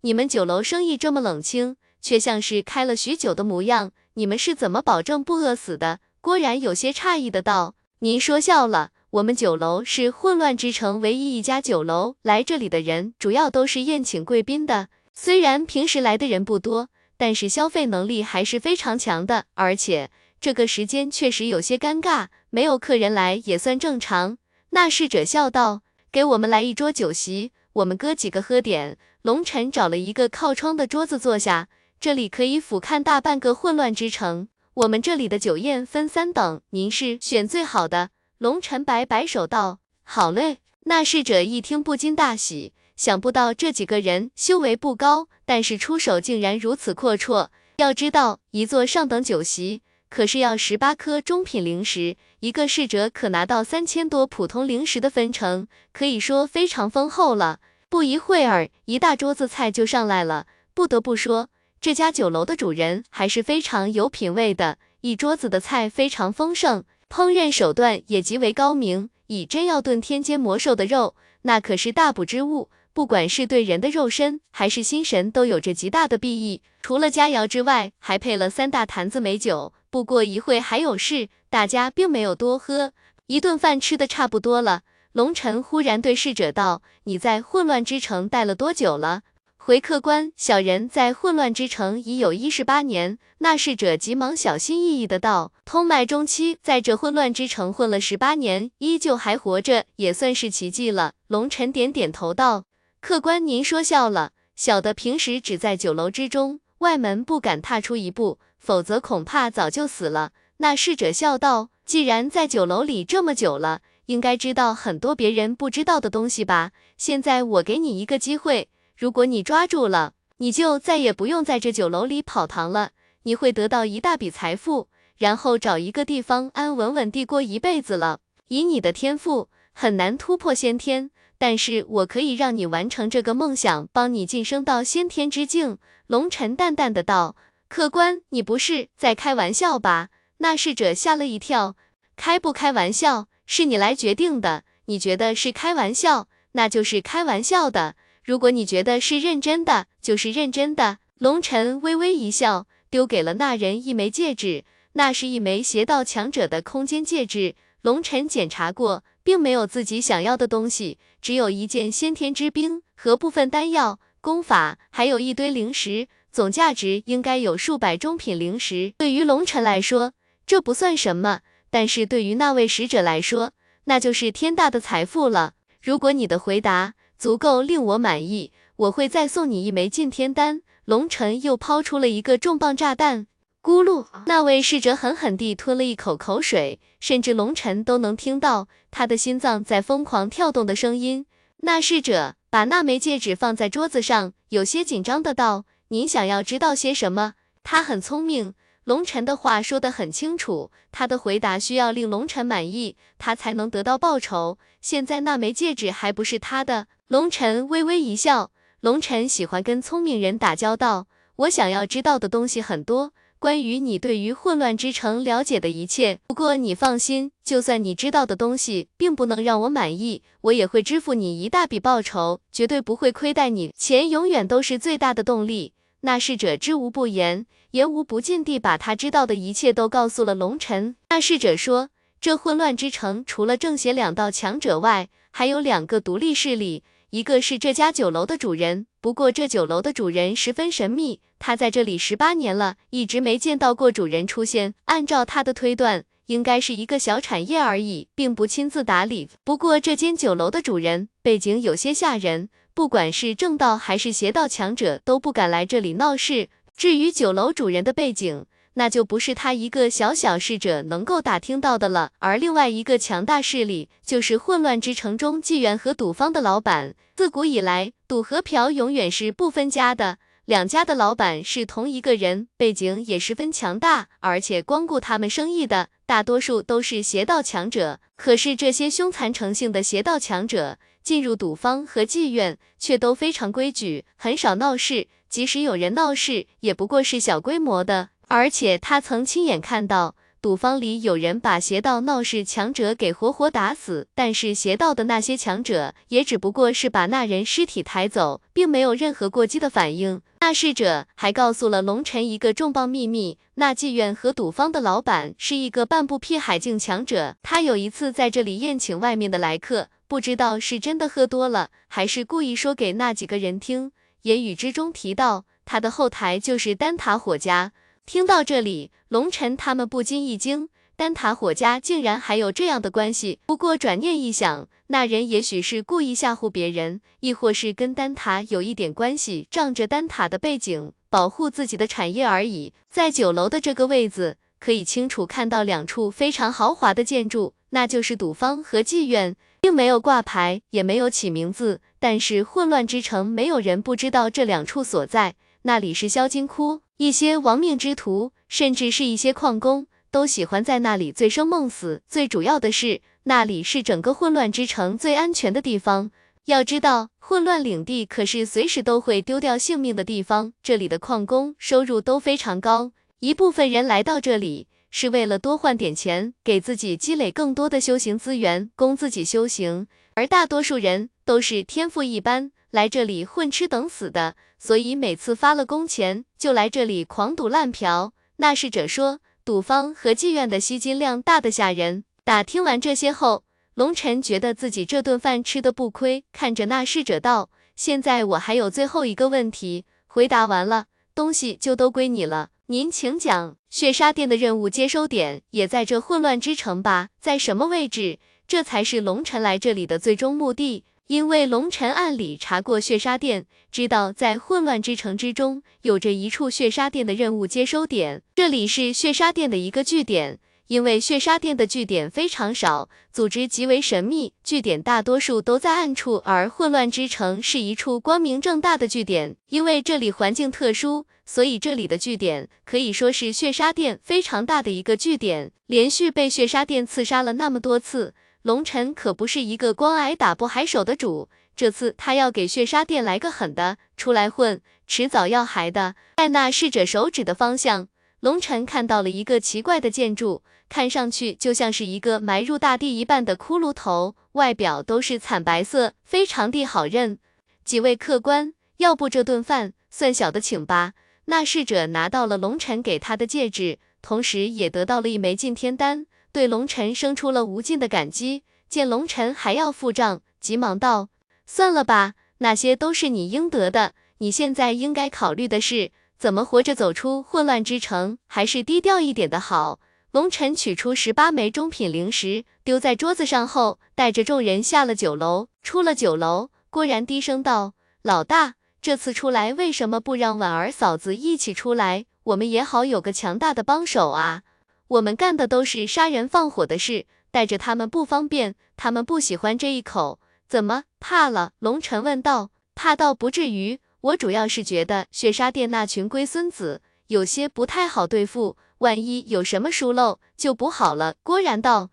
[0.00, 1.76] 你们酒楼生意这么冷清？
[2.00, 6.00] 却像是开了许久的模样，你们是怎么保证不饿死的？
[6.20, 14.88] 郭然有些诧异的道：“您说笑了，我们酒楼是混乱之城唯一一家酒楼，来这里的人主要都是宴请贵宾的。
[15.14, 19.46] 虽然平时来的人不多，但是消费能力还是非常强的。
[19.54, 24.38] 而且这个时间确实有些尴尬，没有客人来也算正常。”
[24.70, 25.82] 那侍者笑道
[26.12, 31.68] ：“给我们来一桌酒席，我们哥几个喝点。”龙晨找了一个靠窗的桌子坐下。
[32.00, 34.46] 这里可以俯瞰大半个混乱之城。
[34.74, 38.10] 我们这里的酒宴分三等，您是选最好的。
[38.38, 47.48] 龙尘白摆手道：“好嘞。”那侍者一听不禁大喜，想不到这几个人修为不高，但是出手竟然如此阔绰。
[47.78, 57.58] 要知道，一座上等酒席可是要十八颗中品灵石，一个侍者可拿到三千多普通灵石的分成，可以说非常丰厚了。
[57.88, 60.46] 不一会儿，一大桌子菜就上来了。
[60.72, 61.48] 不得不说。
[61.80, 69.10] 这家酒楼的主人还是非常有品位的，一桌子的菜非常丰盛，烹饪手段也极为高明。
[69.28, 76.62] 以真要炖天阶魔兽的肉，那可是大补之物，不管是对人的肉身还是心神，都有着极大的裨益。
[76.82, 79.72] 除了佳肴之外，还配了三大坛子美酒。
[79.90, 82.92] 不过一会还有事，大家并没有多喝。
[83.26, 89.22] 一顿饭吃的差不多了，龙尘忽然对侍者道：“你在混乱之城待了多久了？”
[89.68, 93.18] 回客官，小人在混乱之城已有一十八年。
[93.40, 102.64] 那侍者急忙小心翼翼的道：“通脉中期在这混乱之城混了十八年，依旧还活着，也算是奇迹了。”龙尘点点头道
[103.02, 104.32] ：“客官，您说笑了。
[104.56, 116.70] 小的平时只在酒楼之中，外门不敢踏出一步，否则恐怕早就死了。”那侍者笑道：“既然在酒楼里这么久了，应该知道很多别人不知道的东西吧？
[116.96, 122.90] 现在我给你一个机会。”如果你抓住了，你就再也不用在这酒楼里跑堂了，
[123.22, 128.18] 你会得到一大笔财富，然后找一个地方安稳稳地过一辈子了。
[128.48, 135.78] 以你的天赋，很难突破先天，但是我可以让你完成这个梦想，帮你晋升到先天之境。
[136.08, 137.36] 龙尘淡淡的道
[137.70, 141.76] ：“客官，你不是在开玩笑吧？”那侍者吓了一跳，
[142.16, 147.94] 开不开玩笑是你来决定的，你觉得是开玩笑，那就是开玩笑的。
[148.28, 150.98] 如果你觉得是认真的，就是认真的。
[151.16, 157.54] 龙尘微微一笑，丢给了那人一枚戒指，那是一枚邪道强者的空间戒指。
[157.80, 168.92] 龙尘检查过，并没有自己想要的东西，只有一件先天之兵和部分丹药、功法，还有一堆灵石，总价值应该有数百中品灵石。
[168.98, 170.12] 对于龙尘来说，
[170.46, 173.52] 这不算什么，但是对于那位使者来说，
[173.84, 175.54] 那就是天大的财富了。
[175.80, 180.62] 如果你的回答足够令我满意，我会再送你一枚禁天丹。
[180.84, 183.26] 龙尘又抛出了一个重磅炸弹，
[183.62, 184.06] 咕噜！
[184.26, 191.26] 那位侍者狠狠地吞了一口口水，甚至龙尘都能听到他的心脏在疯狂跳动的声音。
[191.58, 198.54] 那侍者把那枚戒指放在桌子上，有些紧张的道：“您想要知道些什么？”他很聪明，
[198.88, 204.56] 龙尘的话说得很清楚，他的回答需要令龙尘满意，他才能得到报酬。
[204.80, 208.50] 现在那枚戒指还不是他的，龙尘微微一笑。
[208.80, 216.20] 龙尘喜欢跟聪明人打交道，我想要知道的东西很多，关于你对于混乱之城了解的一切。
[216.26, 223.70] 不过你放心，就算你知道的东西并不能让我满意，我也会支付你一大笔报酬，绝对不会亏待你。
[223.76, 225.74] 钱永远都是最大的动力。
[226.00, 230.94] 那侍者知无不言，言无不尽地把他知道的一切都告诉了龙尘。
[231.10, 231.88] 那侍者说，
[232.20, 236.84] 这混乱之城除了正邪两道强者外，还有两个独立势力。
[237.10, 244.74] 一个是这家酒楼的主人，不过这酒楼的主人十分神秘，他在这里十八年了，一直没见到过主人出现。
[244.84, 249.30] 按照他的推断，应该是一个小产业而已，并不亲自打理。
[249.42, 256.48] 不过这间酒楼的主人背景有些吓人，不管是正道还是邪道强者都不敢来这里闹事。
[256.76, 262.12] 至于酒楼主人的背景，那就不是他一个小小侍者能够打听到的了。
[262.20, 266.94] 而另外一个强大势力，就是混乱之城中纪元和赌方的老板。
[267.16, 277.98] 自古以来，赌和嫖永远是不分家的，两家的老板是同一个人，背景也十分强大，而且光顾他们生意的大多数都是邪道强者。
[278.14, 285.08] 可是这些凶残成性的邪道强者，进入赌坊和妓院，却都非常规矩，很少闹事。
[285.26, 288.10] 即使有人闹事，也不过是小规模的。
[288.26, 300.20] 而且他曾亲眼看到赌坊里有人把邪道闹事强者给活活打死，但是邪道的那些强者也只不过是把那人尸体抬走，并没有任何过激的反应。
[300.40, 307.34] 那侍者还告诉了龙尘一个重磅秘密：那妓院和赌坊的老板是一个半步辟海境强者。
[307.42, 313.90] 他有一次在这里宴请外面的来客，不知道是真的喝多了，还是故意说给那几个人听，
[314.22, 317.72] 言语之中提到他的后台就是丹塔火家。
[318.08, 323.38] 听到这里，龙尘他们不禁一惊，丹塔火家竟然还有这样的关系。
[323.44, 332.72] 不过转念一想，那人也许是故意吓唬别人，亦或是跟丹塔有一点关系，仗着丹塔的背景保护自己的产业而已。
[332.88, 341.82] 在酒楼的这个位子，可以清楚看到两处非常豪华的建筑，那就是赌坊和妓院，并没有挂牌，也没有起名字。
[341.98, 345.34] 但是混乱之城没有人不知道这两处所在，
[345.64, 346.80] 那里是销金窟。
[346.98, 352.02] 一些亡命之徒，甚至是一些矿工，都喜欢在那里醉生梦死。
[352.08, 356.10] 最主要的是，那里是整个混乱之城最安全的地方。
[356.46, 360.52] 要知道，混乱领地可是随时都会丢掉性命的地方。
[360.60, 362.90] 这里的矿工收入都非常高，
[363.20, 369.86] 一部分人来到这里是为了多换点钱，给自己积累更多的修行资源，供自己修行。
[370.14, 372.50] 而大多数人都是天赋一般。
[372.70, 378.12] 来这里混吃等死的，所以每次发了工钱就来这里狂赌滥嫖。
[378.36, 382.04] 那侍者说，赌方和妓院的吸金量大得吓人。
[382.24, 392.50] 打听完这些后，龙尘觉得自己这顿饭吃的不亏，看着那侍者道：“现在我还有最后一个问题，回答完了，东西就都归你了。
[392.66, 393.56] 您请讲。
[393.70, 397.08] 血杀店的任务接收点也在这混乱之城吧？
[397.20, 398.18] 在什么位置？
[398.46, 410.38] 这才是龙尘来这里的最终目的。”因为龙尘暗里查过血杀殿，知道在混乱之城之中有着一处血杀殿的任务接收点，这里是血杀殿的一个据点。
[410.66, 419.34] 因为血杀殿的据点非常少，组织极为神秘，据点大多数都在暗处，而混乱之城是一处光明正大的据点。
[419.48, 428.12] 因为这里环境特殊，所以这里的据点可以说是血杀殿非常大的一个据点，连续被血杀殿刺杀了那么多次。
[428.48, 435.96] 龙尘可不是一个光挨打不还手的主，这次他要给血杀殿来个狠的，出来混，迟早要还的。
[436.16, 437.88] 在那侍者手指的方向，
[438.20, 447.18] 龙尘看到了一个奇怪的建筑，看上去就像是一个埋入大地一半的骷髅头，外表都是惨白色，非常地好认。
[447.66, 450.94] 几位客官，要不这顿饭算小的请吧。
[451.26, 458.44] 那侍者拿到了龙尘给他的戒指，同时也得到了一枚禁天丹，对龙尘生出了无尽的感激。
[458.68, 461.08] 见龙尘还要付账，急忙道
[461.46, 463.94] ：“算了吧，那些都是你应得的。
[464.18, 469.80] 你现在应该考虑的是，怎么活着走出混乱之城，还是低调一点的好。”
[470.12, 475.48] 龙尘取出十八枚中品灵石，丢在桌子上后，带着众人下了酒楼。
[475.62, 482.06] 出了酒楼，郭然低声道：“老大。”这次出来为什么不让婉儿嫂子一起出来？
[482.24, 484.42] 我们也好有个强大的帮手啊！
[484.88, 491.52] 我们干的都是杀人放火的事，带着他们不方便，他们不喜欢这一口，怎么怕了？
[491.58, 492.50] 龙尘问道。
[492.74, 501.16] 怕倒不至于，我主要是觉得血杀店那群龟孙子有些不太好对付，万一有什么疏漏就不好了。
[501.22, 501.90] 郭然道。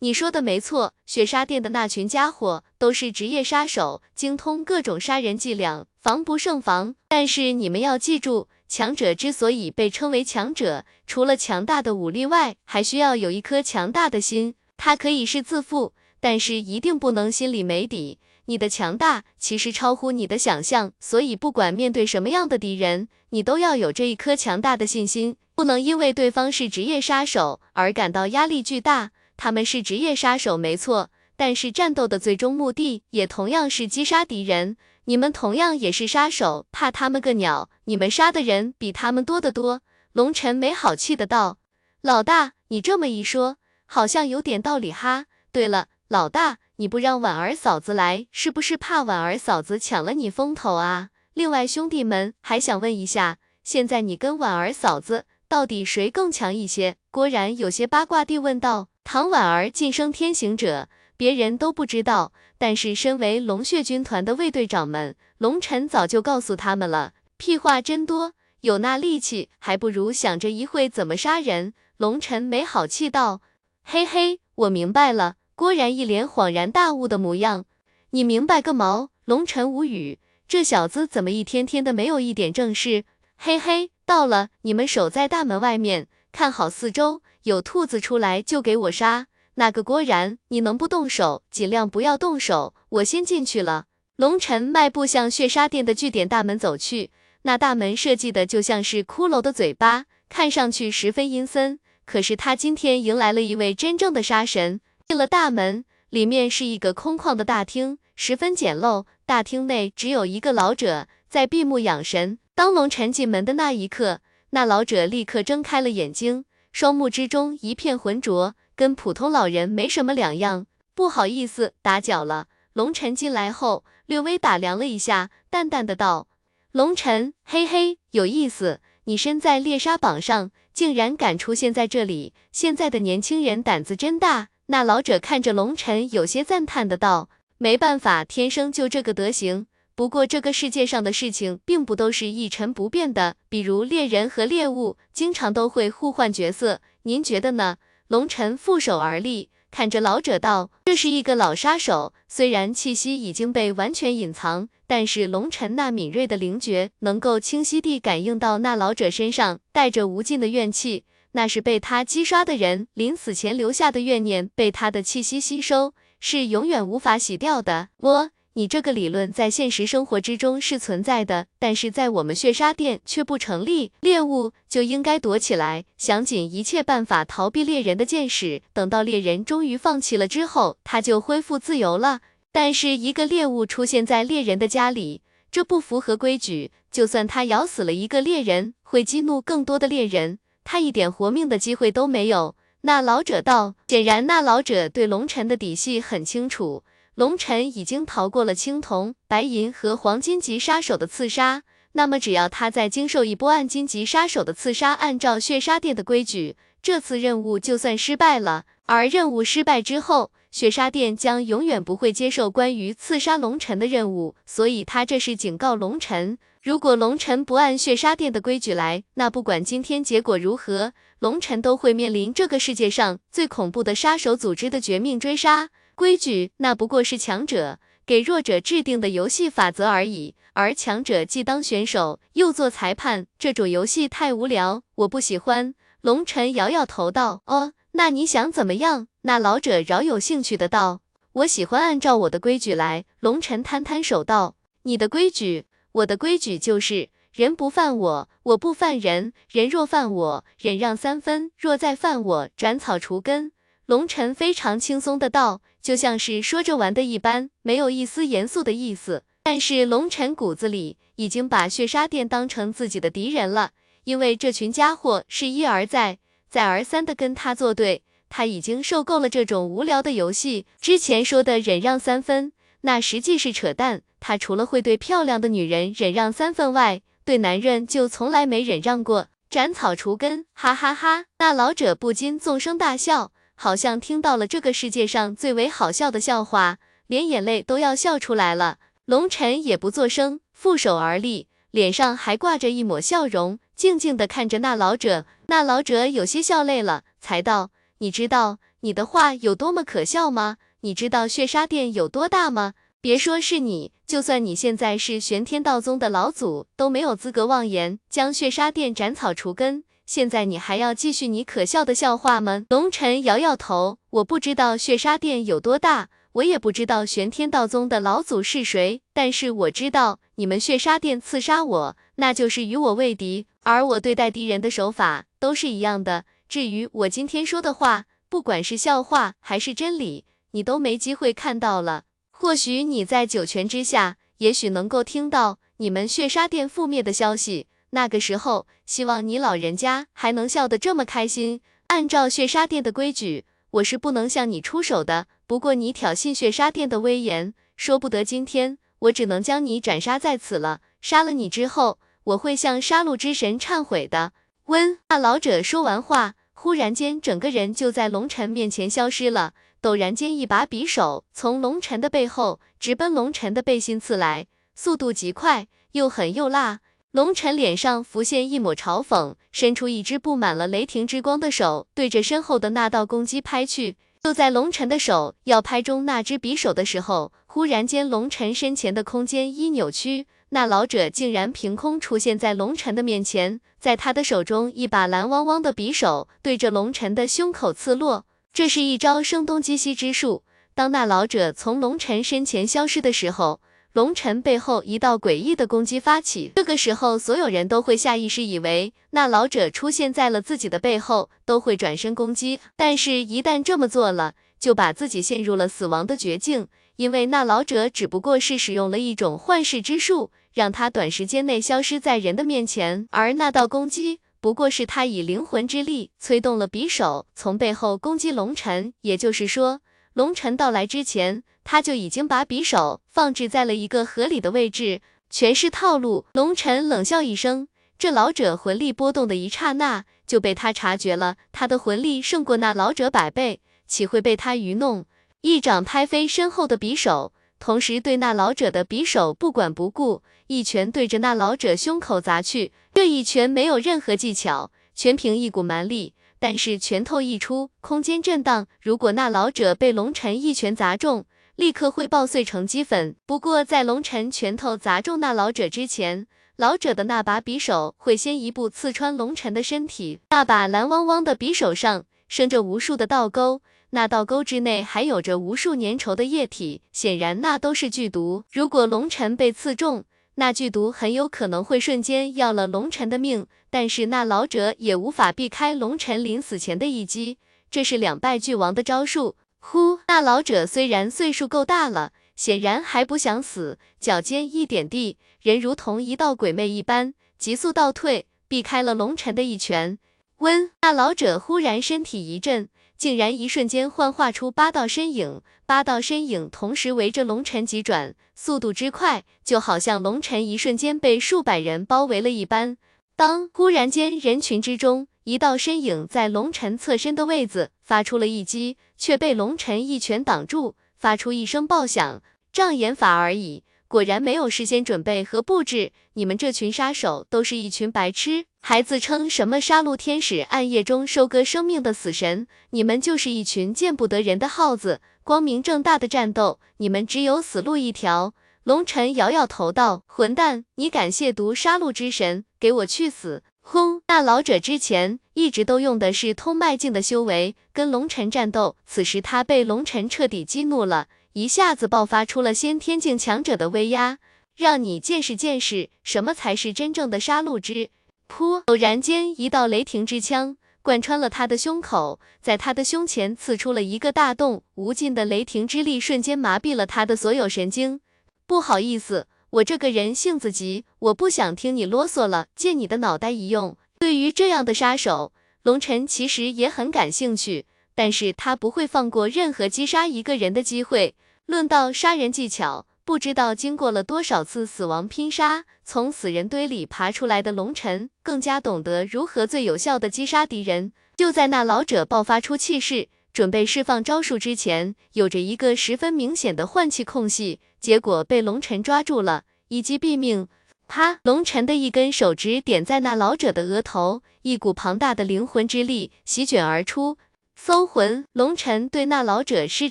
[0.00, 6.94] 你说的没错，血杀店的那群家伙都是职业杀手，精通各种杀人伎俩，防不胜防。
[7.08, 14.54] 但是你们要记住，强者之所以被称为强者，除了强大的武力外，还需要有一颗强大的心。
[14.76, 18.18] 他可以是自负，但是一定不能心里没底。
[18.44, 29.10] 你的强大其实超乎你的想象，所以不管面对什么样的敌人，你都要有这一颗强大的信心，不能因为对方是职业杀手而感到压力巨大。
[29.36, 34.76] 他们是职业杀手，没错，但是战斗的最终目的也同样是击杀敌人。
[35.04, 37.70] 你们同样也是杀手，怕他们个鸟！
[37.84, 39.82] 你们杀的人比他们多得多。
[40.12, 41.58] 龙尘没好气的道
[42.02, 45.26] ：“老大，你这么一说，好像有点道理哈。
[45.52, 51.10] 对了，老大，你不让婉儿嫂子来，是不是怕婉儿嫂子抢了你风头啊？
[51.34, 58.88] 另外，兄弟们还想问一下，现在你跟婉儿嫂子到底谁更强一些？”郭然有些八卦地问道。
[59.04, 67.12] 唐婉儿晋升天行者，别人都不知道，但是身为龙血军团的卫队长们，龙尘早就告诉他们了。
[67.36, 71.74] 屁话真多，有那力气，还不如想着一会怎么杀人。
[71.96, 73.40] 龙尘没好气道
[73.82, 77.64] ：“嘿嘿，我明白了。”郭然一脸恍然大悟的模样。
[78.10, 79.10] 你明白个毛？
[79.24, 83.04] 龙尘无语，这小子怎么一天天的没有一点正事？
[83.36, 87.22] 嘿嘿，到了，你们守在大门外面，看好四周。
[87.42, 89.26] 有兔子出来就给我杀！
[89.58, 92.74] 那个郭然，你能不动手，尽量不要动手。
[92.90, 93.86] 我先进去了。
[94.14, 97.10] 龙尘迈步向血杀殿的据点大门走去，
[97.42, 101.80] 那大门设计的就像是骷髅的嘴巴，看上去十分阴森。
[102.06, 104.80] 可是他今天迎来了一位真正的杀神。
[105.08, 109.06] 进了大门，里面是一个空旷的大厅，十分简陋。
[109.26, 112.38] 大厅内只有一个老者在闭目养神。
[112.54, 114.20] 当龙尘进门的那一刻，
[114.50, 116.44] 那老者立刻睁开了眼睛。
[116.70, 120.68] 双目之中一片浑浊，跟普通老人没什么两样。
[120.94, 122.46] 不好意思，打搅了。
[122.74, 126.28] 龙尘进来后，略微打量了一下，淡淡的道
[126.70, 128.80] ：“龙尘，嘿嘿，有意思。
[129.06, 132.32] 你身在猎杀榜上，竟然敢出现在这里。
[132.52, 137.28] 现在的年轻人胆子真大。”那老者看着龙尘，有些赞叹的道
[137.58, 147.78] ：“没办法，天生就这个德行。”不过这个世界上的事情并不都是一成不变的，比如猎人和猎物经常都会互换角色，您觉得呢？
[148.08, 168.30] 龙尘负手而立，看着老者道：“这是一个老杀手，虽然气息已经被完全隐藏，但是龙尘那敏锐的灵觉能够清晰地感应到那老者身上带着无尽的怨气，那是被他击杀的人临死前留下的怨念，被他的气息吸收，是永远无法洗掉的。”我。
[168.58, 173.92] 你这个理论在现实生活之中是存在的，但是在我们血杀店却不成立。
[174.00, 178.60] 猎物就应该躲起来，想尽一切办法逃避猎人的箭矢。
[178.72, 182.18] 等到猎人终于放弃了之后，他就恢复自由了。
[182.50, 185.22] 但是一个猎物出现在猎人的家里，
[185.52, 186.72] 这不符合规矩。
[186.90, 192.56] 就算他咬死了一个猎人，会激怒更多的猎人，他一点活命的机会都没有。
[192.80, 196.82] 那老者道，显然那老者对龙尘的底细很清楚。
[197.18, 201.64] 龙尘已经逃过了青铜、白银和黄金级杀手的刺杀，
[201.94, 208.66] 那么只要他再经受一波暗金级杀手的刺杀，按照血杀殿的规矩，这次任务就算失败了。
[208.86, 214.36] 而任务失败之后，血杀殿将永远不会接受关于刺杀龙尘的任务。
[214.46, 225.70] 所以他这是警告龙尘，如果龙尘不按血杀殿的规矩来，那不管今天结果如何，龙尘都会面临这个世界上最恐怖的杀手组织的绝命追杀。
[225.98, 235.74] 规矩那不过是强者给弱者制定的游戏法则而已，而强者既当选手又做裁判，这种游戏太无聊，我不喜欢。
[236.00, 241.00] 龙尘摇摇头道：“哦，那你想怎么样？”那老者饶有兴趣的道
[241.42, 244.54] ：“我喜欢按照我的规矩来。”龙尘摊摊手道
[244.84, 249.32] ：“你的规矩，我的规矩就是人不犯我，我不犯人。
[249.50, 253.50] 人若犯我，忍让三分；若再犯我，斩草除根。
[253.86, 259.22] 龙晨非常轻松的道，就像是说着玩的一般，没有一丝严肃的意思。
[259.42, 263.70] 但是龙晨骨子里已经把血杀店当成自己的敌人了，
[264.04, 266.18] 因为这群家伙是一而再、
[266.50, 268.02] 再而三的跟他作对。
[268.28, 270.66] 他已经受够了这种无聊的游戏。
[270.78, 272.52] 之前说的忍让三分，
[272.82, 274.02] 那实际是扯淡。
[274.20, 279.28] 他除了会对漂亮的女人忍让三分外，对男人就从来没忍让过。
[279.48, 281.24] 斩草除根，哈哈哈！
[281.38, 286.78] 那老者不禁纵声大笑，好像听到了这个世界上最为好笑的笑话，
[287.08, 288.78] 连眼泪都要笑出来了。
[289.04, 295.26] 龙晨也不作声，负手而立，脸上还挂着一抹笑容，静静地看着那老者。
[295.48, 297.70] 那老者有些笑累了，才道。
[297.98, 300.58] 你知道你的话有多么可笑吗？
[300.82, 302.74] 你知道血杀殿有多大吗？
[303.00, 309.82] 别说是你，就算你现在是玄天道宗的老祖，都没有资格妄言将血杀殿斩草除根。
[310.08, 312.64] 现在你还要继续你可笑的笑话吗？
[312.70, 326.24] 龙尘摇摇头，我不知道血杀殿有多大，我也不知道玄天道宗的老祖是谁，但是我知道你们血杀殿刺杀我，那就是与我为敌，而我对待敌人的手法都是一样的。
[326.48, 332.04] 至于我今天说的话，不管是笑话还是真理，你都没机会看到了。
[332.30, 337.66] 或许你在九泉之下，也许能够听到你们血杀殿覆灭的消息。
[337.90, 341.60] 那个时候，希望你老人家还能笑得这么开心。
[341.88, 345.26] 按照血杀殿的规矩，我是不能向你出手的。
[345.46, 350.80] 不过你挑衅血杀殿的威严，说不得今天我只能将你斩杀在此了。
[351.02, 354.32] 杀了你之后，我会向杀戮之神忏悔的。
[354.64, 356.36] 温，那老者说完话。
[356.54, 359.52] 忽然间，整个人就在龙尘面前消失了。
[359.82, 366.80] 陡然间，一把匕首从龙尘的背后直奔龙尘的背心刺来，速度极快，又狠又辣。
[367.18, 373.96] 龙尘脸上浮现一抹嘲讽，伸出一只布满了雷霆之光的手，对着身后的那道攻击拍去。
[374.22, 380.28] 就在龙尘的手要拍中那只匕首的时候，忽然间，龙尘身前的空间一扭曲。
[380.50, 388.26] 那老者竟然凭空出现在龙尘的面前，在他的手中，一把蓝汪汪的匕首对着龙尘的胸口刺落。
[388.52, 390.44] 这是一招声东击西之术。
[390.72, 393.60] 当那老者从龙尘身前消失的时候，
[393.94, 396.52] 龙尘背后一道诡异的攻击发起。
[396.54, 402.60] 这个时候，所有人都会下意识以为那老者出现在了自己的背后，都会转身攻击。
[402.76, 406.68] 但是，一旦这么做了，就把自己陷入了死亡的绝境。
[406.96, 418.92] 因为那老者只不过是使用了一种幻视之术，让他短时间内消失在人的面前，而那道攻击不过是他以灵魂之力催动了匕首，从背后攻击龙尘。
[419.02, 419.80] 也就是说，
[420.12, 426.24] 龙尘到来之前，他就已经把匕首放置在了一个合理的位置，全是套路。
[426.32, 427.68] 龙尘冷笑一声，
[427.98, 435.04] 这老者魂力波动的一刹那，就被他察觉了，他的魂力胜过那老者百倍，岂会被他愚弄？
[435.42, 442.72] 一掌拍飞身后的匕首，同时对那老者的匕首不管不顾，一拳对着那老者胸口砸去。
[442.94, 446.14] 这一拳没有任何技巧，全凭一股蛮力。
[446.38, 448.66] 但是拳头一出，空间震荡。
[448.80, 451.26] 如果那老者被龙尘一拳砸中，
[451.58, 453.16] 立刻会爆碎成齑粉。
[453.26, 460.20] 不过在龙尘拳头砸中那老者之前，老者的那把匕首会先一步刺穿龙尘的身体。
[460.30, 463.60] 那把蓝汪汪的匕首上生着无数的倒钩。
[463.90, 468.44] 那倒钩之内还有着无数粘稠的液体，显然那都是剧毒。
[468.52, 470.04] 如果龙尘被刺中，
[470.36, 473.48] 那剧毒很有可能会瞬间要了龙尘的命。
[473.68, 479.34] 但是那老者也无法避开龙尘临死前的一击，这是两败俱亡的招数。
[479.58, 489.98] 呼，那老者虽然岁数够大了，显然还不想死，脚尖一点地，人如同一道鬼魅一般，急速倒退，避开了龙尘的一拳。
[490.38, 492.68] 温，那老者忽然身体一震。
[492.96, 502.76] 竟然一瞬间幻化出八道身影，八道身影同时围着龙尘急转，速度之快，就好像龙尘一瞬间被数百人包围了一般。
[503.14, 512.20] 当忽然间，人群之中一道身影在龙尘侧身的位子发出了一击，却被龙尘一拳挡住，发出一声爆响。
[512.52, 515.92] 障眼法而已，果然没有事先准备和布置。
[516.14, 518.46] 你们这群杀手都是一群白痴。
[518.60, 525.00] 还自称什么杀戮天使，暗夜中收割生命的死神，你们就是一群见不得人的耗子。
[525.22, 528.34] 光明正大的战斗，你们只有死路一条。
[528.64, 534.02] 龙尘摇摇头道：“混蛋，你敢亵渎杀戮之神，给我去死！”轰！
[534.08, 544.18] 那老者之前一直都用的是通脉境的修为跟龙尘战斗，此时他被龙尘彻底激怒了，一下子爆发出了先天境强者的威压。
[544.56, 547.90] 让你见识见识什么才是真正的杀戮之。
[548.28, 548.64] 噗！
[548.66, 558.00] 偶然间，一道雷霆之枪贯穿了他的胸口，在他的胸前刺出了一个大洞，无尽的雷霆之力瞬间麻痹了他的所有神经。
[558.48, 563.76] 不好意思，我这个人性子急，我不想听你啰嗦了，借你的脑袋一用。
[563.98, 571.16] 对于这样的杀手，龙晨其实也很感兴趣，但是他不会放过任何击杀一个人的机会。
[571.46, 580.92] 论到杀人技巧，不知道经过了多少次死亡拼杀，从死人堆里爬出来的龙晨更加懂得如何最有效的击杀敌人。
[581.16, 590.46] 就在那老者爆发出气势，准备释放招数之前，有着一个十分明显的换气空隙，结果被龙晨抓住了，以及毙命。
[590.88, 591.20] 啪！
[591.22, 597.18] 龙晨的一根手指点在那老者的额头，一股庞大的灵魂之力席卷而出。
[597.54, 598.24] 搜魂！
[598.32, 599.90] 龙晨对那老者施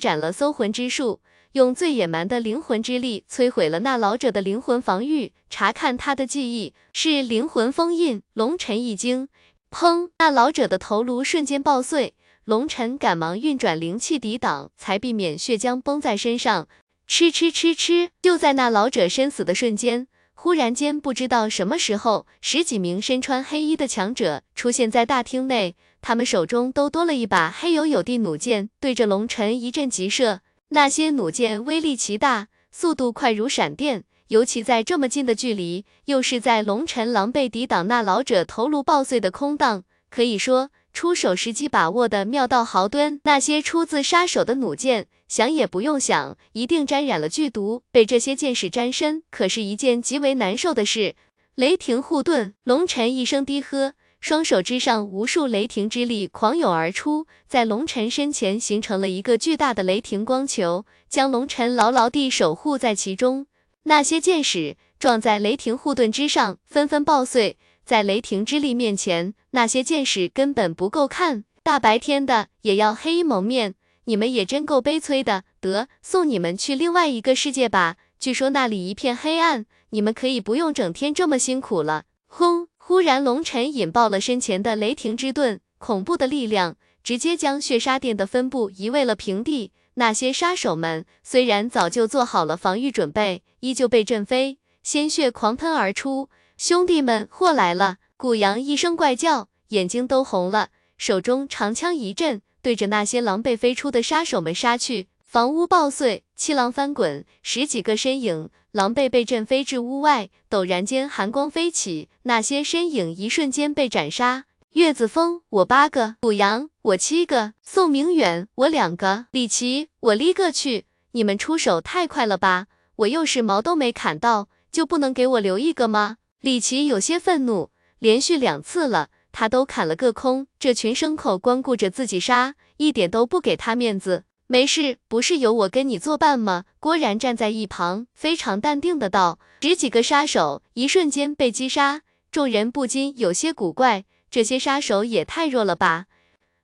[0.00, 1.20] 展了搜魂之术。
[1.52, 8.20] 用最野蛮的灵魂之力摧毁了那老者的灵魂防御，查看他的记忆是灵魂封印。
[8.34, 9.28] 龙尘一惊，
[9.70, 10.10] 砰！
[10.18, 12.14] 那老者的头颅瞬间爆碎。
[12.44, 16.66] 龙尘赶忙运转灵气抵挡，才避免血浆崩在身上。
[17.06, 18.10] 吃吃吃吃！
[18.20, 20.08] 就在那老者身死的瞬间，
[20.40, 30.42] 忽然间不知道什么时候，十几名身穿黑衣的强者出现在大厅内，他们手中都多了一把黑黝黝的弩箭，对着龙尘一阵急射。
[30.68, 43.20] 那些弩箭威力奇大，速度快如闪电，尤其在这么近的距离，又是在龙尘狼狈抵挡那老者头颅爆碎的空档，可以说出手时机把握的妙到毫端。
[43.24, 51.14] 那些出自杀手的弩箭，想也不用想，一定沾染了剧毒，被这些箭矢沾身，可是一件极为难受的事。
[51.54, 53.94] 雷霆护盾，龙尘一声低喝。
[54.20, 63.46] 双手之上，无数雷霆之力狂涌而出，在龙尘身前形成了一个巨大的雷霆光球，将龙尘牢牢地守护在其中。
[63.84, 67.56] 那些箭矢撞在雷霆护盾之上，纷纷爆碎。
[67.88, 71.44] 在雷霆之力面前，那些剑士根本不够看。
[71.62, 75.44] 大白天的也要黑衣蒙面，你们也真够悲催的。
[75.58, 82.04] 得，送你们去另外一个世界吧，据说那里一片黑暗，你们可以不用整天这么辛苦了。
[82.26, 82.68] 轰！
[82.76, 89.72] 忽然，龙尘引爆了身前的雷霆之盾，恐怖的力量直接将血杀殿的分部夷为了平地。
[89.94, 96.28] 那些杀手们虽然早就做好了防御准备，依旧被震飞，鲜血狂喷而出。
[96.60, 97.98] 兄弟们，祸来了！
[98.16, 105.06] 古阳一声怪叫，眼睛都红了，手中长枪一震，对着那些狼狈飞出的杀手们杀去。
[105.24, 108.50] 房屋爆碎，气浪翻滚，十几个身影。
[108.72, 114.46] 狼狈被震飞至屋外，陡然间寒光飞起，那些身影一瞬间被斩杀。
[114.72, 120.86] 岳子峰，我八个；古阳，我七个；宋明远，我两个；李奇，我立个去！
[121.12, 122.66] 你们出手太快了吧？
[122.96, 126.16] 我又是毛都没砍到，就不能给我留一个吗？
[126.40, 134.22] 李奇有些愤怒，连续两次了，他都砍了个空，这群牲口光顾着自己杀，一点都不给他面子。
[134.46, 136.64] 没事，不是有我跟你作伴吗？
[136.78, 139.40] 郭然站在一旁，非常淡定的道。
[139.62, 146.06] 十几个杀手一瞬间被击杀，众人不禁有些古怪，这些杀手也太弱了吧？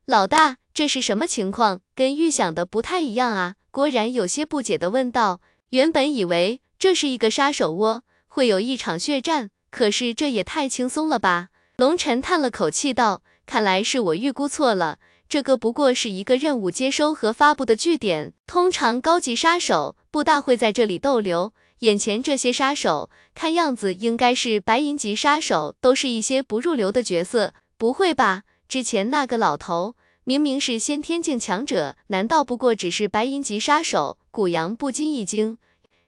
[0.07, 1.81] 老大，这是什么情况？
[1.97, 3.57] 跟预想的不太一样啊！
[3.73, 5.41] 郭然有些不解的问道。
[5.71, 11.49] 原本以为这是一个杀手窝，会有一场血战，可是这也太轻松了吧？
[11.79, 15.01] 龙尘叹了口气道，看来是我预估错了。
[15.29, 21.53] 这个不过是一个任务接收和发布的据点，通常高级杀手不大会在这里逗留。
[21.81, 27.53] 眼前这些杀手，看样子应该是白银级杀手，都是一些不入流的角色。
[27.77, 28.45] 不会吧？
[28.69, 34.19] 之前那个老头明明是先天境强者，难道不过只是白银级杀手？
[34.31, 35.59] 古阳不禁一惊。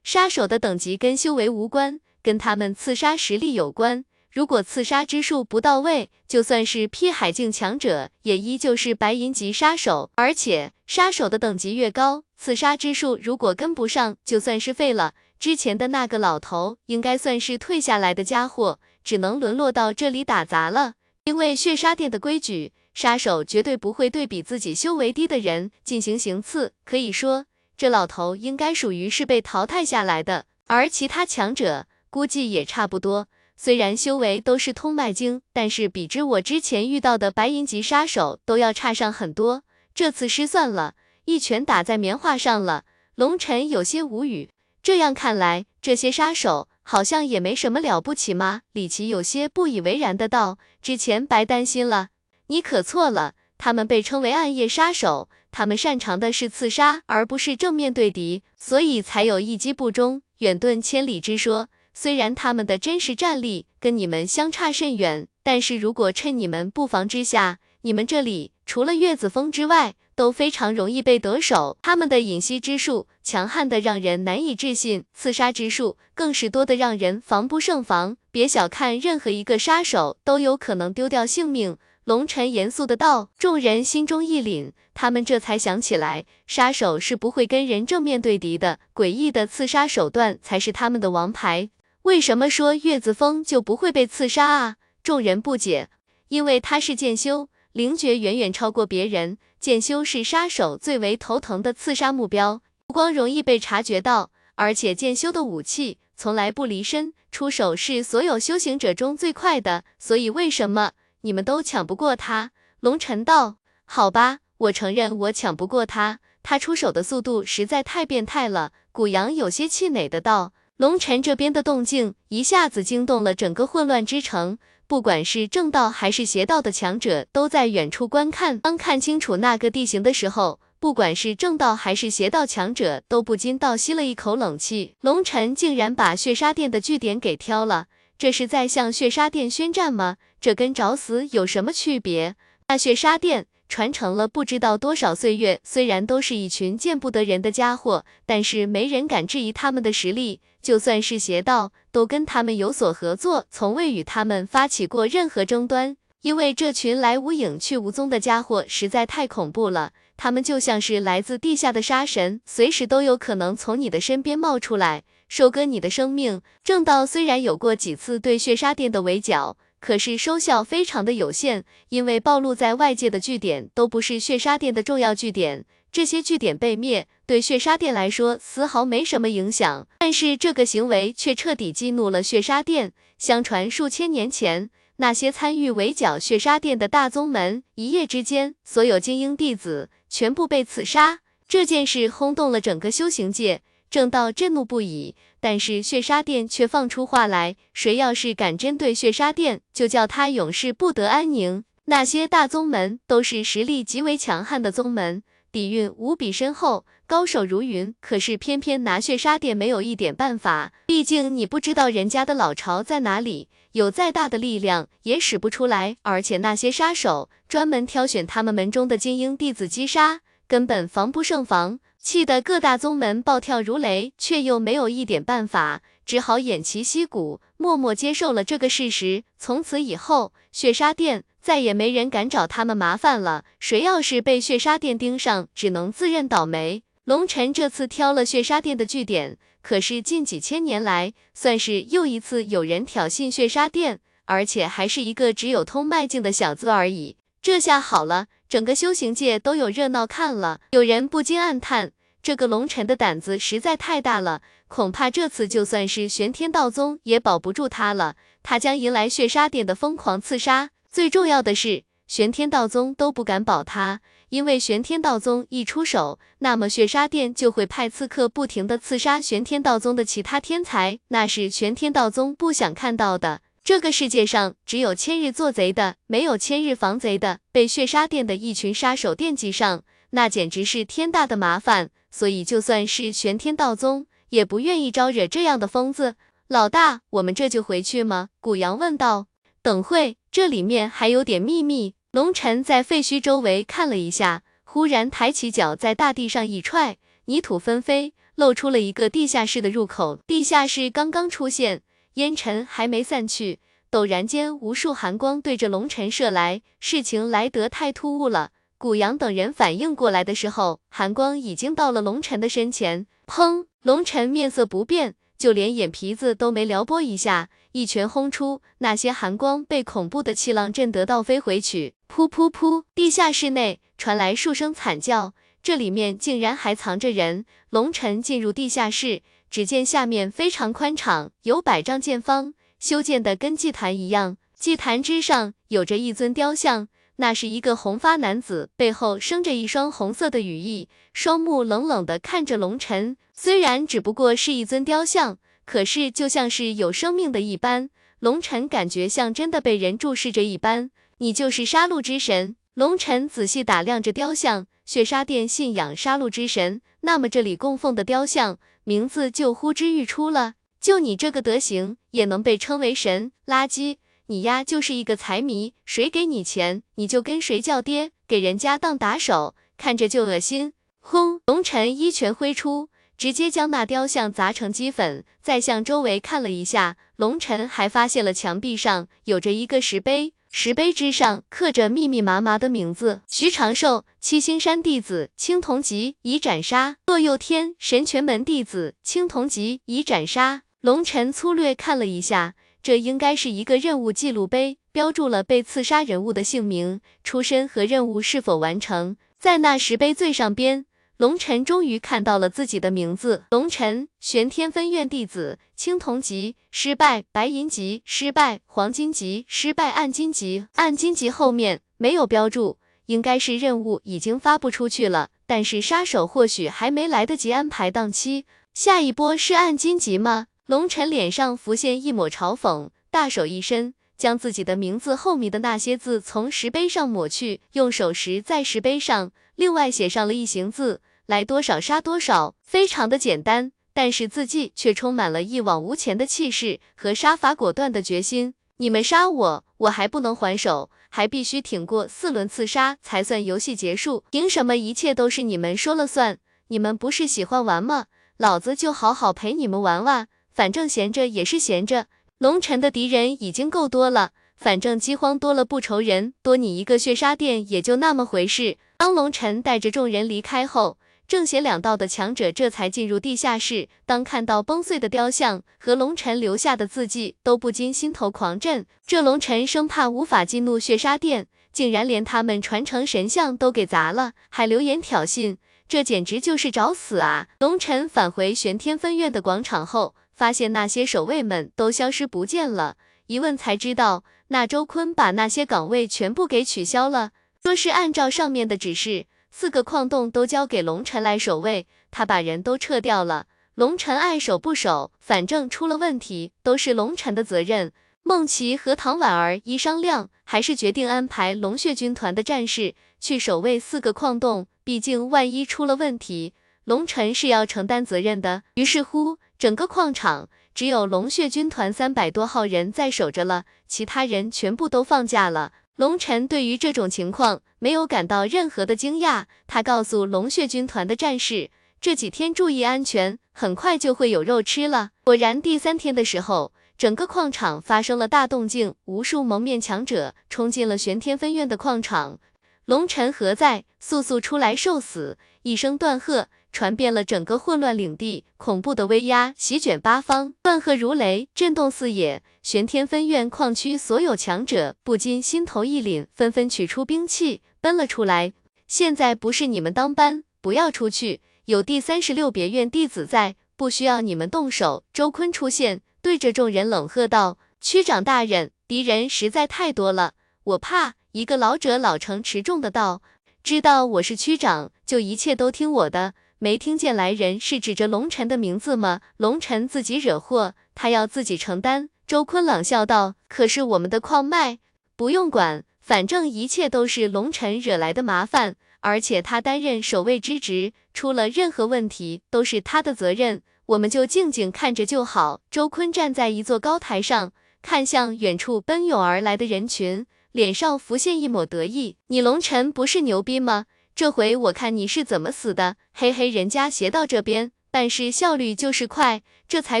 [0.04, 4.04] 杀手的等级跟修为无关，跟他们刺杀实力有关。
[4.32, 10.10] 如果刺杀之术不到位，就算是劈海境强者，也依旧是白银级杀手。
[10.16, 15.14] 而且杀手的等级越高，刺杀之术如果跟不上，就算是废了。
[15.38, 20.94] 之前的那个老头应该算是退下来的家伙，只能沦落到这里打杂了。
[21.22, 26.72] 因为血杀殿的规矩，杀手绝对不会对比自己修为低的人进行行刺。
[26.84, 27.46] 可以说，
[27.76, 31.86] 这老头应该属于是被淘汰下来的，而其他强者
[32.16, 33.28] 估计也差不多。
[33.58, 39.64] 虽然修为都是通脉经，但是比之我之前遇到的白银级杀手都要差上很多。
[39.94, 40.94] 这次失算了，
[41.26, 42.84] 一拳打在棉花上了。
[43.16, 44.48] 龙尘有些无语，
[44.82, 48.62] 这样看来，这些杀手好像也没什么了不起吗？
[48.72, 52.08] 李奇有些不以为然的道，之前白担心了，
[52.46, 61.68] 你可错了，他们被称为暗夜杀手，他们擅长的是刺杀，而不是正面对敌，所以才有一击不中，远遁千里之说。
[61.98, 71.78] 虽然他们的真实战力跟你们相差甚远，但是如果趁你们不防之下，你们这里除了月子峰之外，都非常容易被得手。
[71.80, 78.18] 他们的隐息之术强悍的让人难以置信，刺杀之术更是多的让人防不胜防。
[78.30, 81.78] 别小看任何一个杀手，都有可能丢掉性命。
[82.04, 91.70] 龙尘严肃的道，众人心中一凛，他们这才想起来，杀手是不会跟人正面对敌的，诡异的刺杀手段才是他们的王牌。
[92.06, 94.76] 为什么说月子峰就不会被刺杀啊？
[95.02, 95.90] 众人不解，
[96.28, 110.92] 因为他是剑修，灵觉远远超过别人，剑修是杀手最为头疼的刺杀目标，不光容易被察觉到，而且剑修的武器从来不离身，出手是所有修行者中最快的，所以为什么？
[111.22, 118.70] 你们都抢不过他，龙尘道，好吧，我承认我抢不过他，他出手的速度实在太变态了。
[118.92, 128.58] 古阳有些气馁的道，龙尘这边的动静一下子惊动了整个混乱之城，不管是正道还是邪道的强者都在远处观看。
[128.58, 134.96] 当看清楚那个地形的时候，不管是正道还是邪道强者都不禁倒吸了一口冷气。
[135.00, 137.86] 龙尘竟然把血杀殿的据点给挑了。
[138.18, 140.16] 这是在向血杀殿宣战吗？
[140.42, 142.36] 这跟找死有什么区别？
[142.68, 150.42] 那血杀殿传承了不知道多少岁月，虽然都是一群见不得人的家伙，但是没人敢质疑他们的实力。
[150.66, 155.96] 就算是邪道，都跟他们有所合作，从未与他们发起过任何争端。
[156.22, 165.04] 因为这群来无影去无踪的家伙实在太恐怖了，他们就像是来自地下的杀神，随时都有可能从你的身边冒出来。
[165.28, 166.42] 收割你的生命。
[166.64, 179.86] 正道虽然有过几次对血杀殿的围剿，可是收效非常的有限，因为暴露在外界的据点都不是血杀殿的重要据点，这些据点被灭，对血杀殿来说丝毫没什么影响。
[179.98, 182.92] 但是这个行为却彻底激怒了血杀殿。
[183.18, 191.20] 相传数千年前，那些参与围剿血杀殿的大宗门，一夜之间，所有精英弟子全部被刺杀。
[191.48, 193.62] 这件事轰动了整个修行界。
[193.88, 201.64] 正道震怒不已，但是血杀殿却放出话来，谁要是敢针对血杀殿，就叫他永世不得安宁。
[201.84, 205.22] 那些大宗门都是实力极为强悍的宗门，
[205.56, 207.94] 底蕴无比深厚，高手如云。
[208.02, 215.96] 可是偏偏拿血杀殿没有一点办法，毕竟你不知道人家的老巢在哪里，有再大的力量也使不出来。
[216.02, 221.80] 而且那些杀手专门挑选他们门中的精英弟子击杀，根本防不胜防。
[221.98, 229.24] 气得各大宗门暴跳如雷，却又没有一点办法，只好偃旗息鼓，默默接受了这个事实。
[229.38, 233.44] 从此以后，血杀殿再也没人敢找他们麻烦了。
[233.60, 236.82] 谁要是被血杀殿盯上，只能自认倒霉。
[237.04, 247.16] 龙尘这次挑了血杀殿的据点，可是近几千年来，算是又一次有人挑衅血杀殿，而且还是一个只有通脉境的小子而已。
[247.40, 250.58] 这下好了，整个修行界都有热闹看了。
[250.72, 251.92] 有人不禁暗叹。
[252.24, 258.16] 这个龙尘的胆子实在太大了，恐怕这次就算是玄天道宗也保不住他了。
[258.42, 264.00] 他将迎来血杀殿的疯狂刺杀，最重要的是，玄天道宗都不敢保他，
[264.30, 273.42] 因为玄天道宗一出手，那么血杀殿就会派刺客不停的刺杀玄天道宗的其他天才，那是玄天道宗不想看到的。
[273.62, 277.40] 这个世界上只有千日做贼的，没有千日防贼的。
[277.52, 279.82] 被血杀殿的一群杀手惦记上，
[280.12, 281.90] 那简直是天大的麻烦。
[282.10, 286.14] 所以，就算是玄天道宗，也不愿意招惹这样的疯子。
[286.48, 288.30] 老大，我们这就回去吗？
[288.40, 289.26] 古阳问道。
[289.66, 291.96] 等会，这里面还有点秘密。
[292.12, 300.20] 龙尘在废墟周围看了一下，忽然抬起脚在大地上一踹，泥土纷飞，露出了一个地下室的入口。
[300.24, 301.82] 地下室刚刚出现，
[302.14, 303.58] 烟尘还没散去，
[303.90, 306.62] 陡然间，无数寒光对着龙尘射来。
[306.78, 308.52] 事情来得太突兀了。
[308.78, 313.08] 古阳等人反应过来的时候，寒光已经到了龙尘的身前。
[313.26, 313.66] 砰！
[313.82, 321.94] 龙尘面色不变，就连眼皮子都没撩拨一下，一拳轰出，那些寒光被恐怖的气浪震得倒飞回去。
[322.08, 322.84] 噗噗噗！
[322.94, 327.44] 地下室内传来数声惨叫，这里面竟然还藏着人。
[327.70, 334.36] 龙尘进入地下室，只见下面非常宽敞，有百丈见方，修建的跟祭坛一样。
[334.58, 336.88] 祭坛之上有着一尊雕像。
[337.16, 343.16] 那是一个红发男子，背后生着一双红色的羽翼，双目冷冷的看着龙尘。
[343.32, 347.90] 虽然只不过是一尊雕像，可是就像是有生命的一般，
[348.20, 350.90] 龙尘感觉像真的被人注视着一般。
[351.18, 352.56] 你就是杀戮之神？
[352.74, 360.54] 龙尘仔细打量着雕像，血杀殿信仰杀戮之神，那么这里供奉的雕像名字就呼之欲出了。
[360.78, 363.32] 就你这个德行，也能被称为神？
[363.46, 363.96] 垃圾！
[364.28, 370.72] 你丫就是一个财迷，谁给你钱，你就跟谁叫爹，给人家当打手，看着就恶心。
[370.98, 371.40] 轰！
[371.46, 375.24] 龙尘一拳挥出，直接将那雕像砸成齑粉。
[375.40, 390.62] 再向周围看了一下，龙尘还发现了墙壁上有着一个石碑，石碑之上刻着密密麻麻的名字：徐长寿，七星山弟子，青铜级，已斩杀；骆佑天，神泉门弟子，青铜级，已斩杀。
[390.80, 392.54] 龙尘粗略看了一下。
[392.86, 399.16] 这应该是一个任务记录碑，标注了被刺杀人物的姓名、出身和任务是否完成。
[399.40, 400.86] 在那石碑最上边，
[401.16, 410.68] 龙尘终于看到了自己的名字：龙尘，玄天分院弟子，青铜级失败，白银级失败，黄金级失败，暗金级。
[410.76, 418.44] 暗金级后面没有标注，应该是任务已经发布出去了，但是杀手或许还没来得及安排档期。
[418.72, 420.46] 下一波是暗金级吗？
[420.66, 432.56] 龙晨脸上浮现一抹嘲讽，大手一伸，将自己的名字后面的那些字从石碑上抹去，用手石在石碑上另外写上了一行字：来多少杀多少。
[432.64, 438.54] 非常的简单，但是字迹却充满了一往无前的气势和杀伐果断的决心。
[438.78, 444.24] 你们杀我，我还不能还手，还必须挺过四轮刺杀才算游戏结束。
[444.32, 446.38] 凭什么一切都是你们说了算？
[446.66, 448.06] 你们不是喜欢玩吗？
[448.36, 450.26] 老子就好好陪你们玩玩。
[450.56, 452.06] 反正闲着也是闲着，
[452.38, 458.78] 龙尘的敌人已经够多了，反正饥荒多了不愁人，多你一个血杀殿也就那么回事。
[458.96, 460.96] 当龙尘带着众人离开后，
[461.28, 463.90] 正邪两道的强者这才进入地下室。
[464.06, 468.86] 当看到崩碎的雕像和龙尘留下的字迹，都不禁心头狂震。
[469.06, 477.48] 这龙尘生怕无法激怒血杀殿，竟然连他们传承神像都给砸了，还留言挑衅，这简直就是找死啊！
[477.58, 480.14] 龙尘返回玄天分院的广场后。
[480.36, 487.30] 发现那些守卫们都消失不见了，一问才知道，那周坤把那些岗位全部给取消了，
[487.64, 493.46] 说是按照上面的指示，四个矿洞都交给龙尘来守卫，他把人都撤掉了。
[493.74, 497.92] 龙尘爱守不守，反正出了问题都是龙尘的责任。
[498.22, 506.52] 孟琪和唐婉儿一商量，还是决定安排龙血军团的战士去守卫四个矿洞，毕竟万一出了问题，
[506.84, 508.62] 龙尘是要承担责任的。
[508.74, 509.38] 于是乎。
[509.58, 515.72] 整个矿场只有龙血军团三百多号人在守着了，其他人全部都放假了。
[515.96, 521.70] 龙尘对于这种情况没有感到任何的惊讶，他告诉龙血军团的战士，
[522.02, 525.10] 这几天注意安全，很快就会有肉吃了。
[525.24, 532.38] 果然，第三天的时候，整个矿场发生了大动静，无数蒙面强者冲进了玄天分院的矿场。
[532.84, 533.84] 龙尘何在？
[533.98, 535.38] 速速出来受死！
[535.62, 536.48] 一声断喝。
[536.76, 542.42] 传遍了整个混乱领地，恐怖的威压席卷八方，断喝如雷，震动四野。
[542.62, 548.52] 玄天分院矿区所有强者不禁心头一凛，纷纷取出兵器奔了出来。
[548.86, 555.04] 现在不是你们当班，不要出去，有第三十六别院弟子在，不需要你们动手。
[555.14, 560.34] 周坤出现，对着众人冷喝道：“区长大人，敌人实在太多了，
[560.64, 563.22] 我怕。”一个老者老成持重的道
[563.64, 569.20] ：“知道我是区长，就一切都听我的。”没听见来人是指着龙尘的名字吗？
[569.36, 572.08] 龙尘自己惹祸，他要自己承担。
[572.26, 574.78] 周坤冷笑道：“可是我们的矿脉，
[575.16, 587.52] 不用管，反正一切都是龙尘惹来的麻烦，而且他担任守卫之职，出了任何问题都是他的责任，我们就静静看着就好。”周坤站在一座高台上，
[587.82, 593.84] 看向远处奔涌而来的人群，脸上浮现一抹得意：“你龙尘不是牛逼吗？”
[594.16, 600.00] 这回我看你是怎么死的，嘿嘿，人家邪道这边办事效率就是快，这才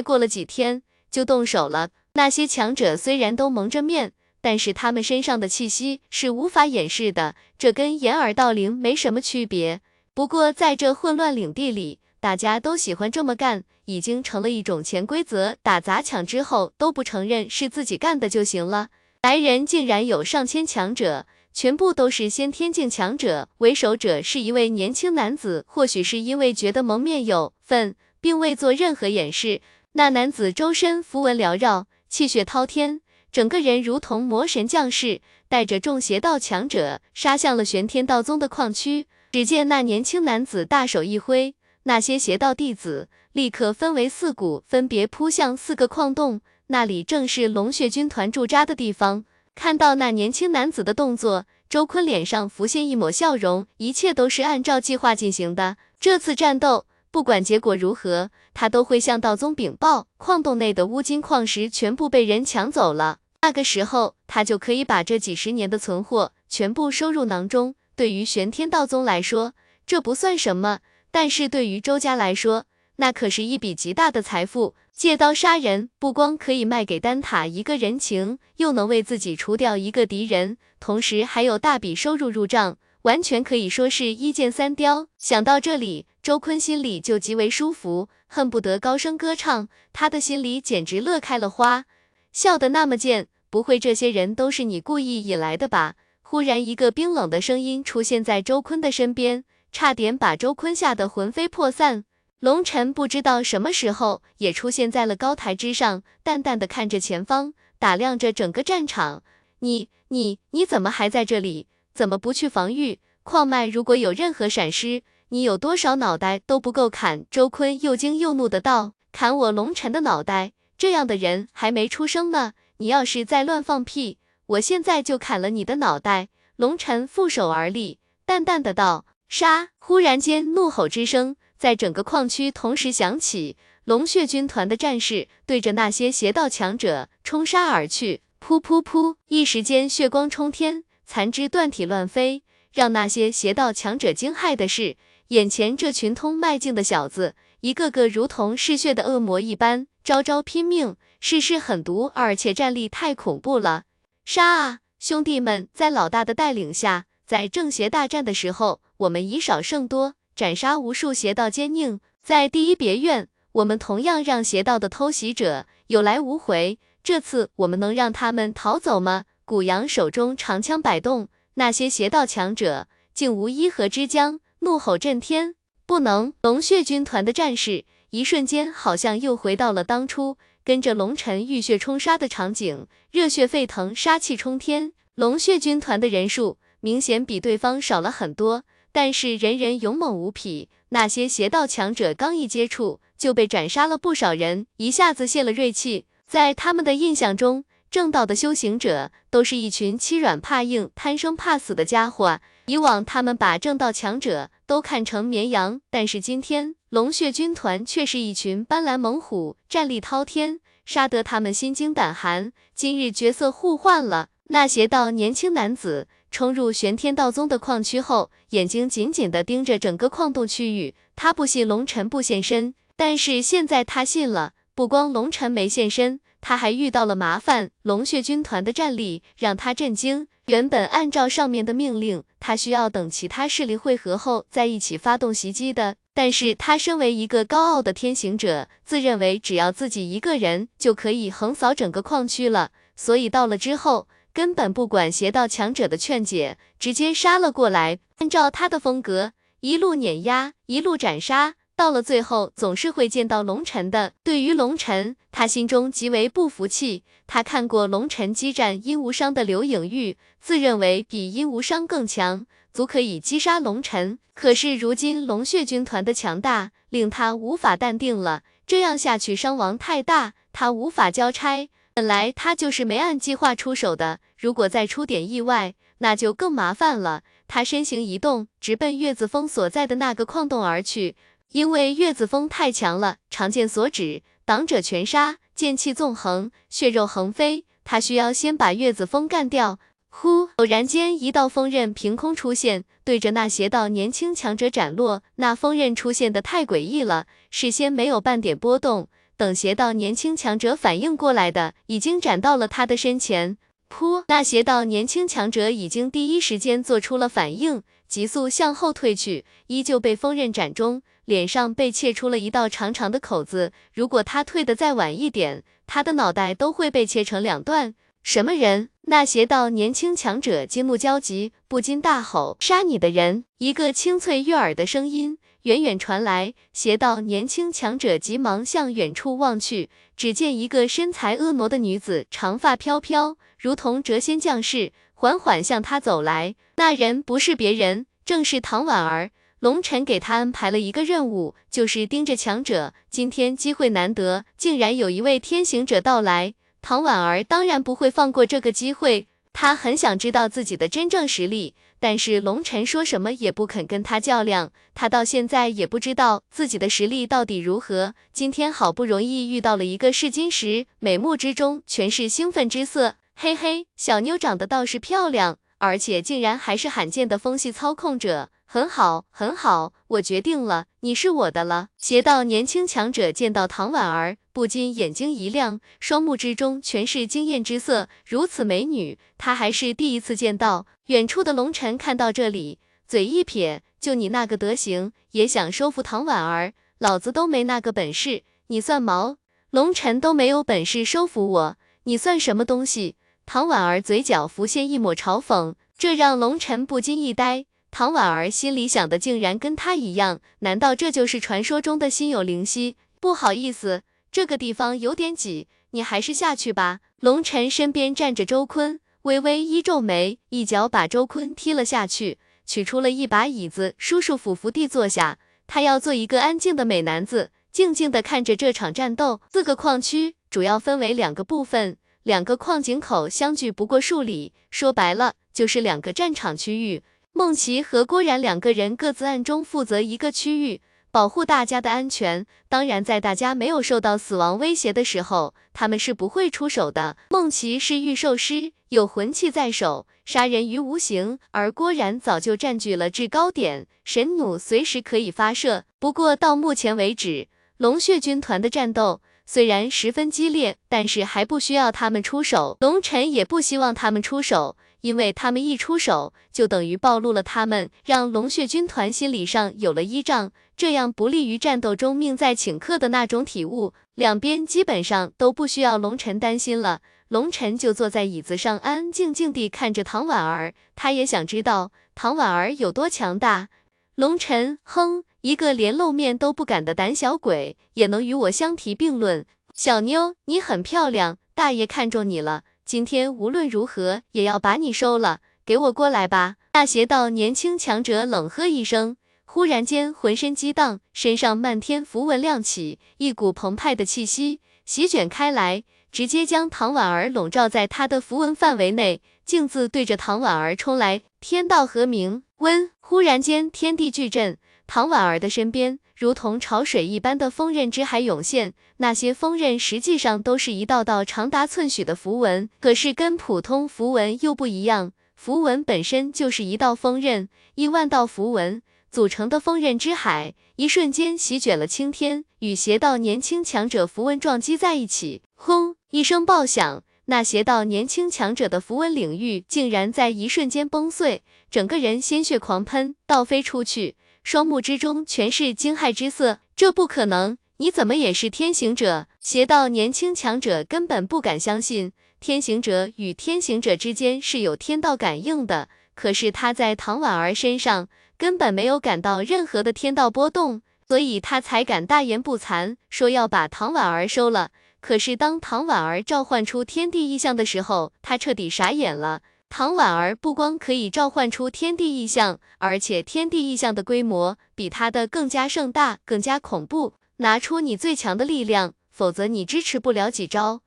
[0.00, 1.90] 过了几天就动手了。
[2.14, 9.82] 那些强者虽然都蒙着面，但是他们身上的气息是无法掩饰的，这跟掩耳盗铃没什么区别。
[10.14, 15.56] 不过在这混乱领地里，大家都喜欢这么干，已经成了一种潜规则。
[15.62, 18.88] 打砸抢之后都不承认是自己干的就行了。
[19.20, 21.26] 来人竟然有上千强者。
[21.56, 29.62] 全部都是先天境强者，为首者是一位年轻男子，或许是因为觉得蒙面有份，并未做任何掩饰。
[29.92, 33.00] 那男子周身符文缭绕，气血滔天，
[33.32, 39.06] 整个人如同魔神降世，带着众邪道强者杀向了玄天道宗的矿区。
[39.32, 41.54] 只见那年轻男子大手一挥，
[41.84, 49.24] 那些邪道弟子立刻分为四股，分别扑向四个矿洞，那里正是龙血军团驻扎的地方。
[49.56, 55.78] 看到那年轻男子的动作，周坤脸上浮现一抹笑容，一切都是按照计划进行的。
[55.98, 63.18] 这次战斗不管结果如何，他都会向道宗禀报，矿洞内的乌金矿石全部被人抢走了。
[63.40, 67.74] 那个时候，他就可以把这几十年的存货全部收入囊中。
[67.96, 69.54] 对于玄天道宗来说，
[69.86, 70.80] 这不算什么，
[71.10, 72.66] 但是对于周家来说，
[72.96, 74.74] 那可是一笔极大的财富。
[74.96, 85.08] 借刀杀人，不光可以卖给丹塔一个人情，又能为自己除掉一个敌人，同时还有大笔收入入账，完全可以说是一箭三雕。
[85.18, 89.68] 想到这里，周坤心里就极为舒服，恨不得高声歌唱。
[89.92, 91.84] 他的心里简直乐开了花，
[92.32, 93.28] 笑得那么贱。
[93.50, 95.96] 不会这些人都是你故意引来的吧？
[96.22, 102.05] 忽然，一个冰冷的声音出现在周坤的身边，差点把周坤吓得魂飞魄散。
[102.40, 109.22] 龙尘不知道什么时候也出现在了高台之上，淡淡的看着前方，打量着整个战场。
[109.60, 111.66] 你、你、你怎么还在这里？
[111.94, 113.00] 怎么不去防御？
[113.22, 117.24] 矿脉如果有任何闪失，你有多少脑袋都不够砍。
[117.30, 120.52] 周坤又惊又怒的道：“砍我龙尘的脑袋？
[120.76, 122.52] 这样的人还没出生呢！
[122.76, 131.36] 你要是再乱放屁，我现在就砍了你的脑袋！”龙尘负手而立，淡淡的道：“杀！”忽然间，怒吼之声。
[131.58, 142.42] 在整个矿区同时响起，龙血军团的战士对着那些邪道强者冲杀而去，噗噗噗，一时间血光冲天，残肢断体乱飞。
[142.72, 153.84] 让那些邪道强者惊骇的是，眼前这群通脉境的小子，一个个如同嗜血的恶魔一般，招招拼命，事事狠毒，而且战力太恐怖了。
[154.26, 155.68] 杀啊，兄弟们！
[155.72, 160.14] 在老大的带领下，在正邪大战的时候，我们以少胜多。
[160.36, 166.78] 斩杀无数邪道奸佞，在第一别院，我们同样让邪道的偷袭者有来无回。
[167.02, 169.24] 这次我们能让他们逃走吗？
[169.46, 175.54] 古阳手中长枪摆动，那些邪道强者竟无一合之将，怒吼震天。
[175.86, 176.34] 不能！
[176.42, 184.92] 龙血军团的战士一瞬间好像又回到了当初跟着龙尘浴血冲杀的场景，热血沸腾，杀气冲天。
[185.14, 188.64] 龙血军团的人数明显比对方少了很多。
[188.96, 196.06] 但是人人勇猛无匹，那些邪道强者刚一接触就被斩杀了不少人，一下子泄了锐气。
[196.26, 202.40] 在他们的印象中，正道的修行者都是一群欺软怕硬、贪生怕死的家伙。
[202.68, 212.50] 以往他们把正道强者都看成绵羊，但是今天龙血军团却是一群斑斓猛虎，战力滔天，杀得他们心惊胆寒。
[212.74, 216.08] 今日角色互换了，那邪道年轻男子。
[216.36, 220.94] 冲入玄天道宗的矿区后，眼睛紧紧地盯着整个矿洞区域。
[221.14, 224.52] 他不信龙尘不现身，但是现在他信了。
[224.74, 227.70] 不光龙尘没现身，他还遇到了麻烦。
[227.80, 230.28] 龙血军团的战力让他震惊。
[230.48, 235.96] 原本按照上面的命令，他需要等其他势力汇合后再一起发动袭击的。
[236.12, 244.06] 但是他身为一个高傲的天行者，自认为只要自己一个人就可以横扫整个矿区了，所以到了之后。
[244.36, 248.00] 根本不管邪道强者的劝解，直接杀了过来。
[248.18, 254.12] 按照他的风格，一路碾压，一路斩杀，到了最后总是会见到龙尘的。
[254.22, 257.02] 对于龙尘，他心中极为不服气。
[257.26, 262.44] 他看过龙尘激战殷无伤的刘影玉，自认为比殷无伤更强，
[262.74, 264.18] 足可以击杀龙尘。
[264.34, 268.42] 可是如今龙血军团的强大，令他无法淡定了。
[268.66, 271.70] 这样下去伤亡太大，他无法交差。
[271.94, 277.22] 本来他就是没按计划出手的，如果再出点意外，那就更麻烦了。
[277.48, 281.16] 他身形一动，直奔月子峰所在的那个矿洞而去。
[281.52, 287.64] 因为月子峰太强了，长剑所指，挡者全杀，剑气纵横，血肉横飞。
[287.84, 289.78] 他需要先把月子峰干掉。
[290.08, 290.48] 呼！
[290.56, 295.22] 偶然间，一道锋刃凭空出现，对着那邪道年轻强者斩落。
[295.36, 299.08] 那锋刃出现的太诡异了，事先没有半点波动。
[299.36, 303.58] 等邪道年轻强者反应过来的，已经斩到了他的身前。
[303.88, 304.24] 噗！
[304.28, 313.72] 那邪道年轻强者已经第一时间做出了反应，急速向后退去，依旧被锋刃斩中，脸上被切出了一道长长的口子。
[313.92, 317.94] 如果他退的再晚一点，他的脑袋都会被切成两段。
[318.22, 318.88] 什么人？
[319.02, 325.38] 那邪道年轻强者惊怒交集，不禁大吼：“杀你的人！”一个清脆悦耳的声音。
[325.62, 336.54] 远远传来，邪道年轻强者急忙向远处望去，只见一个身材婀娜的女子，长发飘飘，如同谪仙降世，缓缓向他走来。
[336.76, 339.30] 那人不是别人，正是唐婉儿。
[339.60, 342.92] 龙尘给他安排了一个任务，就是盯着强者。
[343.10, 346.52] 今天机会难得，竟然有一位天行者到来，
[346.82, 349.28] 唐婉儿当然不会放过这个机会。
[349.54, 354.70] 他很想知道自己的真正实力，但是龙晨说什么也不肯跟他较量。
[354.94, 358.14] 他到现在也不知道自己的实力到底如何。
[358.34, 363.14] 今天好不容易遇到了一个试金石，美目之中全是兴奋之色。
[363.38, 368.48] 嘿嘿，小妞长得倒是漂亮，而且竟然还是罕见的风系操控者。
[368.64, 371.88] 很好，很好，我决定了，你是我的了。
[371.98, 378.08] 邪道年轻强者见到唐婉儿，不禁眼睛一亮，双目之中全是惊艳之色。
[378.24, 380.86] 如此美女，他还是第一次见到。
[381.08, 386.72] 远处的龙尘看到这里，嘴一撇，就你那个德行，也想收服唐婉儿？
[386.96, 389.36] 老子都没那个本事，你算毛？
[389.68, 393.16] 龙尘都没有本事收服我，你算什么东西？
[393.46, 397.64] 唐婉儿嘴角浮现一抹嘲讽，这让龙尘不禁一呆。
[397.92, 402.96] 唐婉儿心里想的竟然跟他一样，难道这就是传说中的心有灵犀？
[403.20, 404.02] 不好意思，
[404.32, 406.98] 这个地方有点挤，你还是下去吧。
[407.20, 415.38] 龙晨身边站着周坤，微微一皱眉，一脚把周坤踢了下去，取出了一把椅子，舒舒服服地坐下。
[415.68, 419.40] 他要做一个安静的美男子，静静地看着这场战斗。
[419.52, 421.96] 四个矿区主要分为两个部分，
[422.26, 427.04] 两个矿井口相距不过数里，说白了就是两个战场区域。
[427.32, 430.80] 孟琪和郭然两个人各自暗中负责一个区域，
[431.12, 432.44] 保护大家的安全。
[432.68, 437.16] 当然，在大家没有受到死亡威胁的时候，他们是不会出手的。
[437.30, 445.84] 孟琪是御兽师，有魂器在手，杀人于无形；而郭然早就占据了制高点，神弩随时可以发射。
[446.00, 447.46] 不过到目前为止，
[447.76, 452.76] 龙血军团的战斗虽然十分激烈，但是还不需要他们出手。
[452.80, 454.76] 龙尘也不希望他们出手。
[455.02, 463.92] 因为他们一出手，就等于暴露了他们，让龙血军团心理上有了依仗，这样不利于战斗中命在顷刻的那种体悟。
[464.16, 473.68] 两边基本上都不需要龙尘担心了，龙尘就坐在椅子上，安安静静地看着唐婉儿，他也想知道唐婉儿有多强大。
[474.16, 479.46] 龙尘，哼，一个连露面都不敢的胆小鬼，也能与我相提并论？
[479.72, 482.64] 小妞，你很漂亮，大爷看中你了。
[482.84, 486.56] 今天无论如何也要把你收了，给我过来吧！
[486.72, 501.22] 那邪道年轻强者冷喝一声，忽然间浑身激荡，身上漫天符文亮起，一股澎湃的气息席卷开来，直接将唐婉儿笼罩在他的符文范围内，径自对着唐婉儿冲来。
[501.38, 502.90] 天道和鸣，温！
[502.98, 505.98] 忽然间天地巨震，唐婉儿的身边。
[506.16, 518.80] 如同潮水一般的锋刃之海涌现，那些锋刃实际上都是一道道长达寸许的符文，可是跟普通符文又不一样，符文本身就是一道锋刃，亿万道符文
[519.10, 525.96] 组成的锋刃之海，一瞬间席卷了青天，与邪道年轻强者符文撞击在一起，轰！
[526.12, 534.16] 一声爆响，那邪道年轻强者的符文领域竟然在一瞬间崩碎，整个人鲜血狂喷，倒飞出去。
[534.46, 537.58] 双目之中全是惊骇之色，这不可能！
[537.78, 539.26] 你怎么也是天行者？
[539.40, 545.88] 邪道年轻强者根本不敢相信，天行者与天行者之间是有天道感应的。
[546.14, 548.08] 可是他在唐婉儿身上
[548.38, 554.70] 根本没有感到任何的天道波动，所以他才敢大言不惭说要把唐婉儿收了。
[555.00, 559.42] 可是当唐婉儿召唤出天地异象的时候，他彻底傻眼了。
[559.68, 567.14] 唐婉儿不光可以召唤出天地异象，而且天地异象的规模比她的更加盛大，更加恐怖。
[567.38, 570.80] 拿出你最强的力量，否则你支持不了几招。